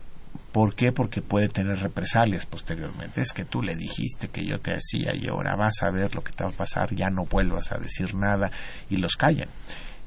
¿por 0.50 0.74
qué? 0.74 0.90
Porque 0.90 1.20
puede 1.20 1.48
tener 1.48 1.78
represalias 1.78 2.46
posteriormente. 2.46 3.20
Es 3.20 3.34
que 3.34 3.44
tú 3.44 3.62
le 3.62 3.76
dijiste 3.76 4.28
que 4.28 4.46
yo 4.46 4.60
te 4.60 4.72
hacía 4.72 5.14
y 5.14 5.28
ahora 5.28 5.56
vas 5.56 5.82
a 5.82 5.90
ver 5.90 6.14
lo 6.14 6.24
que 6.24 6.32
te 6.32 6.42
va 6.42 6.48
a 6.48 6.54
pasar, 6.54 6.94
ya 6.94 7.10
no 7.10 7.26
vuelvas 7.26 7.70
a 7.70 7.76
decir 7.76 8.14
nada 8.14 8.50
y 8.88 8.96
los 8.96 9.14
callan 9.16 9.50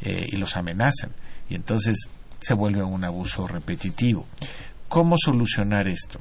eh, 0.01 0.26
y 0.32 0.38
los 0.38 0.57
amenazan. 0.57 1.12
Y 1.47 1.53
entonces 1.53 2.09
se 2.41 2.55
vuelve 2.55 2.83
un 2.83 3.03
abuso 3.03 3.47
repetitivo. 3.47 4.25
¿Cómo 4.89 5.15
solucionar 5.17 5.87
esto? 5.87 6.19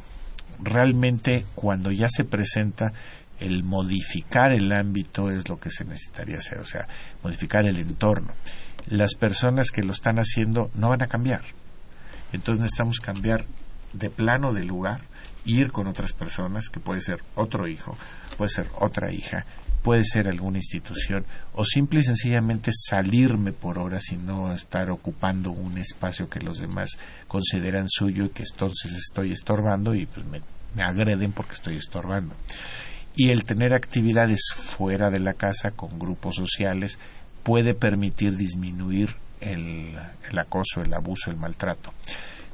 Realmente 0.62 1.46
cuando 1.54 1.90
ya 1.90 2.08
se 2.08 2.24
presenta 2.24 2.92
el 3.40 3.64
modificar 3.64 4.52
el 4.52 4.70
ámbito 4.72 5.30
es 5.30 5.48
lo 5.48 5.58
que 5.58 5.70
se 5.70 5.84
necesitaría 5.84 6.38
hacer, 6.38 6.58
o 6.58 6.64
sea, 6.64 6.86
modificar 7.24 7.66
el 7.66 7.78
entorno. 7.78 8.32
Las 8.86 9.14
personas 9.14 9.70
que 9.70 9.82
lo 9.82 9.92
están 9.92 10.18
haciendo 10.18 10.70
no 10.74 10.90
van 10.90 11.02
a 11.02 11.08
cambiar. 11.08 11.42
Entonces 12.32 12.60
necesitamos 12.60 13.00
cambiar 13.00 13.46
de 13.94 14.10
plano 14.10 14.52
de 14.52 14.64
lugar, 14.64 15.00
ir 15.46 15.72
con 15.72 15.86
otras 15.86 16.12
personas, 16.12 16.68
que 16.68 16.80
puede 16.80 17.00
ser 17.00 17.22
otro 17.34 17.66
hijo, 17.66 17.96
puede 18.36 18.50
ser 18.50 18.68
otra 18.78 19.10
hija, 19.10 19.46
puede 19.82 20.04
ser 20.04 20.28
alguna 20.28 20.58
institución 20.58 21.24
o 21.54 21.64
simple 21.64 22.00
y 22.00 22.02
sencillamente 22.02 22.70
salirme 22.72 23.52
por 23.52 23.78
horas 23.78 24.12
y 24.12 24.16
no 24.16 24.52
estar 24.52 24.90
ocupando 24.90 25.50
un 25.50 25.78
espacio 25.78 26.28
que 26.28 26.40
los 26.40 26.58
demás 26.58 26.90
consideran 27.28 27.88
suyo 27.88 28.26
y 28.26 28.28
que 28.30 28.44
entonces 28.50 28.92
estoy 28.92 29.32
estorbando 29.32 29.94
y 29.94 30.06
pues 30.06 30.26
me, 30.26 30.40
agreden 30.82 31.32
porque 31.32 31.54
estoy 31.54 31.76
estorbando. 31.76 32.34
Y 33.16 33.30
el 33.30 33.44
tener 33.44 33.74
actividades 33.74 34.40
fuera 34.54 35.10
de 35.10 35.20
la 35.20 35.34
casa 35.34 35.72
con 35.72 35.98
grupos 35.98 36.36
sociales 36.36 36.98
puede 37.42 37.74
permitir 37.74 38.36
disminuir 38.36 39.16
el, 39.40 39.98
el 40.30 40.38
acoso, 40.38 40.82
el 40.82 40.94
abuso, 40.94 41.30
el 41.30 41.36
maltrato. 41.36 41.92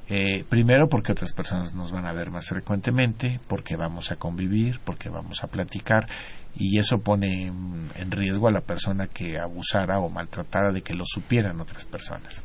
Eh, 0.09 0.44
primero 0.48 0.88
porque 0.88 1.12
otras 1.12 1.32
personas 1.32 1.74
nos 1.74 1.90
van 1.90 2.07
a 2.07 2.12
ver 2.12 2.30
más 2.30 2.46
frecuentemente, 2.46 3.40
porque 3.48 3.76
vamos 3.76 4.12
a 4.12 4.16
convivir, 4.16 4.78
porque 4.84 5.09
vamos 5.09 5.42
a 5.42 5.48
platicar 5.48 6.07
y 6.54 6.78
eso 6.78 6.98
pone 6.98 7.46
en 7.46 8.11
riesgo 8.11 8.48
a 8.48 8.52
la 8.52 8.61
persona 8.61 9.09
que 9.09 9.38
abusara 9.38 9.98
o 9.98 10.09
maltratara 10.09 10.72
de 10.72 10.82
que 10.82 10.94
lo 10.94 11.04
supieran 11.04 11.61
otras 11.61 11.84
personas. 11.84 12.42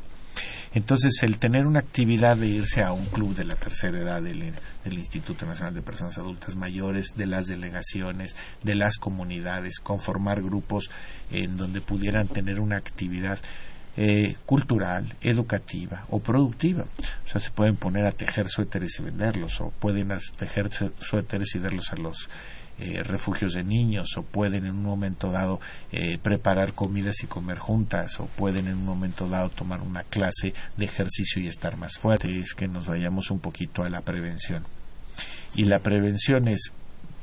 Entonces, 0.74 1.22
el 1.22 1.38
tener 1.38 1.66
una 1.66 1.80
actividad 1.80 2.36
de 2.36 2.46
irse 2.46 2.82
a 2.82 2.92
un 2.92 3.04
club 3.06 3.34
de 3.34 3.44
la 3.44 3.56
tercera 3.56 3.98
edad 3.98 4.22
del, 4.22 4.54
Instituto 4.86 5.44
Nacional 5.44 5.74
de 5.74 5.82
Personas 5.82 6.16
Adultas 6.16 6.56
Mayores, 6.56 7.14
de 7.14 7.26
las 7.26 7.46
delegaciones, 7.46 8.34
de 8.62 8.74
las 8.74 8.96
comunidades, 8.96 9.80
conformar 9.80 10.42
grupos 10.42 10.88
en 11.30 11.58
donde 11.58 11.82
pudieran 11.82 12.26
tener 12.26 12.58
una 12.58 12.78
actividad 12.78 13.38
eh, 13.96 14.36
cultural, 14.46 15.14
educativa 15.20 16.06
o 16.10 16.18
productiva. 16.18 16.84
O 17.26 17.28
sea, 17.30 17.40
se 17.40 17.50
pueden 17.50 17.76
poner 17.76 18.06
a 18.06 18.12
tejer 18.12 18.48
suéteres 18.48 18.98
y 18.98 19.02
venderlos, 19.02 19.60
o 19.60 19.70
pueden 19.70 20.12
tejer 20.36 20.70
suéteres 21.00 21.54
y 21.54 21.58
darlos 21.58 21.92
a 21.92 21.96
los 21.96 22.28
eh, 22.78 23.02
refugios 23.02 23.52
de 23.52 23.62
niños 23.62 24.16
o 24.16 24.22
pueden 24.22 24.64
en 24.64 24.72
un 24.72 24.82
momento 24.82 25.30
dado 25.30 25.60
eh, 25.92 26.16
preparar 26.16 26.72
comidas 26.72 27.22
y 27.22 27.26
comer 27.26 27.58
juntas 27.58 28.18
o 28.18 28.26
pueden 28.26 28.66
en 28.66 28.74
un 28.74 28.86
momento 28.86 29.28
dado 29.28 29.50
tomar 29.50 29.82
una 29.82 30.04
clase 30.04 30.54
de 30.78 30.86
ejercicio 30.86 31.40
y 31.40 31.48
estar 31.48 31.76
más 31.76 31.98
fuertes, 31.98 32.54
que 32.54 32.68
nos 32.68 32.86
vayamos 32.86 33.30
un 33.30 33.40
poquito 33.40 33.84
a 33.84 33.90
la 33.90 34.00
prevención. 34.00 34.64
Y 35.54 35.66
la 35.66 35.80
prevención 35.80 36.48
es, 36.48 36.72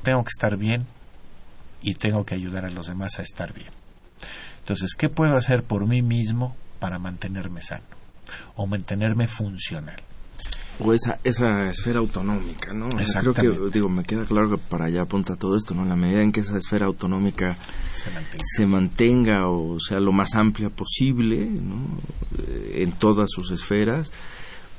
tengo 0.04 0.24
que 0.24 0.30
estar 0.30 0.56
bien 0.56 0.86
y 1.82 1.96
tengo 1.96 2.26
que 2.26 2.36
ayudar 2.36 2.66
a 2.66 2.70
los 2.70 2.88
demás 2.88 3.18
a 3.18 3.24
estar 3.24 3.52
bien. 3.52 3.79
Entonces, 4.70 4.94
¿qué 4.96 5.10
puedo 5.10 5.36
hacer 5.36 5.64
por 5.64 5.88
mí 5.88 6.04
mismo 6.04 6.56
para 6.78 7.00
mantenerme 7.00 7.60
sano 7.60 7.86
o 8.56 8.68
mantenerme 8.68 9.28
funcional? 9.28 10.00
o 10.82 10.94
esa, 10.94 11.20
esa 11.24 11.70
esfera 11.70 12.00
autonómica, 12.00 12.72
¿no? 12.72 12.88
creo 12.88 13.34
que, 13.34 13.70
digo, 13.72 13.90
me 13.90 14.04
queda 14.04 14.26
claro 14.26 14.52
que 14.52 14.58
para 14.58 14.86
allá 14.86 15.02
apunta 15.02 15.36
todo 15.36 15.58
esto, 15.58 15.74
¿no? 15.74 15.82
En 15.84 15.90
la 15.90 15.96
medida 15.96 16.22
en 16.22 16.32
que 16.32 16.40
esa 16.40 16.56
esfera 16.56 16.86
autonómica 16.86 17.58
se 18.56 18.66
mantenga, 18.66 19.50
o 19.50 19.78
sea 19.80 20.00
lo 20.00 20.14
más 20.14 20.36
amplia 20.36 20.70
posible, 20.70 21.48
¿no? 21.48 21.82
Eh, 22.38 22.84
en 22.84 22.92
todas 22.94 23.30
sus 23.30 23.52
esferas, 23.52 24.14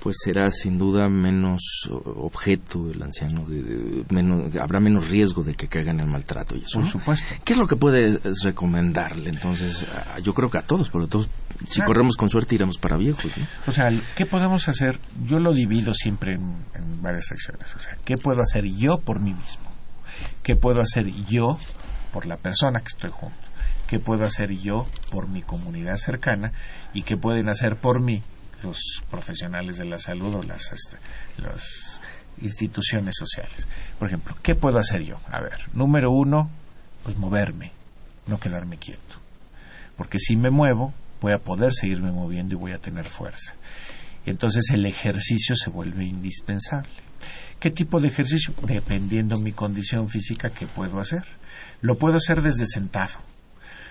pues 0.01 0.17
será 0.25 0.51
sin 0.51 0.79
duda 0.79 1.09
menos 1.09 1.61
objeto 1.91 2.91
el 2.91 3.03
anciano, 3.03 3.45
de, 3.45 4.05
menos, 4.11 4.55
habrá 4.57 4.81
menos 4.81 5.09
riesgo 5.09 5.43
de 5.43 5.55
que 5.55 5.69
caiga 5.69 5.93
en 5.93 6.01
el 6.01 6.07
maltrato 6.07 6.57
y 6.57 6.63
eso. 6.65 6.81
Por 6.81 6.89
supuesto. 6.89 7.27
¿Qué 7.45 7.53
es 7.53 7.59
lo 7.59 7.67
que 7.67 7.77
puedes 7.77 8.43
recomendarle 8.43 9.31
entonces? 9.31 9.87
yo 10.23 10.33
creo 10.33 10.49
que 10.49 10.59
a 10.59 10.63
todos, 10.63 10.89
pero 10.89 11.07
todos, 11.07 11.29
si 11.67 11.83
corremos 11.83 12.17
con 12.17 12.31
suerte 12.31 12.55
iremos 12.55 12.79
para 12.79 12.97
viejos. 12.97 13.31
O 13.67 13.73
sea, 13.73 13.93
¿qué 14.17 14.27
podemos 14.27 14.69
hacer? 14.69 14.99
Yo 15.27 15.39
lo 15.39 15.53
divido 15.53 15.93
siempre 15.95 16.35
en, 16.35 16.55
en 16.75 17.03
varias 17.03 17.27
secciones. 17.27 17.75
O 17.77 17.79
sea, 17.79 17.97
¿qué 18.05 18.17
puedo 18.17 18.41
hacer 18.41 18.65
yo 18.65 18.99
por 18.99 19.21
mí 19.21 19.35
mismo? 19.35 19.71
¿Qué 20.43 20.57
puedo 20.57 20.81
hacer 20.81 21.07
yo 21.29 21.59
por 22.13 22.27
la 22.27 22.37
persona 22.37 22.81
que 22.81 22.89
estoy 22.89 23.11
junto? 23.11 23.37
¿Qué 23.87 23.99
puedo 23.99 24.25
hacer 24.25 24.51
yo 24.53 24.87
por 25.11 25.29
mi 25.29 25.43
comunidad 25.43 25.97
cercana? 25.97 26.53
¿Y 26.95 27.03
qué 27.03 27.17
pueden 27.17 27.49
hacer 27.49 27.77
por 27.77 28.01
mí 28.01 28.23
los 28.63 29.03
profesionales 29.11 29.77
de 29.79 29.85
la 29.85 29.99
salud 29.99 30.35
o 30.35 30.43
las, 30.43 30.73
este, 30.73 30.97
instituciones 32.41 33.15
sociales. 33.19 33.67
Por 33.99 34.09
ejemplo, 34.09 34.37
¿qué 34.43 34.55
puedo 34.55 34.79
hacer 34.79 35.03
yo? 35.03 35.21
A 35.29 35.41
ver, 35.41 35.59
número 35.73 36.11
uno, 36.11 36.51
pues 37.03 37.17
moverme, 37.17 37.73
no 38.27 38.39
quedarme 38.39 38.79
quieto. 38.79 39.17
Porque 39.97 40.19
si 40.19 40.37
me 40.37 40.51
muevo, 40.51 40.95
voy 41.21 41.33
a 41.33 41.39
poder 41.39 41.73
seguirme 41.75 42.11
moviendo 42.11 42.55
y 42.55 42.59
voy 42.59 42.73
a 42.73 42.79
tener 42.79 43.07
fuerza. 43.07 43.55
Entonces 44.27 44.71
el 44.73 44.87
ejercicio 44.87 45.57
se 45.57 45.71
vuelve 45.71 46.05
indispensable. 46.05 46.91
¿Qué 47.59 47.71
tipo 47.71 48.01
de 48.01 48.09
ejercicio? 48.09 48.55
Dependiendo 48.63 49.39
mi 49.39 49.53
condición 49.53 50.09
física, 50.09 50.51
¿qué 50.51 50.67
puedo 50.67 50.99
hacer? 50.99 51.25
Lo 51.83 51.99
puedo 51.99 52.17
hacer 52.17 52.41
desde 52.41 52.67
sentado 52.67 53.19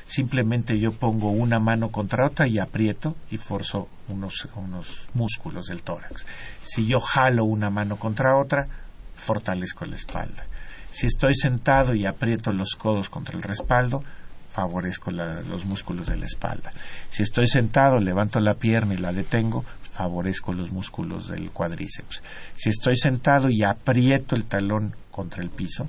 simplemente 0.09 0.79
yo 0.79 0.91
pongo 0.91 1.29
una 1.29 1.59
mano 1.59 1.91
contra 1.91 2.25
otra 2.25 2.47
y 2.47 2.57
aprieto 2.57 3.15
y 3.29 3.37
forzo 3.37 3.87
unos, 4.07 4.49
unos 4.55 5.03
músculos 5.13 5.67
del 5.67 5.83
tórax. 5.83 6.25
Si 6.63 6.87
yo 6.87 6.99
jalo 6.99 7.43
una 7.45 7.69
mano 7.69 7.97
contra 7.97 8.35
otra, 8.35 8.67
fortalezco 9.15 9.85
la 9.85 9.95
espalda. 9.95 10.45
Si 10.89 11.05
estoy 11.05 11.35
sentado 11.35 11.93
y 11.93 12.07
aprieto 12.07 12.51
los 12.51 12.75
codos 12.75 13.09
contra 13.09 13.35
el 13.35 13.43
respaldo, 13.43 14.03
favorezco 14.51 15.11
los 15.11 15.65
músculos 15.65 16.07
de 16.07 16.17
la 16.17 16.25
espalda. 16.25 16.71
Si 17.11 17.21
estoy 17.21 17.47
sentado, 17.47 17.99
levanto 17.99 18.39
la 18.39 18.55
pierna 18.55 18.95
y 18.95 18.97
la 18.97 19.13
detengo, 19.13 19.63
favorezco 19.93 20.53
los 20.53 20.71
músculos 20.71 21.27
del 21.27 21.51
cuádriceps. 21.51 22.23
Si 22.55 22.69
estoy 22.69 22.97
sentado 22.97 23.49
y 23.51 23.61
aprieto 23.61 24.35
el 24.35 24.45
talón 24.45 24.95
contra 25.11 25.43
el 25.43 25.51
piso, 25.51 25.87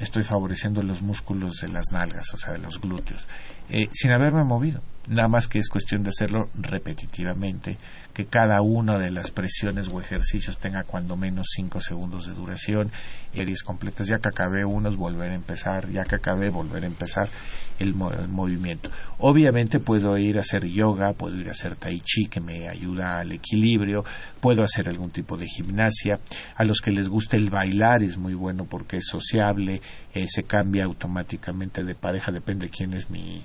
estoy 0.00 0.24
favoreciendo 0.24 0.82
los 0.82 1.02
músculos 1.02 1.56
de 1.60 1.68
las 1.68 1.92
nalgas, 1.92 2.32
o 2.34 2.36
sea, 2.36 2.52
de 2.54 2.58
los 2.58 2.80
glúteos, 2.80 3.26
eh, 3.68 3.88
sin 3.92 4.10
haberme 4.10 4.44
movido. 4.44 4.80
Nada 5.08 5.28
más 5.28 5.46
que 5.48 5.58
es 5.58 5.68
cuestión 5.68 6.02
de 6.02 6.10
hacerlo 6.10 6.48
repetitivamente, 6.54 7.76
que 8.20 8.26
cada 8.26 8.60
una 8.60 8.98
de 8.98 9.10
las 9.10 9.30
presiones 9.30 9.88
o 9.88 9.98
ejercicios 9.98 10.58
tenga 10.58 10.84
cuando 10.84 11.16
menos 11.16 11.48
cinco 11.56 11.80
segundos 11.80 12.26
de 12.26 12.34
duración, 12.34 12.90
series 13.32 13.62
completas. 13.62 14.08
Ya 14.08 14.18
que 14.18 14.28
acabé 14.28 14.64
unos, 14.66 14.96
volver 14.96 15.30
a 15.30 15.34
empezar, 15.34 15.88
ya 15.90 16.04
que 16.04 16.16
acabé, 16.16 16.50
volver 16.50 16.84
a 16.84 16.86
empezar 16.86 17.30
el, 17.78 17.94
movimiento. 17.94 18.90
Obviamente 19.18 19.80
puedo 19.80 20.18
ir 20.18 20.36
a 20.36 20.40
hacer 20.40 20.66
yoga, 20.66 21.14
puedo 21.14 21.40
ir 21.40 21.48
a 21.48 21.52
hacer 21.52 21.76
tai 21.76 22.00
chi 22.00 22.26
que 22.26 22.40
me 22.40 22.68
ayuda 22.68 23.20
al 23.20 23.32
equilibrio, 23.32 24.04
puedo 24.40 24.62
hacer 24.62 24.90
algún 24.90 25.10
tipo 25.10 25.38
de 25.38 25.46
gimnasia. 25.46 26.20
A 26.56 26.64
los 26.64 26.80
que 26.80 26.90
les 26.90 27.08
gusta 27.08 27.38
el 27.38 27.48
bailar 27.48 28.02
es 28.02 28.18
muy 28.18 28.34
bueno 28.34 28.66
porque 28.66 28.98
es 28.98 29.06
sociable, 29.06 29.80
eh, 30.12 30.26
se 30.28 30.42
cambia 30.42 30.84
automáticamente 30.84 31.84
de 31.84 31.94
pareja, 31.94 32.32
depende 32.32 32.66
de 32.66 32.70
quién 32.70 32.92
es 32.92 33.08
mi 33.08 33.42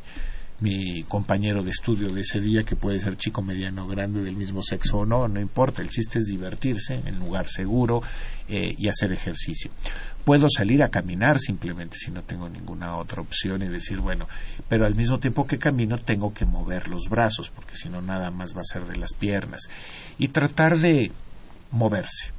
mi 0.66 1.04
compañero 1.04 1.62
de 1.62 1.70
estudio 1.70 2.10
de 2.10 2.22
ese 2.22 2.42
día, 2.42 2.64
que 2.64 2.76
puede 2.76 3.00
ser 3.00 3.18
chico, 3.18 3.44
mediano, 3.44 3.86
grande, 3.88 4.24
del 4.24 4.36
mismo 4.36 4.64
sexo 4.64 4.98
o 4.98 5.06
no, 5.06 5.28
no 5.28 5.40
importa, 5.40 5.84
el 5.84 5.90
chiste 5.90 6.18
es 6.18 6.26
divertirse 6.26 7.00
en 7.06 7.20
lugar 7.20 7.48
seguro 7.50 8.02
eh, 8.50 8.74
y 8.76 8.88
hacer 8.88 9.12
ejercicio. 9.12 9.70
Puedo 10.24 10.48
salir 10.50 10.82
a 10.82 10.90
caminar 10.90 11.38
simplemente 11.38 11.98
si 12.00 12.10
no 12.10 12.24
tengo 12.24 12.50
ninguna 12.50 12.98
otra 12.98 13.22
opción 13.22 13.62
y 13.62 13.68
decir, 13.68 14.00
bueno, 14.00 14.28
pero 14.68 14.88
al 14.88 14.96
mismo 14.96 15.20
tiempo 15.20 15.46
que 15.46 15.60
camino 15.60 16.00
tengo 16.00 16.34
que 16.34 16.46
mover 16.46 16.88
los 16.88 17.10
brazos, 17.10 17.52
porque 17.54 17.76
si 17.76 17.88
no 17.88 18.02
nada 18.02 18.32
más 18.32 18.56
va 18.56 18.62
a 18.62 18.74
ser 18.74 18.86
de 18.86 18.98
las 18.98 19.14
piernas. 19.14 19.70
Y 20.18 20.30
tratar 20.30 20.80
de 20.80 21.12
moverse. 21.70 22.32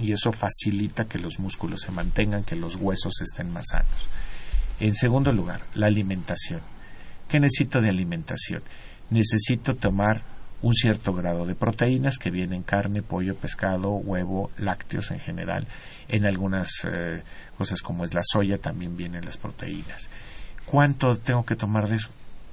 Y 0.00 0.12
eso 0.12 0.32
facilita 0.32 1.04
que 1.04 1.18
los 1.18 1.38
músculos 1.38 1.82
se 1.82 1.92
mantengan, 1.92 2.44
que 2.44 2.56
los 2.56 2.76
huesos 2.76 3.20
estén 3.20 3.52
más 3.52 3.66
sanos. 3.72 4.08
En 4.80 4.94
segundo 4.94 5.32
lugar, 5.32 5.60
la 5.74 5.88
alimentación 5.88 6.62
¿Qué 7.28 7.40
necesito 7.40 7.80
de 7.80 7.90
alimentación? 7.90 8.62
Necesito 9.10 9.74
tomar 9.74 10.22
un 10.62 10.74
cierto 10.74 11.12
grado 11.12 11.46
de 11.46 11.54
proteínas 11.54 12.18
que 12.18 12.30
vienen 12.30 12.62
carne, 12.62 13.02
pollo, 13.02 13.36
pescado, 13.36 13.90
huevo, 13.90 14.50
lácteos 14.56 15.10
en 15.10 15.20
general. 15.20 15.66
En 16.08 16.24
algunas 16.24 16.70
eh, 16.90 17.22
cosas 17.56 17.80
como 17.82 18.04
es 18.04 18.14
la 18.14 18.22
soya 18.24 18.58
también 18.58 18.96
vienen 18.96 19.24
las 19.24 19.36
proteínas. 19.36 20.08
¿Cuánto 20.64 21.16
tengo 21.18 21.44
que 21.44 21.54
tomar 21.54 21.88
de 21.88 21.96
eso? 21.96 22.08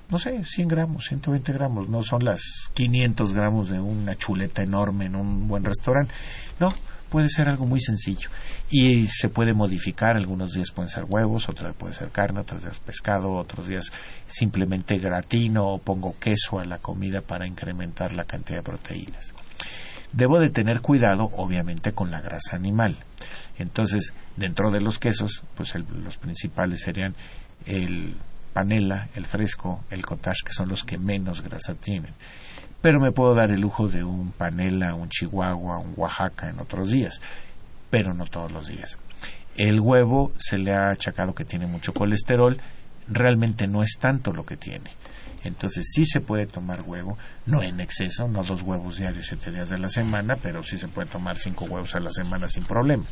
No 0.09 0.19
sé, 0.19 0.43
100 0.43 0.67
gramos, 0.67 1.05
120 1.05 1.53
gramos. 1.53 1.89
No 1.89 2.03
son 2.03 2.23
las 2.23 2.41
500 2.73 3.33
gramos 3.33 3.69
de 3.69 3.79
una 3.79 4.15
chuleta 4.15 4.61
enorme 4.61 5.05
en 5.05 5.15
un 5.15 5.47
buen 5.47 5.63
restaurante. 5.63 6.13
No, 6.59 6.71
puede 7.09 7.29
ser 7.29 7.49
algo 7.49 7.65
muy 7.65 7.81
sencillo 7.81 8.29
y 8.69 9.07
se 9.07 9.29
puede 9.29 9.53
modificar. 9.53 10.15
Algunos 10.15 10.53
días 10.53 10.71
pueden 10.71 10.89
ser 10.89 11.05
huevos, 11.07 11.49
otros 11.49 11.75
puede 11.75 11.93
ser 11.93 12.09
carne, 12.09 12.41
otros 12.41 12.63
días 12.63 12.79
pescado, 12.79 13.31
otros 13.31 13.67
días 13.67 13.91
simplemente 14.27 14.97
gratino 14.99 15.67
o 15.67 15.79
pongo 15.79 16.15
queso 16.19 16.59
a 16.59 16.65
la 16.65 16.77
comida 16.77 17.21
para 17.21 17.47
incrementar 17.47 18.13
la 18.13 18.25
cantidad 18.25 18.59
de 18.59 18.63
proteínas. 18.63 19.33
Debo 20.11 20.39
de 20.39 20.49
tener 20.49 20.81
cuidado, 20.81 21.31
obviamente, 21.35 21.93
con 21.93 22.11
la 22.11 22.21
grasa 22.21 22.55
animal. 22.55 22.97
Entonces, 23.57 24.13
dentro 24.37 24.71
de 24.71 24.81
los 24.81 24.99
quesos, 24.99 25.43
pues 25.55 25.73
los 25.75 26.17
principales 26.17 26.81
serían 26.81 27.15
el 27.65 28.15
panela, 28.55 29.09
el 29.15 29.25
fresco, 29.25 29.83
el 29.91 30.05
cottage, 30.05 30.45
que 30.45 30.53
son 30.53 30.69
los 30.69 30.83
que 30.83 30.97
menos 30.97 31.41
grasa 31.41 31.75
tienen 31.75 32.13
pero 32.85 32.99
me 32.99 33.11
puedo 33.11 33.33
dar 33.33 33.49
el 33.49 33.61
lujo 33.61 33.87
de 33.87 34.03
un 34.03 34.31
panela, 34.31 34.93
un 34.93 35.09
chihuahua, 35.09 35.79
un 35.79 35.93
Oaxaca 35.97 36.51
en 36.51 36.59
otros 36.59 36.91
días, 36.91 37.19
pero 37.89 38.13
no 38.13 38.25
todos 38.25 38.51
los 38.51 38.67
días. 38.67 38.99
El 39.57 39.79
huevo 39.79 40.31
se 40.37 40.59
le 40.59 40.71
ha 40.71 40.91
achacado 40.91 41.33
que 41.33 41.45
tiene 41.45 41.65
mucho 41.65 41.93
colesterol, 41.93 42.61
realmente 43.07 43.65
no 43.65 43.81
es 43.81 43.97
tanto 43.99 44.33
lo 44.33 44.45
que 44.45 44.55
tiene. 44.55 44.91
Entonces 45.45 45.91
sí 45.93 46.05
se 46.05 46.21
puede 46.21 46.47
tomar 46.47 46.83
huevo, 46.85 47.17
no 47.45 47.61
en 47.61 47.79
exceso, 47.79 48.27
no 48.27 48.43
dos 48.43 48.63
huevos 48.63 48.97
diarios 48.97 49.27
siete 49.27 49.51
días 49.51 49.69
de 49.69 49.77
la 49.77 49.89
semana, 49.89 50.35
pero 50.35 50.63
sí 50.63 50.77
se 50.77 50.87
puede 50.87 51.07
tomar 51.07 51.37
cinco 51.37 51.65
huevos 51.65 51.95
a 51.95 51.99
la 51.99 52.11
semana 52.11 52.47
sin 52.47 52.63
problema. 52.63 53.05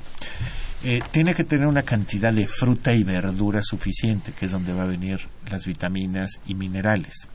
Eh, 0.84 1.00
tiene 1.12 1.34
que 1.34 1.44
tener 1.44 1.68
una 1.68 1.84
cantidad 1.84 2.34
de 2.34 2.46
fruta 2.48 2.94
y 2.94 3.04
verdura 3.04 3.62
suficiente, 3.62 4.34
que 4.34 4.48
es 4.48 4.52
donde 4.52 4.74
va 4.74 4.84
a 4.84 4.88
venir 4.88 5.20
las 5.50 5.66
vitaminas 5.66 6.42
y 6.46 6.56
minerales. 6.56 7.28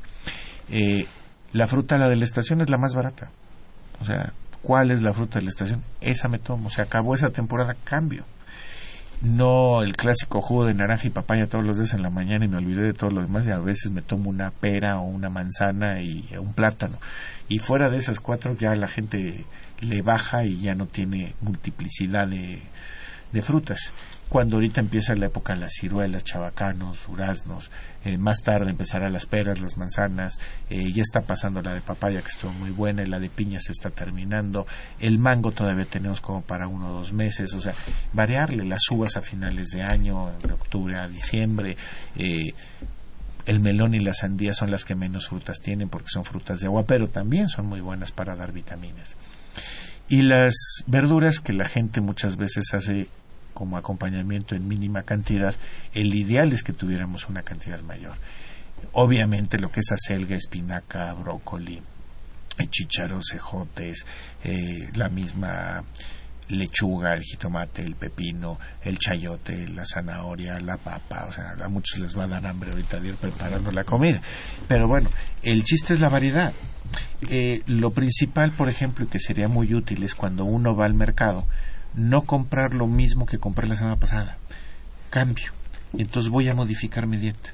Eh, 0.71 1.07
la 1.53 1.67
fruta, 1.67 1.97
la 1.97 2.09
de 2.09 2.17
la 2.17 2.25
estación, 2.25 2.61
es 2.61 2.69
la 2.69 2.77
más 2.77 2.95
barata. 2.95 3.31
O 4.01 4.05
sea, 4.05 4.33
¿cuál 4.63 4.91
es 4.91 5.01
la 5.01 5.15
fruta 5.15 5.39
de 5.39 5.45
la 5.45 5.51
estación? 5.51 5.83
Esa 6.01 6.29
me 6.29 6.39
tomo. 6.39 6.71
Se 6.71 6.83
acabó 6.83 7.15
esa 7.15 7.31
temporada, 7.31 7.75
cambio. 7.85 8.25
No 9.21 9.83
el 9.83 9.97
clásico 9.97 10.41
jugo 10.41 10.65
de 10.65 10.75
naranja 10.75 11.09
y 11.09 11.11
papaya 11.11 11.49
todos 11.49 11.65
los 11.65 11.77
días 11.77 11.93
en 11.93 12.03
la 12.03 12.11
mañana 12.11 12.45
y 12.45 12.49
me 12.49 12.59
olvidé 12.59 12.83
de 12.83 12.93
todo 12.93 13.11
lo 13.11 13.21
demás 13.21 13.47
y 13.47 13.51
a 13.51 13.59
veces 13.59 13.91
me 13.91 14.01
tomo 14.01 14.31
una 14.31 14.53
pera 14.53 15.01
o 15.01 15.07
una 15.07 15.29
manzana 15.29 16.01
y 16.03 16.29
un 16.39 16.53
plátano. 16.53 16.99
Y 17.49 17.59
fuera 17.59 17.91
de 17.91 17.99
esas 17.99 18.21
cuatro 18.21 18.55
ya 18.55 18.75
la 18.77 18.87
gente 18.87 19.45
le 19.81 20.03
baja 20.03 20.45
y 20.45 20.61
ya 20.61 20.77
no 20.77 20.87
tiene 20.87 21.35
multiplicidad 21.41 22.29
de, 22.29 22.63
de 23.33 23.43
frutas 23.43 23.91
cuando 24.29 24.57
ahorita 24.57 24.81
empieza 24.81 25.15
la 25.15 25.27
época 25.27 25.55
de 25.55 25.61
las 25.61 25.73
ciruelas, 25.73 26.25
chabacanos, 26.25 27.07
duraznos, 27.07 27.71
eh, 28.05 28.19
más 28.19 28.43
tarde 28.43 28.71
empezará 28.71 29.09
las 29.09 29.27
peras, 29.27 29.61
las 29.61 29.77
manzanas, 29.77 30.39
eh, 30.69 30.93
ya 30.93 31.03
está 31.03 31.23
pasando 31.23 31.63
la 31.63 31.75
de 31.75 31.81
papaya 31.81 32.21
que 32.21 32.29
estuvo 32.29 32.53
muy 32.53 32.71
buena 32.71 33.03
y 33.03 33.07
la 33.07 33.21
de 33.21 33.31
piña 33.31 33.59
se 33.61 33.73
está 33.73 33.91
terminando, 33.91 34.67
el 35.01 35.19
mango 35.19 35.53
todavía 35.53 35.87
tenemos 35.87 36.21
como 36.21 36.43
para 36.43 36.69
uno 36.69 36.91
o 36.91 37.01
dos 37.01 37.13
meses, 37.13 37.55
o 37.55 37.61
sea, 37.61 37.73
variarle 38.13 38.65
las 38.65 38.83
uvas 38.91 39.17
a 39.17 39.23
finales 39.23 39.69
de 39.69 39.83
año, 39.83 40.31
de 40.43 40.53
octubre 40.53 40.99
a 40.99 41.09
diciembre, 41.09 41.77
eh, 42.17 42.53
el 43.47 43.61
melón 43.61 43.95
y 43.95 44.01
la 44.01 44.13
sandía 44.13 44.53
son 44.53 44.71
las 44.71 44.85
que 44.85 44.95
menos 44.95 45.29
frutas 45.29 45.61
tienen 45.61 45.89
porque 45.89 46.11
son 46.11 46.25
frutas 46.25 46.61
de 46.61 46.67
agua, 46.67 46.85
pero 46.87 47.09
también 47.09 47.49
son 47.49 47.65
muy 47.65 47.81
buenas 47.81 48.13
para 48.13 48.37
dar 48.37 48.53
vitaminas. 48.53 49.17
Y 50.11 50.23
las 50.23 50.55
verduras 50.87 51.41
que 51.41 51.53
la 51.53 51.69
gente 51.69 52.01
muchas 52.01 52.37
veces 52.37 52.73
hace 52.73 53.09
como 53.59 53.77
acompañamiento 53.77 54.55
en 54.55 54.69
mínima 54.69 55.03
cantidad, 55.03 55.53
el 55.93 56.15
ideal 56.15 56.53
es 56.53 56.63
que 56.63 56.73
tuviéramos 56.73 57.29
una 57.29 57.43
cantidad 57.43 57.81
mayor. 57.81 58.15
Obviamente 58.93 59.59
lo 59.59 59.73
que 59.73 59.81
es 59.81 59.91
acelga, 59.91 60.37
espinaca, 60.37 61.13
brócoli, 61.15 61.83
chícharos, 62.71 63.25
cejotes, 63.33 64.07
eh, 64.45 64.91
la 64.95 65.09
misma 65.09 65.83
lechuga, 66.51 67.15
el 67.15 67.23
jitomate, 67.25 67.83
el 67.83 67.97
pepino, 67.97 68.61
el 68.85 68.97
chayote, 68.97 69.67
la 69.67 69.85
zanahoria, 69.85 70.61
la 70.61 70.77
papa, 70.77 71.27
o 71.29 71.33
sea, 71.33 71.57
a 71.61 71.69
muchos 71.69 71.99
les 71.99 72.17
va 72.17 72.27
a 72.27 72.29
dar 72.29 72.47
hambre 72.47 72.71
ahorita 72.71 73.01
de 73.01 73.09
ir 73.09 73.17
preparando 73.17 73.73
la 73.73 73.83
comida. 73.83 74.21
Pero 74.69 74.87
bueno, 74.87 75.11
el 75.43 75.65
chiste 75.65 75.95
es 75.95 76.01
la 76.01 76.09
variedad. 76.09 76.53
Eh, 77.29 77.63
lo 77.67 77.91
principal, 77.91 78.53
por 78.53 78.69
ejemplo, 78.69 79.09
que 79.09 79.19
sería 79.19 79.49
muy 79.49 79.75
útil 79.75 80.05
es 80.05 80.15
cuando 80.15 80.45
uno 80.45 80.77
va 80.77 80.85
al 80.85 80.95
mercado, 80.95 81.45
no 81.95 82.23
comprar 82.23 82.75
lo 82.75 82.87
mismo 82.87 83.27
que 83.27 83.39
compré 83.39 83.67
la 83.67 83.77
semana 83.77 83.97
pasada. 83.97 84.39
Cambio. 85.11 85.53
Entonces 85.97 86.31
voy 86.31 86.49
a 86.49 86.55
modificar 86.55 87.07
mi 87.07 87.17
dieta. 87.17 87.51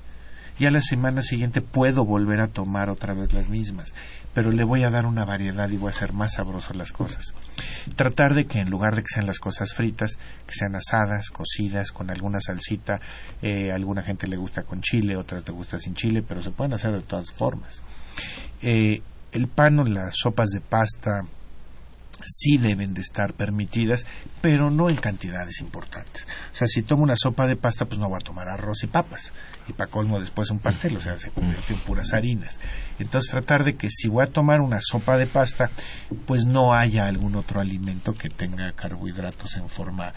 Y 0.58 0.66
a 0.66 0.70
la 0.70 0.80
semana 0.80 1.22
siguiente 1.22 1.60
puedo 1.60 2.04
volver 2.04 2.40
a 2.40 2.48
tomar 2.48 2.88
otra 2.88 3.14
vez 3.14 3.32
las 3.32 3.48
mismas 3.48 3.92
pero 4.34 4.50
le 4.50 4.64
voy 4.64 4.82
a 4.82 4.90
dar 4.90 5.06
una 5.06 5.24
variedad 5.24 5.70
y 5.70 5.76
voy 5.76 5.88
a 5.88 5.90
hacer 5.90 6.12
más 6.12 6.34
sabrosas 6.34 6.76
las 6.76 6.90
cosas. 6.90 7.32
Tratar 7.94 8.34
de 8.34 8.46
que 8.46 8.58
en 8.58 8.68
lugar 8.68 8.96
de 8.96 9.02
que 9.02 9.08
sean 9.14 9.26
las 9.26 9.38
cosas 9.38 9.72
fritas, 9.74 10.18
que 10.46 10.54
sean 10.54 10.74
asadas, 10.74 11.30
cocidas, 11.30 11.92
con 11.92 12.10
alguna 12.10 12.40
salsita, 12.40 13.00
eh, 13.40 13.70
alguna 13.70 14.02
gente 14.02 14.26
le 14.26 14.36
gusta 14.36 14.64
con 14.64 14.80
chile, 14.80 15.16
otra 15.16 15.40
te 15.40 15.52
gusta 15.52 15.78
sin 15.78 15.94
chile, 15.94 16.22
pero 16.26 16.42
se 16.42 16.50
pueden 16.50 16.72
hacer 16.72 16.92
de 16.92 17.02
todas 17.02 17.32
formas. 17.32 17.80
Eh, 18.60 19.02
el 19.30 19.46
pan 19.46 19.78
o 19.78 19.84
las 19.84 20.16
sopas 20.16 20.50
de 20.50 20.60
pasta, 20.60 21.22
sí 22.24 22.58
deben 22.58 22.94
de 22.94 23.00
estar 23.00 23.34
permitidas, 23.34 24.06
pero 24.40 24.70
no 24.70 24.88
en 24.88 24.96
cantidades 24.96 25.60
importantes. 25.60 26.26
O 26.52 26.56
sea, 26.56 26.68
si 26.68 26.82
tomo 26.82 27.02
una 27.02 27.16
sopa 27.16 27.46
de 27.46 27.56
pasta, 27.56 27.86
pues 27.86 27.98
no 27.98 28.08
voy 28.08 28.18
a 28.18 28.24
tomar 28.24 28.48
arroz 28.48 28.82
y 28.84 28.86
papas. 28.86 29.32
Y 29.68 29.72
para 29.72 29.90
colmo 29.90 30.20
después 30.20 30.50
un 30.50 30.58
pastel, 30.58 30.96
o 30.96 31.00
sea, 31.00 31.18
se 31.18 31.30
convierte 31.30 31.72
en 31.72 31.80
puras 31.80 32.12
harinas. 32.12 32.58
Entonces 32.98 33.30
tratar 33.30 33.64
de 33.64 33.76
que 33.76 33.88
si 33.90 34.08
voy 34.08 34.24
a 34.24 34.30
tomar 34.30 34.60
una 34.60 34.80
sopa 34.80 35.16
de 35.16 35.26
pasta, 35.26 35.70
pues 36.26 36.44
no 36.44 36.74
haya 36.74 37.06
algún 37.06 37.36
otro 37.36 37.60
alimento 37.60 38.14
que 38.14 38.28
tenga 38.28 38.72
carbohidratos 38.72 39.56
en 39.56 39.68
forma 39.68 40.12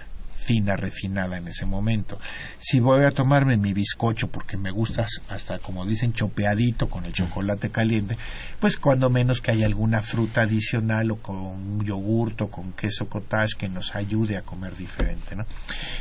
fina, 0.47 0.77
refinada 0.77 1.37
en 1.37 1.49
ese 1.49 1.65
momento. 1.65 2.17
Si 2.57 2.79
voy 2.79 3.03
a 3.03 3.11
tomarme 3.11 3.57
mi 3.57 3.73
bizcocho 3.73 4.29
porque 4.29 4.55
me 4.55 4.71
gusta 4.71 5.05
hasta 5.27 5.59
como 5.59 5.85
dicen 5.85 6.13
chopeadito 6.13 6.89
con 6.89 7.03
el 7.03 7.11
chocolate 7.11 7.69
caliente, 7.69 8.17
pues 8.59 8.77
cuando 8.77 9.09
menos 9.09 9.41
que 9.41 9.51
haya 9.51 9.65
alguna 9.65 10.01
fruta 10.01 10.41
adicional 10.41 11.11
o 11.11 11.17
con 11.17 11.83
yogurto, 11.83 12.45
o 12.45 12.51
con 12.51 12.71
queso 12.71 13.09
cottage 13.09 13.57
que 13.57 13.67
nos 13.67 13.95
ayude 13.95 14.37
a 14.37 14.41
comer 14.41 14.75
diferente, 14.75 15.35
¿no? 15.35 15.45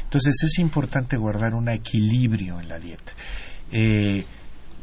Entonces 0.04 0.34
es 0.42 0.58
importante 0.60 1.16
guardar 1.16 1.54
un 1.54 1.68
equilibrio 1.68 2.60
en 2.60 2.68
la 2.68 2.78
dieta. 2.78 3.12
Eh, 3.72 4.24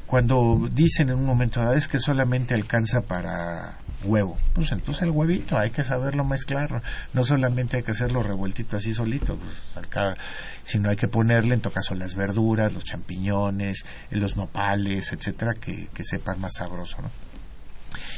cuando 0.05 0.69
dicen 0.71 1.09
en 1.09 1.15
un 1.15 1.25
momento 1.25 1.61
dado 1.61 1.73
es 1.73 1.87
que 1.87 1.99
solamente 1.99 2.53
alcanza 2.53 3.01
para 3.01 3.77
huevo, 4.03 4.37
pues 4.53 4.71
entonces 4.71 5.03
el 5.03 5.11
huevito 5.11 5.57
hay 5.57 5.71
que 5.71 5.83
saberlo 5.83 6.23
mezclar, 6.23 6.81
no 7.13 7.23
solamente 7.23 7.77
hay 7.77 7.83
que 7.83 7.91
hacerlo 7.91 8.23
revueltito 8.23 8.77
así 8.77 8.93
solito, 8.93 9.37
pues, 9.37 10.17
sino 10.63 10.89
hay 10.89 10.95
que 10.95 11.07
ponerle 11.07 11.55
en 11.55 11.61
todo 11.61 11.73
caso 11.73 11.95
las 11.95 12.15
verduras, 12.15 12.73
los 12.73 12.83
champiñones, 12.83 13.83
los 14.11 14.37
nopales, 14.37 15.11
etcétera, 15.11 15.53
que, 15.53 15.87
que 15.93 16.03
sepan 16.03 16.39
más 16.39 16.53
sabroso, 16.57 17.01
¿no? 17.01 17.11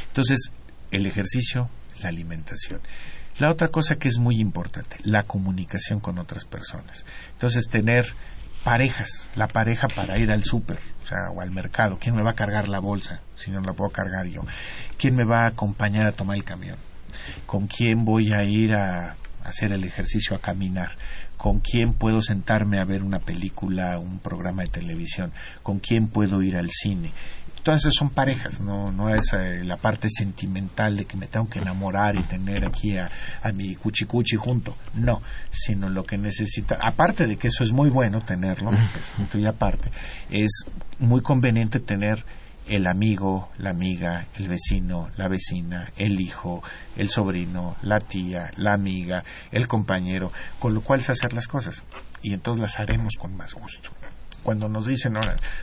Entonces, 0.08 0.52
el 0.92 1.06
ejercicio, 1.06 1.70
la 2.02 2.10
alimentación. 2.10 2.80
La 3.38 3.52
otra 3.52 3.68
cosa 3.68 3.98
que 3.98 4.08
es 4.08 4.18
muy 4.18 4.40
importante, 4.40 4.96
la 5.04 5.24
comunicación 5.24 6.00
con 6.00 6.18
otras 6.20 6.46
personas. 6.46 7.04
Entonces, 7.34 7.68
tener 7.68 8.06
parejas, 8.66 9.30
la 9.36 9.48
pareja 9.48 9.88
para 9.88 10.18
ir 10.18 10.32
al 10.32 10.44
súper, 10.44 10.80
o 11.04 11.06
sea, 11.06 11.30
o 11.30 11.40
al 11.40 11.52
mercado, 11.52 12.00
quién 12.02 12.16
me 12.16 12.24
va 12.24 12.32
a 12.32 12.36
cargar 12.36 12.68
la 12.68 12.80
bolsa 12.80 13.22
si 13.36 13.52
no 13.52 13.62
la 13.62 13.74
puedo 13.74 13.92
cargar 13.92 14.26
yo, 14.26 14.42
quién 14.98 15.16
me 15.16 15.24
va 15.24 15.44
a 15.44 15.48
acompañar 15.50 16.08
a 16.08 16.14
tomar 16.14 16.36
el 16.36 16.44
camión, 16.44 16.78
con 17.46 17.68
quién 17.68 18.06
voy 18.06 18.34
a 18.34 18.44
ir 18.44 18.74
a 18.74 19.18
hacer 19.44 19.72
el 19.72 19.84
ejercicio, 19.84 20.36
a 20.36 20.42
caminar, 20.42 20.94
con 21.38 21.60
quién 21.60 21.94
puedo 21.94 22.24
sentarme 22.24 22.80
a 22.80 22.86
ver 22.86 23.04
una 23.04 23.20
película, 23.20 24.00
un 24.00 24.18
programa 24.18 24.64
de 24.64 24.70
televisión, 24.70 25.32
con 25.62 25.78
quién 25.78 26.08
puedo 26.08 26.42
ir 26.42 26.58
al 26.58 26.72
cine, 26.72 27.12
todas 27.66 27.82
esas 27.82 27.96
son 27.96 28.12
parejas, 28.12 28.62
no, 28.62 28.92
no 28.92 29.10
es 29.10 29.34
eh, 29.34 29.64
la 29.64 29.78
parte 29.78 30.08
sentimental 30.08 30.96
de 30.98 31.06
que 31.06 31.18
me 31.18 31.26
tengo 31.26 31.50
que 31.50 31.58
enamorar 31.58 32.16
y 32.16 32.22
tener 32.22 32.64
aquí 32.64 32.96
a, 32.96 33.10
mi 33.56 33.76
cuchicuchi 33.76 34.36
junto, 34.36 34.78
no, 34.94 35.24
sino 35.50 35.90
lo 35.90 36.04
que 36.04 36.20
necesita, 36.20 36.78
aparte 36.80 37.26
de 37.26 37.38
que 37.38 37.48
eso 37.48 37.64
es 37.64 37.72
muy 37.72 37.90
bueno 37.90 38.22
tenerlo, 38.22 38.70
punto 39.18 39.40
y 39.40 39.48
aparte, 39.48 39.90
es 40.30 40.66
muy 41.00 41.22
conveniente 41.22 41.80
tener 41.80 42.24
el 42.68 42.86
amigo, 42.86 43.50
la 43.58 43.72
amiga, 43.72 44.28
el 44.36 44.48
vecino, 44.48 45.10
la 45.18 45.28
vecina, 45.28 45.92
el 45.98 46.22
hijo, 46.22 46.62
el 46.96 47.10
sobrino, 47.10 47.78
la 47.82 48.00
tía, 48.00 48.52
la 48.58 48.74
amiga, 48.74 49.24
el 49.52 49.68
compañero, 49.68 50.32
con 50.60 50.76
lo 50.76 50.82
cual 50.82 51.00
es 51.00 51.10
hacer 51.10 51.34
las 51.34 51.48
cosas. 51.48 51.84
Y 52.22 52.34
entonces 52.34 52.62
las 52.62 52.80
haremos 52.80 53.16
con 53.20 53.36
más 53.36 53.54
gusto 53.54 53.92
cuando 54.46 54.70
nos 54.70 54.86
dicen, 54.86 55.16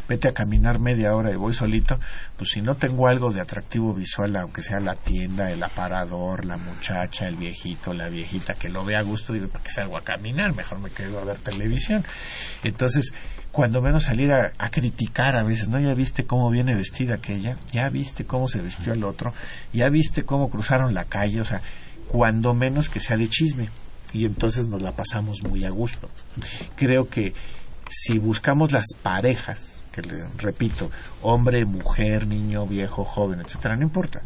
vete 0.08 0.26
a 0.26 0.34
caminar 0.34 0.80
media 0.80 1.14
hora 1.14 1.32
y 1.32 1.36
voy 1.36 1.54
solito, 1.54 2.00
pues 2.36 2.50
si 2.50 2.60
no 2.60 2.74
tengo 2.74 3.06
algo 3.06 3.30
de 3.30 3.40
atractivo 3.40 3.94
visual, 3.94 4.34
aunque 4.34 4.60
sea 4.60 4.80
la 4.80 4.96
tienda, 4.96 5.52
el 5.52 5.62
aparador, 5.62 6.44
la 6.44 6.56
muchacha, 6.56 7.28
el 7.28 7.36
viejito, 7.36 7.94
la 7.94 8.08
viejita, 8.08 8.54
que 8.54 8.68
lo 8.68 8.84
vea 8.84 8.98
a 8.98 9.02
gusto, 9.02 9.32
digo, 9.32 9.46
¿para 9.46 9.62
qué 9.62 9.70
salgo 9.70 9.96
a 9.96 10.02
caminar? 10.02 10.56
Mejor 10.56 10.80
me 10.80 10.90
quedo 10.90 11.20
a 11.20 11.24
ver 11.24 11.38
televisión. 11.38 12.04
Entonces, 12.64 13.12
cuando 13.52 13.80
menos 13.80 14.02
salir 14.02 14.32
a, 14.32 14.52
a, 14.58 14.70
criticar 14.70 15.36
a 15.36 15.44
veces, 15.44 15.68
¿no? 15.68 15.78
Ya 15.78 15.94
viste 15.94 16.26
cómo 16.26 16.50
viene 16.50 16.74
vestida 16.74 17.14
aquella, 17.14 17.58
ya 17.70 17.88
viste 17.88 18.24
cómo 18.24 18.48
se 18.48 18.60
vistió 18.60 18.94
el 18.94 19.04
otro, 19.04 19.32
ya 19.72 19.88
viste 19.90 20.24
cómo 20.24 20.50
cruzaron 20.50 20.92
la 20.92 21.04
calle, 21.04 21.40
o 21.40 21.44
sea, 21.44 21.62
cuando 22.08 22.52
menos 22.52 22.88
que 22.88 22.98
sea 22.98 23.16
de 23.16 23.28
chisme. 23.28 23.68
Y 24.12 24.26
entonces 24.26 24.66
nos 24.66 24.82
la 24.82 24.92
pasamos 24.92 25.42
muy 25.42 25.64
a 25.64 25.70
gusto. 25.70 26.10
Creo 26.76 27.08
que 27.08 27.32
si 27.92 28.18
buscamos 28.18 28.72
las 28.72 28.94
parejas, 29.02 29.80
que 29.92 30.02
le 30.02 30.24
repito, 30.38 30.90
hombre, 31.20 31.66
mujer, 31.66 32.26
niño, 32.26 32.66
viejo, 32.66 33.04
joven, 33.04 33.40
etcétera, 33.40 33.76
no 33.76 33.82
importa. 33.82 34.22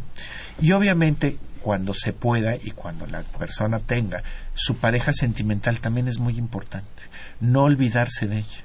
Y 0.60 0.72
obviamente 0.72 1.36
cuando 1.60 1.92
se 1.94 2.12
pueda 2.12 2.54
y 2.54 2.70
cuando 2.70 3.08
la 3.08 3.22
persona 3.22 3.80
tenga 3.80 4.22
su 4.54 4.76
pareja 4.76 5.12
sentimental 5.12 5.80
también 5.80 6.06
es 6.06 6.20
muy 6.20 6.38
importante. 6.38 7.02
No 7.40 7.64
olvidarse 7.64 8.28
de 8.28 8.38
ella. 8.38 8.64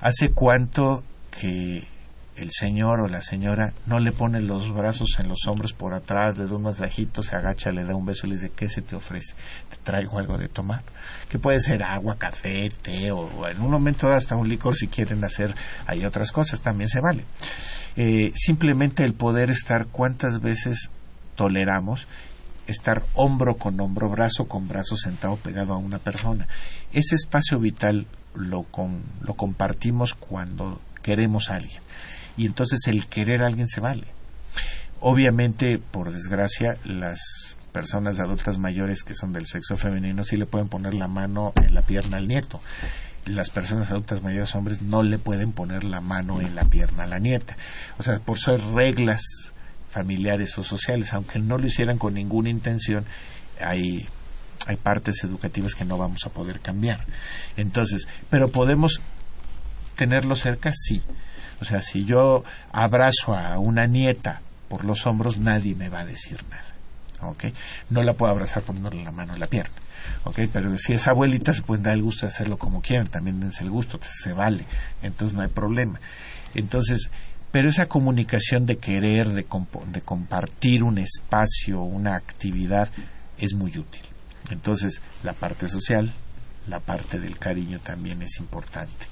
¿Hace 0.00 0.30
cuánto 0.30 1.02
que 1.32 1.88
el 2.40 2.50
señor 2.52 3.00
o 3.00 3.08
la 3.08 3.20
señora 3.20 3.72
no 3.86 3.98
le 3.98 4.12
pone 4.12 4.40
los 4.40 4.72
brazos 4.72 5.18
en 5.18 5.28
los 5.28 5.46
hombros 5.46 5.72
por 5.72 5.94
atrás, 5.94 6.38
le 6.38 6.46
da 6.46 6.56
un 6.56 6.62
masajito, 6.62 7.22
se 7.22 7.36
agacha, 7.36 7.70
le 7.70 7.84
da 7.84 7.94
un 7.94 8.06
beso 8.06 8.26
y 8.26 8.30
le 8.30 8.36
dice, 8.36 8.52
¿qué 8.54 8.68
se 8.68 8.82
te 8.82 8.96
ofrece? 8.96 9.34
¿Te 9.68 9.76
traigo 9.82 10.18
algo 10.18 10.38
de 10.38 10.48
tomar? 10.48 10.82
Que 11.28 11.38
puede 11.38 11.60
ser 11.60 11.82
agua, 11.82 12.16
café, 12.16 12.70
té 12.82 13.10
o 13.10 13.48
en 13.48 13.60
un 13.60 13.70
momento 13.70 14.08
hasta 14.08 14.36
un 14.36 14.48
licor 14.48 14.76
si 14.76 14.88
quieren 14.88 15.22
hacer, 15.24 15.54
hay 15.86 16.04
otras 16.04 16.32
cosas, 16.32 16.60
también 16.60 16.88
se 16.88 17.00
vale. 17.00 17.24
Eh, 17.96 18.32
simplemente 18.34 19.04
el 19.04 19.14
poder 19.14 19.50
estar 19.50 19.86
cuántas 19.86 20.40
veces 20.40 20.90
toleramos 21.34 22.06
estar 22.66 23.02
hombro 23.14 23.56
con 23.56 23.80
hombro, 23.80 24.10
brazo 24.10 24.46
con 24.46 24.68
brazo 24.68 24.96
sentado 24.96 25.36
pegado 25.36 25.72
a 25.72 25.78
una 25.78 25.98
persona. 25.98 26.46
Ese 26.92 27.14
espacio 27.14 27.58
vital 27.58 28.06
lo, 28.34 28.66
lo 29.22 29.34
compartimos 29.34 30.14
cuando 30.14 30.80
queremos 31.02 31.50
a 31.50 31.56
alguien 31.56 31.80
y 32.38 32.46
entonces 32.46 32.80
el 32.86 33.06
querer 33.06 33.42
a 33.42 33.46
alguien 33.46 33.68
se 33.68 33.80
vale. 33.80 34.06
Obviamente, 35.00 35.78
por 35.78 36.10
desgracia, 36.10 36.78
las 36.84 37.20
personas 37.72 38.18
adultas 38.18 38.58
mayores 38.58 39.02
que 39.02 39.14
son 39.14 39.32
del 39.32 39.46
sexo 39.46 39.76
femenino 39.76 40.24
sí 40.24 40.36
le 40.36 40.46
pueden 40.46 40.68
poner 40.68 40.94
la 40.94 41.08
mano 41.08 41.52
en 41.62 41.74
la 41.74 41.82
pierna 41.82 42.16
al 42.16 42.28
nieto. 42.28 42.60
Las 43.26 43.50
personas 43.50 43.90
adultas 43.90 44.22
mayores 44.22 44.54
hombres 44.54 44.80
no 44.80 45.02
le 45.02 45.18
pueden 45.18 45.52
poner 45.52 45.84
la 45.84 46.00
mano 46.00 46.40
en 46.40 46.54
la 46.54 46.64
pierna 46.64 47.04
a 47.04 47.06
la 47.06 47.18
nieta. 47.18 47.56
O 47.98 48.02
sea, 48.02 48.18
por 48.20 48.38
ser 48.38 48.60
reglas 48.72 49.22
familiares 49.88 50.56
o 50.58 50.64
sociales, 50.64 51.12
aunque 51.12 51.38
no 51.38 51.58
lo 51.58 51.66
hicieran 51.66 51.98
con 51.98 52.14
ninguna 52.14 52.48
intención, 52.48 53.04
hay 53.60 54.08
hay 54.66 54.76
partes 54.76 55.24
educativas 55.24 55.74
que 55.74 55.84
no 55.86 55.96
vamos 55.96 56.26
a 56.26 56.30
poder 56.30 56.60
cambiar. 56.60 57.04
Entonces, 57.56 58.06
pero 58.28 58.50
podemos 58.50 59.00
tenerlo 59.96 60.36
cerca, 60.36 60.72
sí. 60.74 61.02
O 61.60 61.64
sea, 61.64 61.82
si 61.82 62.04
yo 62.04 62.44
abrazo 62.72 63.34
a 63.34 63.58
una 63.58 63.86
nieta 63.86 64.40
por 64.68 64.84
los 64.84 65.06
hombros, 65.06 65.38
nadie 65.38 65.74
me 65.74 65.88
va 65.88 66.00
a 66.00 66.04
decir 66.04 66.38
nada. 66.50 67.30
¿ok? 67.30 67.46
No 67.90 68.02
la 68.02 68.14
puedo 68.14 68.30
abrazar 68.30 68.62
poniéndole 68.62 69.02
la 69.02 69.10
mano 69.10 69.34
en 69.34 69.40
la 69.40 69.46
pierna. 69.46 69.74
¿ok? 70.24 70.40
Pero 70.52 70.76
si 70.78 70.92
es 70.92 71.06
abuelita, 71.08 71.52
se 71.52 71.62
pueden 71.62 71.82
dar 71.82 71.94
el 71.94 72.02
gusto 72.02 72.26
de 72.26 72.32
hacerlo 72.32 72.58
como 72.58 72.80
quieran, 72.80 73.08
también 73.08 73.40
dense 73.40 73.64
el 73.64 73.70
gusto, 73.70 73.98
se 74.02 74.32
vale. 74.32 74.64
Entonces 75.02 75.36
no 75.36 75.42
hay 75.42 75.48
problema. 75.48 76.00
Entonces, 76.54 77.10
pero 77.50 77.68
esa 77.68 77.86
comunicación 77.86 78.66
de 78.66 78.78
querer, 78.78 79.28
de, 79.32 79.46
de 79.86 80.00
compartir 80.02 80.82
un 80.82 80.98
espacio, 80.98 81.82
una 81.82 82.16
actividad, 82.16 82.88
es 83.38 83.54
muy 83.54 83.76
útil. 83.78 84.02
Entonces, 84.50 85.00
la 85.22 85.32
parte 85.32 85.68
social, 85.68 86.12
la 86.68 86.80
parte 86.80 87.18
del 87.18 87.38
cariño 87.38 87.80
también 87.80 88.22
es 88.22 88.38
importante. 88.38 89.06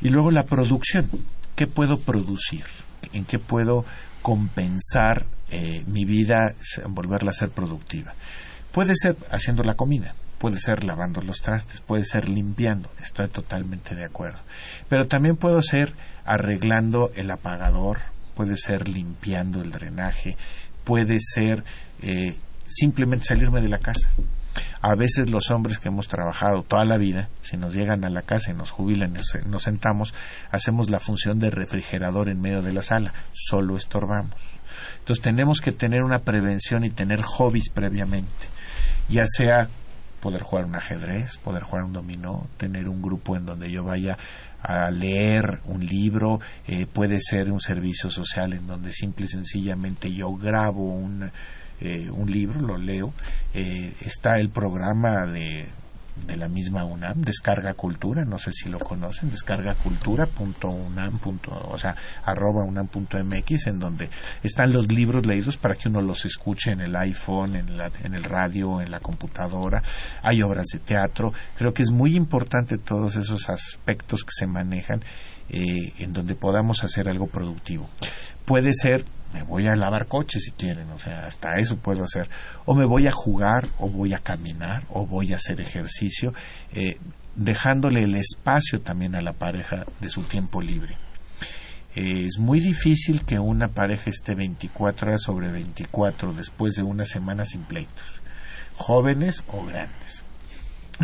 Y 0.00 0.08
luego 0.08 0.30
la 0.30 0.44
producción. 0.44 1.08
¿Qué 1.56 1.66
puedo 1.66 2.00
producir? 2.00 2.64
¿En 3.12 3.24
qué 3.24 3.38
puedo 3.38 3.84
compensar 4.22 5.26
eh, 5.50 5.84
mi 5.86 6.06
vida, 6.06 6.54
volverla 6.88 7.30
a 7.30 7.34
ser 7.34 7.50
productiva. 7.50 8.14
Puede 8.72 8.94
ser 8.96 9.16
haciendo 9.30 9.62
la 9.62 9.74
comida, 9.74 10.14
puede 10.38 10.58
ser 10.58 10.82
lavando 10.84 11.20
los 11.20 11.42
trastes, 11.42 11.80
puede 11.82 12.06
ser 12.06 12.30
limpiando, 12.30 12.90
estoy 13.02 13.28
totalmente 13.28 13.94
de 13.94 14.04
acuerdo. 14.04 14.38
Pero 14.88 15.08
también 15.08 15.36
puedo 15.36 15.60
ser 15.60 15.92
arreglando 16.24 17.10
el 17.16 17.30
apagador, 17.30 17.98
puede 18.34 18.56
ser 18.56 18.88
limpiando 18.88 19.60
el 19.60 19.72
drenaje, 19.72 20.38
puede 20.84 21.18
ser 21.20 21.64
eh, 22.00 22.34
simplemente 22.66 23.26
salirme 23.26 23.60
de 23.60 23.68
la 23.68 23.78
casa. 23.78 24.08
A 24.80 24.94
veces 24.94 25.30
los 25.30 25.50
hombres 25.50 25.78
que 25.78 25.88
hemos 25.88 26.08
trabajado 26.08 26.62
toda 26.62 26.84
la 26.84 26.98
vida, 26.98 27.28
si 27.42 27.56
nos 27.56 27.74
llegan 27.74 28.04
a 28.04 28.10
la 28.10 28.22
casa 28.22 28.50
y 28.50 28.54
nos 28.54 28.70
jubilan 28.70 29.16
y 29.16 29.48
nos 29.48 29.62
sentamos, 29.62 30.14
hacemos 30.50 30.90
la 30.90 31.00
función 31.00 31.38
de 31.38 31.50
refrigerador 31.50 32.28
en 32.28 32.40
medio 32.40 32.62
de 32.62 32.72
la 32.72 32.82
sala, 32.82 33.12
solo 33.32 33.76
estorbamos. 33.76 34.34
Entonces 34.98 35.22
tenemos 35.22 35.60
que 35.60 35.72
tener 35.72 36.02
una 36.02 36.20
prevención 36.20 36.84
y 36.84 36.90
tener 36.90 37.22
hobbies 37.22 37.70
previamente, 37.70 38.46
ya 39.08 39.24
sea 39.26 39.68
poder 40.20 40.42
jugar 40.42 40.66
un 40.66 40.76
ajedrez, 40.76 41.38
poder 41.38 41.64
jugar 41.64 41.84
un 41.84 41.92
dominó, 41.92 42.46
tener 42.56 42.88
un 42.88 43.02
grupo 43.02 43.36
en 43.36 43.44
donde 43.44 43.70
yo 43.70 43.82
vaya 43.82 44.16
a 44.62 44.90
leer 44.92 45.60
un 45.64 45.84
libro, 45.84 46.40
eh, 46.68 46.86
puede 46.86 47.18
ser 47.20 47.50
un 47.50 47.60
servicio 47.60 48.08
social 48.08 48.52
en 48.52 48.68
donde 48.68 48.92
simple 48.92 49.26
y 49.26 49.28
sencillamente 49.28 50.12
yo 50.12 50.32
grabo 50.36 50.94
un, 50.94 51.32
eh, 51.80 52.10
un 52.10 52.30
libro, 52.30 52.60
lo 52.60 52.76
leo, 52.76 53.12
eh, 53.54 53.92
está 54.00 54.38
el 54.38 54.50
programa 54.50 55.26
de 55.26 55.66
de 56.26 56.36
la 56.36 56.48
misma 56.48 56.84
UNAM, 56.84 57.22
Descarga 57.22 57.74
Cultura, 57.74 58.24
no 58.24 58.38
sé 58.38 58.52
si 58.52 58.68
lo 58.68 58.78
conocen, 58.78 59.30
descargacultura.unam. 59.30 61.18
o 61.68 61.78
sea, 61.78 61.96
arroba 62.24 62.64
unam.mx, 62.64 63.66
en 63.66 63.78
donde 63.78 64.10
están 64.42 64.72
los 64.72 64.90
libros 64.92 65.24
leídos 65.26 65.56
para 65.56 65.74
que 65.74 65.88
uno 65.88 66.00
los 66.00 66.24
escuche 66.24 66.72
en 66.72 66.80
el 66.80 66.94
iPhone, 66.96 67.56
en, 67.56 67.76
la, 67.76 67.90
en 68.04 68.14
el 68.14 68.24
radio, 68.24 68.80
en 68.80 68.90
la 68.90 69.00
computadora. 69.00 69.82
Hay 70.22 70.42
obras 70.42 70.66
de 70.72 70.78
teatro. 70.80 71.32
Creo 71.56 71.72
que 71.72 71.82
es 71.82 71.90
muy 71.90 72.14
importante 72.14 72.78
todos 72.78 73.16
esos 73.16 73.48
aspectos 73.48 74.24
que 74.24 74.32
se 74.32 74.46
manejan 74.46 75.02
eh, 75.48 75.92
en 75.98 76.12
donde 76.12 76.34
podamos 76.34 76.84
hacer 76.84 77.08
algo 77.08 77.26
productivo. 77.26 77.88
Puede 78.44 78.74
ser 78.74 79.04
me 79.32 79.42
voy 79.42 79.66
a 79.66 79.76
lavar 79.76 80.06
coches 80.06 80.44
si 80.44 80.50
quieren, 80.52 80.90
o 80.90 80.98
sea, 80.98 81.26
hasta 81.26 81.54
eso 81.56 81.76
puedo 81.76 82.04
hacer. 82.04 82.28
O 82.64 82.74
me 82.74 82.84
voy 82.84 83.06
a 83.06 83.12
jugar, 83.12 83.66
o 83.78 83.88
voy 83.88 84.12
a 84.14 84.18
caminar, 84.18 84.84
o 84.90 85.06
voy 85.06 85.32
a 85.32 85.36
hacer 85.36 85.60
ejercicio, 85.60 86.34
eh, 86.74 86.98
dejándole 87.34 88.02
el 88.02 88.14
espacio 88.14 88.80
también 88.80 89.14
a 89.14 89.22
la 89.22 89.32
pareja 89.32 89.86
de 90.00 90.08
su 90.08 90.22
tiempo 90.22 90.60
libre. 90.60 90.96
Eh, 91.94 92.26
es 92.26 92.38
muy 92.38 92.60
difícil 92.60 93.24
que 93.24 93.38
una 93.38 93.68
pareja 93.68 94.10
esté 94.10 94.34
24 94.34 95.08
horas 95.08 95.22
sobre 95.22 95.50
24 95.50 96.32
después 96.32 96.74
de 96.74 96.82
una 96.82 97.04
semana 97.04 97.44
sin 97.44 97.62
pleitos, 97.62 98.20
jóvenes 98.76 99.44
o 99.48 99.64
grandes. 99.64 100.01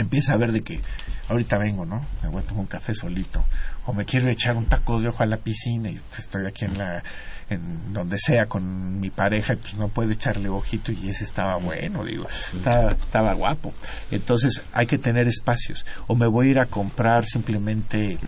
Empieza 0.00 0.34
a 0.34 0.36
ver 0.36 0.52
de 0.52 0.62
que 0.62 0.80
ahorita 1.28 1.58
vengo, 1.58 1.84
¿no? 1.84 2.04
Me 2.22 2.28
voy 2.28 2.42
a 2.42 2.46
tomar 2.46 2.60
un 2.60 2.66
café 2.66 2.94
solito, 2.94 3.44
o 3.86 3.92
me 3.92 4.04
quiero 4.04 4.30
echar 4.30 4.56
un 4.56 4.66
taco 4.66 5.00
de 5.00 5.08
ojo 5.08 5.22
a 5.22 5.26
la 5.26 5.38
piscina 5.38 5.90
y 5.90 6.00
estoy 6.18 6.46
aquí 6.46 6.64
en 6.64 6.78
la 6.78 7.02
en 7.50 7.92
donde 7.92 8.18
sea 8.18 8.46
con 8.46 9.00
mi 9.00 9.10
pareja 9.10 9.54
y 9.54 9.56
pues 9.56 9.74
no 9.74 9.88
puedo 9.88 10.12
echarle 10.12 10.48
ojito 10.48 10.92
y 10.92 11.08
ese 11.08 11.24
estaba 11.24 11.56
bueno, 11.56 12.04
digo, 12.04 12.26
estaba, 12.28 12.92
estaba 12.92 13.34
guapo. 13.34 13.72
Entonces 14.10 14.62
hay 14.72 14.86
que 14.86 14.98
tener 14.98 15.26
espacios. 15.26 15.86
O 16.06 16.14
me 16.14 16.28
voy 16.28 16.48
a 16.48 16.50
ir 16.50 16.58
a 16.58 16.66
comprar 16.66 17.24
simplemente 17.24 18.18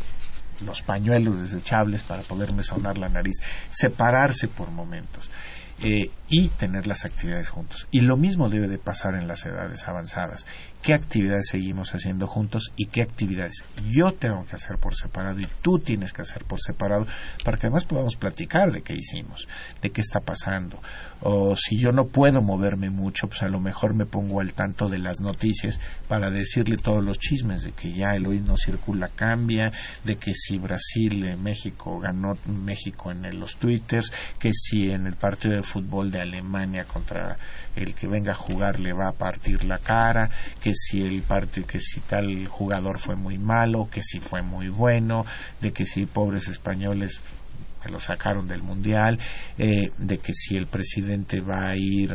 los 0.65 0.83
pañuelos 0.83 1.41
desechables 1.41 2.03
para 2.03 2.23
poderme 2.23 2.63
sonar 2.63 2.99
la 2.99 3.09
nariz, 3.09 3.37
separarse 3.69 4.49
por 4.49 4.71
momentos. 4.71 5.31
Eh, 5.83 6.11
y 6.29 6.49
tener 6.51 6.87
las 6.87 7.07
actividades 7.07 7.49
juntos. 7.49 7.89
Y 7.91 8.01
lo 8.01 8.19
mismo 8.19 8.51
debe 8.51 8.69
de 8.69 8.77
pasar 8.77 9.15
en 9.15 9.27
las 9.27 9.47
edades 9.47 9.89
avanzadas 9.89 10.45
qué 10.83 10.95
actividades 10.95 11.49
seguimos 11.49 11.95
haciendo 11.95 12.27
juntos 12.27 12.73
y 12.77 12.87
qué 12.87 13.03
actividades 13.03 13.65
yo 13.91 14.13
tengo 14.13 14.45
que 14.45 14.57
hacer 14.57 14.79
por 14.79 14.95
separado 14.95 15.41
y 15.41 15.47
tú 15.63 15.79
tienes 15.79 16.13
que 16.13 16.23
hacer 16.23 16.45
por 16.45 16.61
separado 16.61 17.07
para 17.45 17.59
que 17.59 17.67
además 17.67 17.85
podamos 17.85 18.17
platicar 18.17 18.73
de 18.73 18.83
qué 18.83 18.95
hicimos, 18.95 19.49
de 19.83 19.91
qué 19.91 20.01
está 20.01 20.21
pasando. 20.21 20.81
O 21.23 21.55
si 21.55 21.79
yo 21.79 21.93
no 21.93 22.07
puedo 22.07 22.41
moverme 22.41 22.89
mucho, 22.89 23.29
pues 23.29 23.43
a 23.43 23.49
lo 23.49 23.61
mejor 23.61 23.95
me 23.95 24.07
pongo 24.07 24.41
al 24.41 24.55
tanto 24.55 24.89
de 24.89 24.99
las 24.99 25.21
noticias 25.21 25.79
para 26.09 26.31
decirle 26.31 26.77
todos 26.77 27.05
los 27.05 27.19
chismes 27.19 27.63
de 27.63 27.73
que 27.73 27.93
ya 27.93 28.15
el 28.15 28.27
hoy 28.27 28.41
no 28.41 28.57
circula 28.57 29.09
cambia, 29.09 29.73
de 30.05 30.17
que 30.17 30.35
si 30.35 30.59
Brasil, 30.59 31.25
eh, 31.25 31.37
México 31.37 31.99
ganó 32.01 32.35
México 32.47 33.11
en 33.11 33.39
los 33.39 33.57
twitters, 33.57 34.13
que 34.39 34.53
si 34.55 34.91
en 34.91 35.07
el 35.07 35.15
partido 35.15 35.55
de 35.55 35.63
fútbol 35.63 36.11
de 36.11 36.23
Alemania 36.23 36.85
contra 36.85 37.37
el 37.77 37.95
que 37.95 38.07
venga 38.07 38.33
a 38.33 38.37
jugar 38.37 38.81
le 38.81 38.93
va 38.93 39.09
a 39.09 39.13
partir 39.13 39.65
la 39.65 39.79
cara, 39.79 40.31
que 40.61 40.70
si 40.75 41.03
el 41.03 41.23
parte, 41.23 41.65
que 41.65 41.81
si 41.81 42.01
tal 42.01 42.47
jugador 42.47 42.99
fue 42.99 43.17
muy 43.17 43.39
malo, 43.39 43.89
que 43.91 44.03
si 44.03 44.21
fue 44.21 44.43
muy 44.43 44.69
bueno, 44.69 45.27
de 45.61 45.73
que 45.73 45.87
si 45.87 46.07
pobres 46.07 46.49
españoles 46.49 47.21
lo 47.89 47.99
sacaron 47.99 48.47
del 48.47 48.63
mundial, 48.63 49.19
eh, 49.57 49.91
de 49.97 50.19
que 50.19 50.35
si 50.35 50.57
el 50.57 50.67
presidente 50.67 51.41
va 51.41 51.69
a 51.69 51.77
ir 51.77 52.15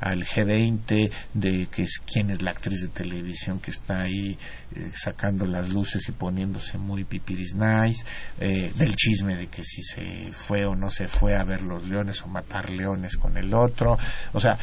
al 0.00 0.24
G20, 0.24 1.10
de 1.34 1.66
que 1.66 1.86
quién 2.04 2.30
es 2.30 2.42
la 2.42 2.50
actriz 2.50 2.80
de 2.80 2.88
televisión 2.88 3.60
que 3.60 3.70
está 3.70 4.02
ahí 4.02 4.36
eh, 4.74 4.90
sacando 4.92 5.46
las 5.46 5.72
luces 5.72 6.08
y 6.08 6.12
poniéndose 6.12 6.78
muy 6.78 7.04
pipiris 7.04 7.54
nice, 7.54 8.04
eh, 8.40 8.72
del 8.76 8.96
chisme 8.96 9.36
de 9.36 9.46
que 9.46 9.62
si 9.62 9.82
se 9.82 10.32
fue 10.32 10.66
o 10.66 10.74
no 10.74 10.90
se 10.90 11.06
fue 11.06 11.36
a 11.36 11.44
ver 11.44 11.62
los 11.62 11.86
leones 11.86 12.20
o 12.22 12.26
matar 12.26 12.70
leones 12.70 13.16
con 13.16 13.36
el 13.36 13.54
otro, 13.54 13.96
o 14.32 14.40
sea, 14.40 14.58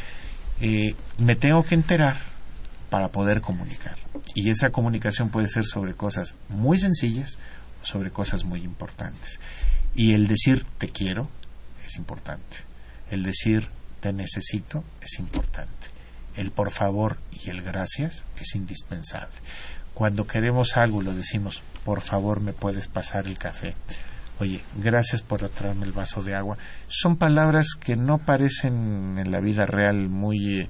eh, 0.60 0.94
me 1.18 1.34
tengo 1.34 1.62
que 1.64 1.74
enterar 1.74 2.31
para 2.92 3.08
poder 3.08 3.40
comunicar. 3.40 3.96
Y 4.34 4.50
esa 4.50 4.68
comunicación 4.68 5.30
puede 5.30 5.48
ser 5.48 5.64
sobre 5.64 5.94
cosas 5.94 6.34
muy 6.50 6.78
sencillas 6.78 7.38
o 7.82 7.86
sobre 7.86 8.10
cosas 8.10 8.44
muy 8.44 8.60
importantes. 8.60 9.40
Y 9.94 10.12
el 10.12 10.26
decir 10.26 10.66
te 10.76 10.88
quiero 10.88 11.30
es 11.86 11.96
importante. 11.96 12.58
El 13.10 13.22
decir 13.22 13.66
te 14.00 14.12
necesito 14.12 14.84
es 15.00 15.18
importante. 15.18 15.88
El 16.36 16.50
por 16.50 16.70
favor 16.70 17.16
y 17.42 17.48
el 17.48 17.62
gracias 17.62 18.24
es 18.38 18.54
indispensable. 18.54 19.38
Cuando 19.94 20.26
queremos 20.26 20.76
algo 20.76 21.00
lo 21.00 21.14
decimos, 21.14 21.62
por 21.86 22.02
favor 22.02 22.42
me 22.42 22.52
puedes 22.52 22.88
pasar 22.88 23.26
el 23.26 23.38
café 23.38 23.74
oye, 24.42 24.60
gracias 24.76 25.22
por 25.22 25.48
traerme 25.48 25.86
el 25.86 25.92
vaso 25.92 26.22
de 26.22 26.34
agua. 26.34 26.58
Son 26.88 27.16
palabras 27.16 27.74
que 27.78 27.96
no 27.96 28.18
parecen 28.18 29.18
en 29.18 29.30
la 29.30 29.40
vida 29.40 29.66
real 29.66 30.08
muy 30.08 30.62
eh, 30.62 30.68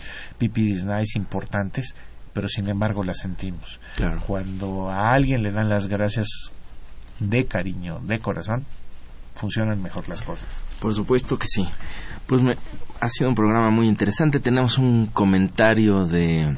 importantes, 1.16 1.94
pero 2.32 2.48
sin 2.48 2.68
embargo 2.68 3.02
las 3.02 3.18
sentimos. 3.18 3.78
Cuando 4.26 4.90
a 4.90 5.12
alguien 5.12 5.42
le 5.42 5.52
dan 5.52 5.68
las 5.68 5.86
gracias 5.86 6.50
de 7.20 7.46
cariño, 7.46 8.00
de 8.00 8.18
corazón, 8.18 8.64
funcionan 9.34 9.82
mejor 9.82 10.08
las 10.08 10.22
cosas. 10.22 10.60
Por 10.80 10.94
supuesto 10.94 11.38
que 11.38 11.46
sí. 11.48 11.66
Pues 12.26 12.42
me, 12.42 12.54
ha 13.00 13.08
sido 13.08 13.28
un 13.28 13.34
programa 13.34 13.70
muy 13.70 13.88
interesante. 13.88 14.40
Tenemos 14.40 14.78
un 14.78 15.06
comentario 15.06 16.06
de 16.06 16.56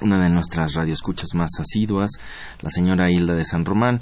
una 0.00 0.20
de 0.22 0.30
nuestras 0.30 0.74
radioescuchas 0.74 1.34
más 1.34 1.50
asiduas, 1.58 2.10
la 2.62 2.70
señora 2.70 3.10
Hilda 3.10 3.34
de 3.34 3.44
San 3.44 3.64
Román. 3.64 4.00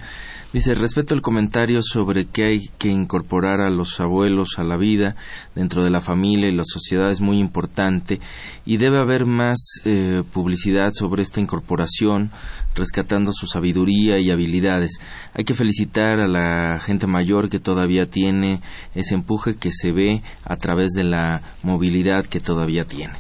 Dice, 0.53 0.75
respeto 0.75 1.15
el 1.15 1.23
comentario 1.23 1.81
sobre 1.83 2.27
que 2.27 2.45
hay 2.45 2.59
que 2.79 2.89
incorporar 2.89 3.61
a 3.61 3.69
los 3.69 4.01
abuelos 4.01 4.59
a 4.59 4.65
la 4.65 4.77
vida 4.77 5.17
dentro 5.55 5.85
de 5.85 5.91
la 5.91 6.01
familia 6.01 6.49
y 6.49 6.55
la 6.55 6.65
sociedad 6.65 7.11
es 7.11 7.21
muy 7.21 7.39
importante 7.39 8.21
y 8.65 8.79
debe 8.79 8.99
haber 8.99 9.27
más 9.27 9.59
eh, 9.85 10.23
publicidad 10.33 10.93
sobre 10.93 11.23
esta 11.23 11.41
incorporación, 11.41 12.31
rescatando 12.75 13.33
su 13.33 13.47
sabiduría 13.47 14.19
y 14.19 14.31
habilidades. 14.31 14.99
Hay 15.35 15.45
que 15.45 15.55
felicitar 15.55 16.21
a 16.21 16.29
la 16.29 16.79
gente 16.81 17.07
mayor 17.07 17.51
que 17.51 17.59
todavía 17.59 18.07
tiene 18.07 18.61
ese 18.95 19.15
empuje 19.15 19.57
que 19.57 19.73
se 19.73 19.93
ve 19.93 20.23
a 20.45 20.57
través 20.57 20.93
de 20.93 21.05
la 21.05 21.43
movilidad 21.63 22.25
que 22.25 22.41
todavía 22.41 22.85
tiene. 22.85 23.15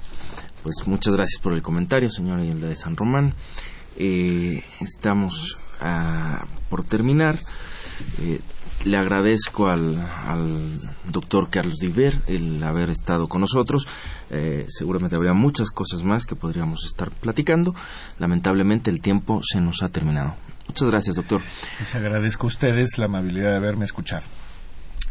Pues 0.66 0.84
muchas 0.88 1.14
gracias 1.14 1.40
por 1.40 1.52
el 1.52 1.62
comentario, 1.62 2.10
señora 2.10 2.44
Hilda 2.44 2.66
de 2.66 2.74
San 2.74 2.96
Román. 2.96 3.34
Eh, 3.96 4.60
estamos 4.80 5.56
a, 5.80 6.44
por 6.68 6.82
terminar. 6.82 7.38
Eh, 8.20 8.40
le 8.84 8.96
agradezco 8.96 9.68
al, 9.68 9.96
doctor 11.04 11.50
Carlos 11.50 11.76
Diver 11.76 12.20
el 12.26 12.60
haber 12.64 12.90
estado 12.90 13.28
con 13.28 13.42
nosotros. 13.42 13.86
Eh, 14.30 14.66
seguramente 14.68 15.14
habría 15.14 15.34
muchas 15.34 15.70
cosas 15.70 16.02
más 16.02 16.26
que 16.26 16.34
podríamos 16.34 16.84
estar 16.84 17.12
platicando. 17.12 17.72
Lamentablemente 18.18 18.90
el 18.90 19.00
tiempo 19.00 19.42
se 19.44 19.60
nos 19.60 19.84
ha 19.84 19.88
terminado. 19.90 20.34
Muchas 20.66 20.90
gracias, 20.90 21.14
doctor. 21.14 21.42
Les 21.78 21.94
agradezco 21.94 22.48
a 22.48 22.48
ustedes 22.48 22.98
la 22.98 23.04
amabilidad 23.04 23.50
de 23.50 23.56
haberme 23.58 23.84
escuchado. 23.84 24.24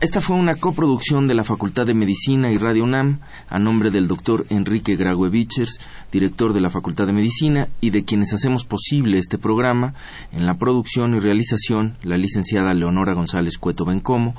Esta 0.05 0.21
fue 0.21 0.35
una 0.35 0.53
coproducción 0.53 1.27
de 1.27 1.33
la 1.33 1.43
Facultad 1.43 1.87
de 1.87 1.95
Medicina 1.95 2.51
y 2.51 2.59
Radio 2.59 2.83
UNAM 2.83 3.21
a 3.49 3.57
nombre 3.57 3.89
del 3.89 4.07
doctor 4.07 4.45
Enrique 4.49 4.95
Graue 4.95 5.31
Vichers, 5.31 5.79
director 6.11 6.53
de 6.53 6.61
la 6.61 6.69
Facultad 6.69 7.07
de 7.07 7.11
Medicina, 7.11 7.69
y 7.81 7.89
de 7.89 8.05
quienes 8.05 8.31
hacemos 8.31 8.65
posible 8.65 9.17
este 9.17 9.39
programa 9.39 9.95
en 10.31 10.45
la 10.45 10.59
producción 10.59 11.15
y 11.15 11.19
realización 11.19 11.97
la 12.03 12.19
licenciada 12.19 12.75
Leonora 12.75 13.15
González 13.15 13.57
Cueto 13.57 13.83
Bencomo 13.83 14.35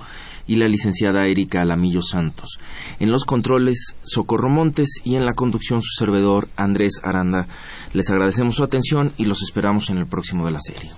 y 0.46 0.54
la 0.54 0.68
licenciada 0.68 1.24
Erika 1.24 1.62
Alamillo 1.62 2.00
Santos. 2.00 2.60
En 3.00 3.10
los 3.10 3.24
controles, 3.24 3.96
Socorro 4.02 4.48
Montes 4.48 5.00
y 5.02 5.16
en 5.16 5.26
la 5.26 5.34
conducción 5.34 5.82
su 5.82 5.98
servidor 5.98 6.46
Andrés 6.54 7.00
Aranda. 7.02 7.48
Les 7.92 8.08
agradecemos 8.08 8.54
su 8.54 8.62
atención 8.62 9.10
y 9.16 9.24
los 9.24 9.42
esperamos 9.42 9.90
en 9.90 9.98
el 9.98 10.06
próximo 10.06 10.44
de 10.44 10.52
la 10.52 10.60
serie. 10.60 10.92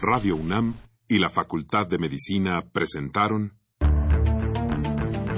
Radio 0.00 0.36
UNAM 0.36 0.74
y 1.08 1.18
la 1.18 1.30
Facultad 1.30 1.88
de 1.88 1.98
Medicina 1.98 2.62
presentaron 2.72 3.54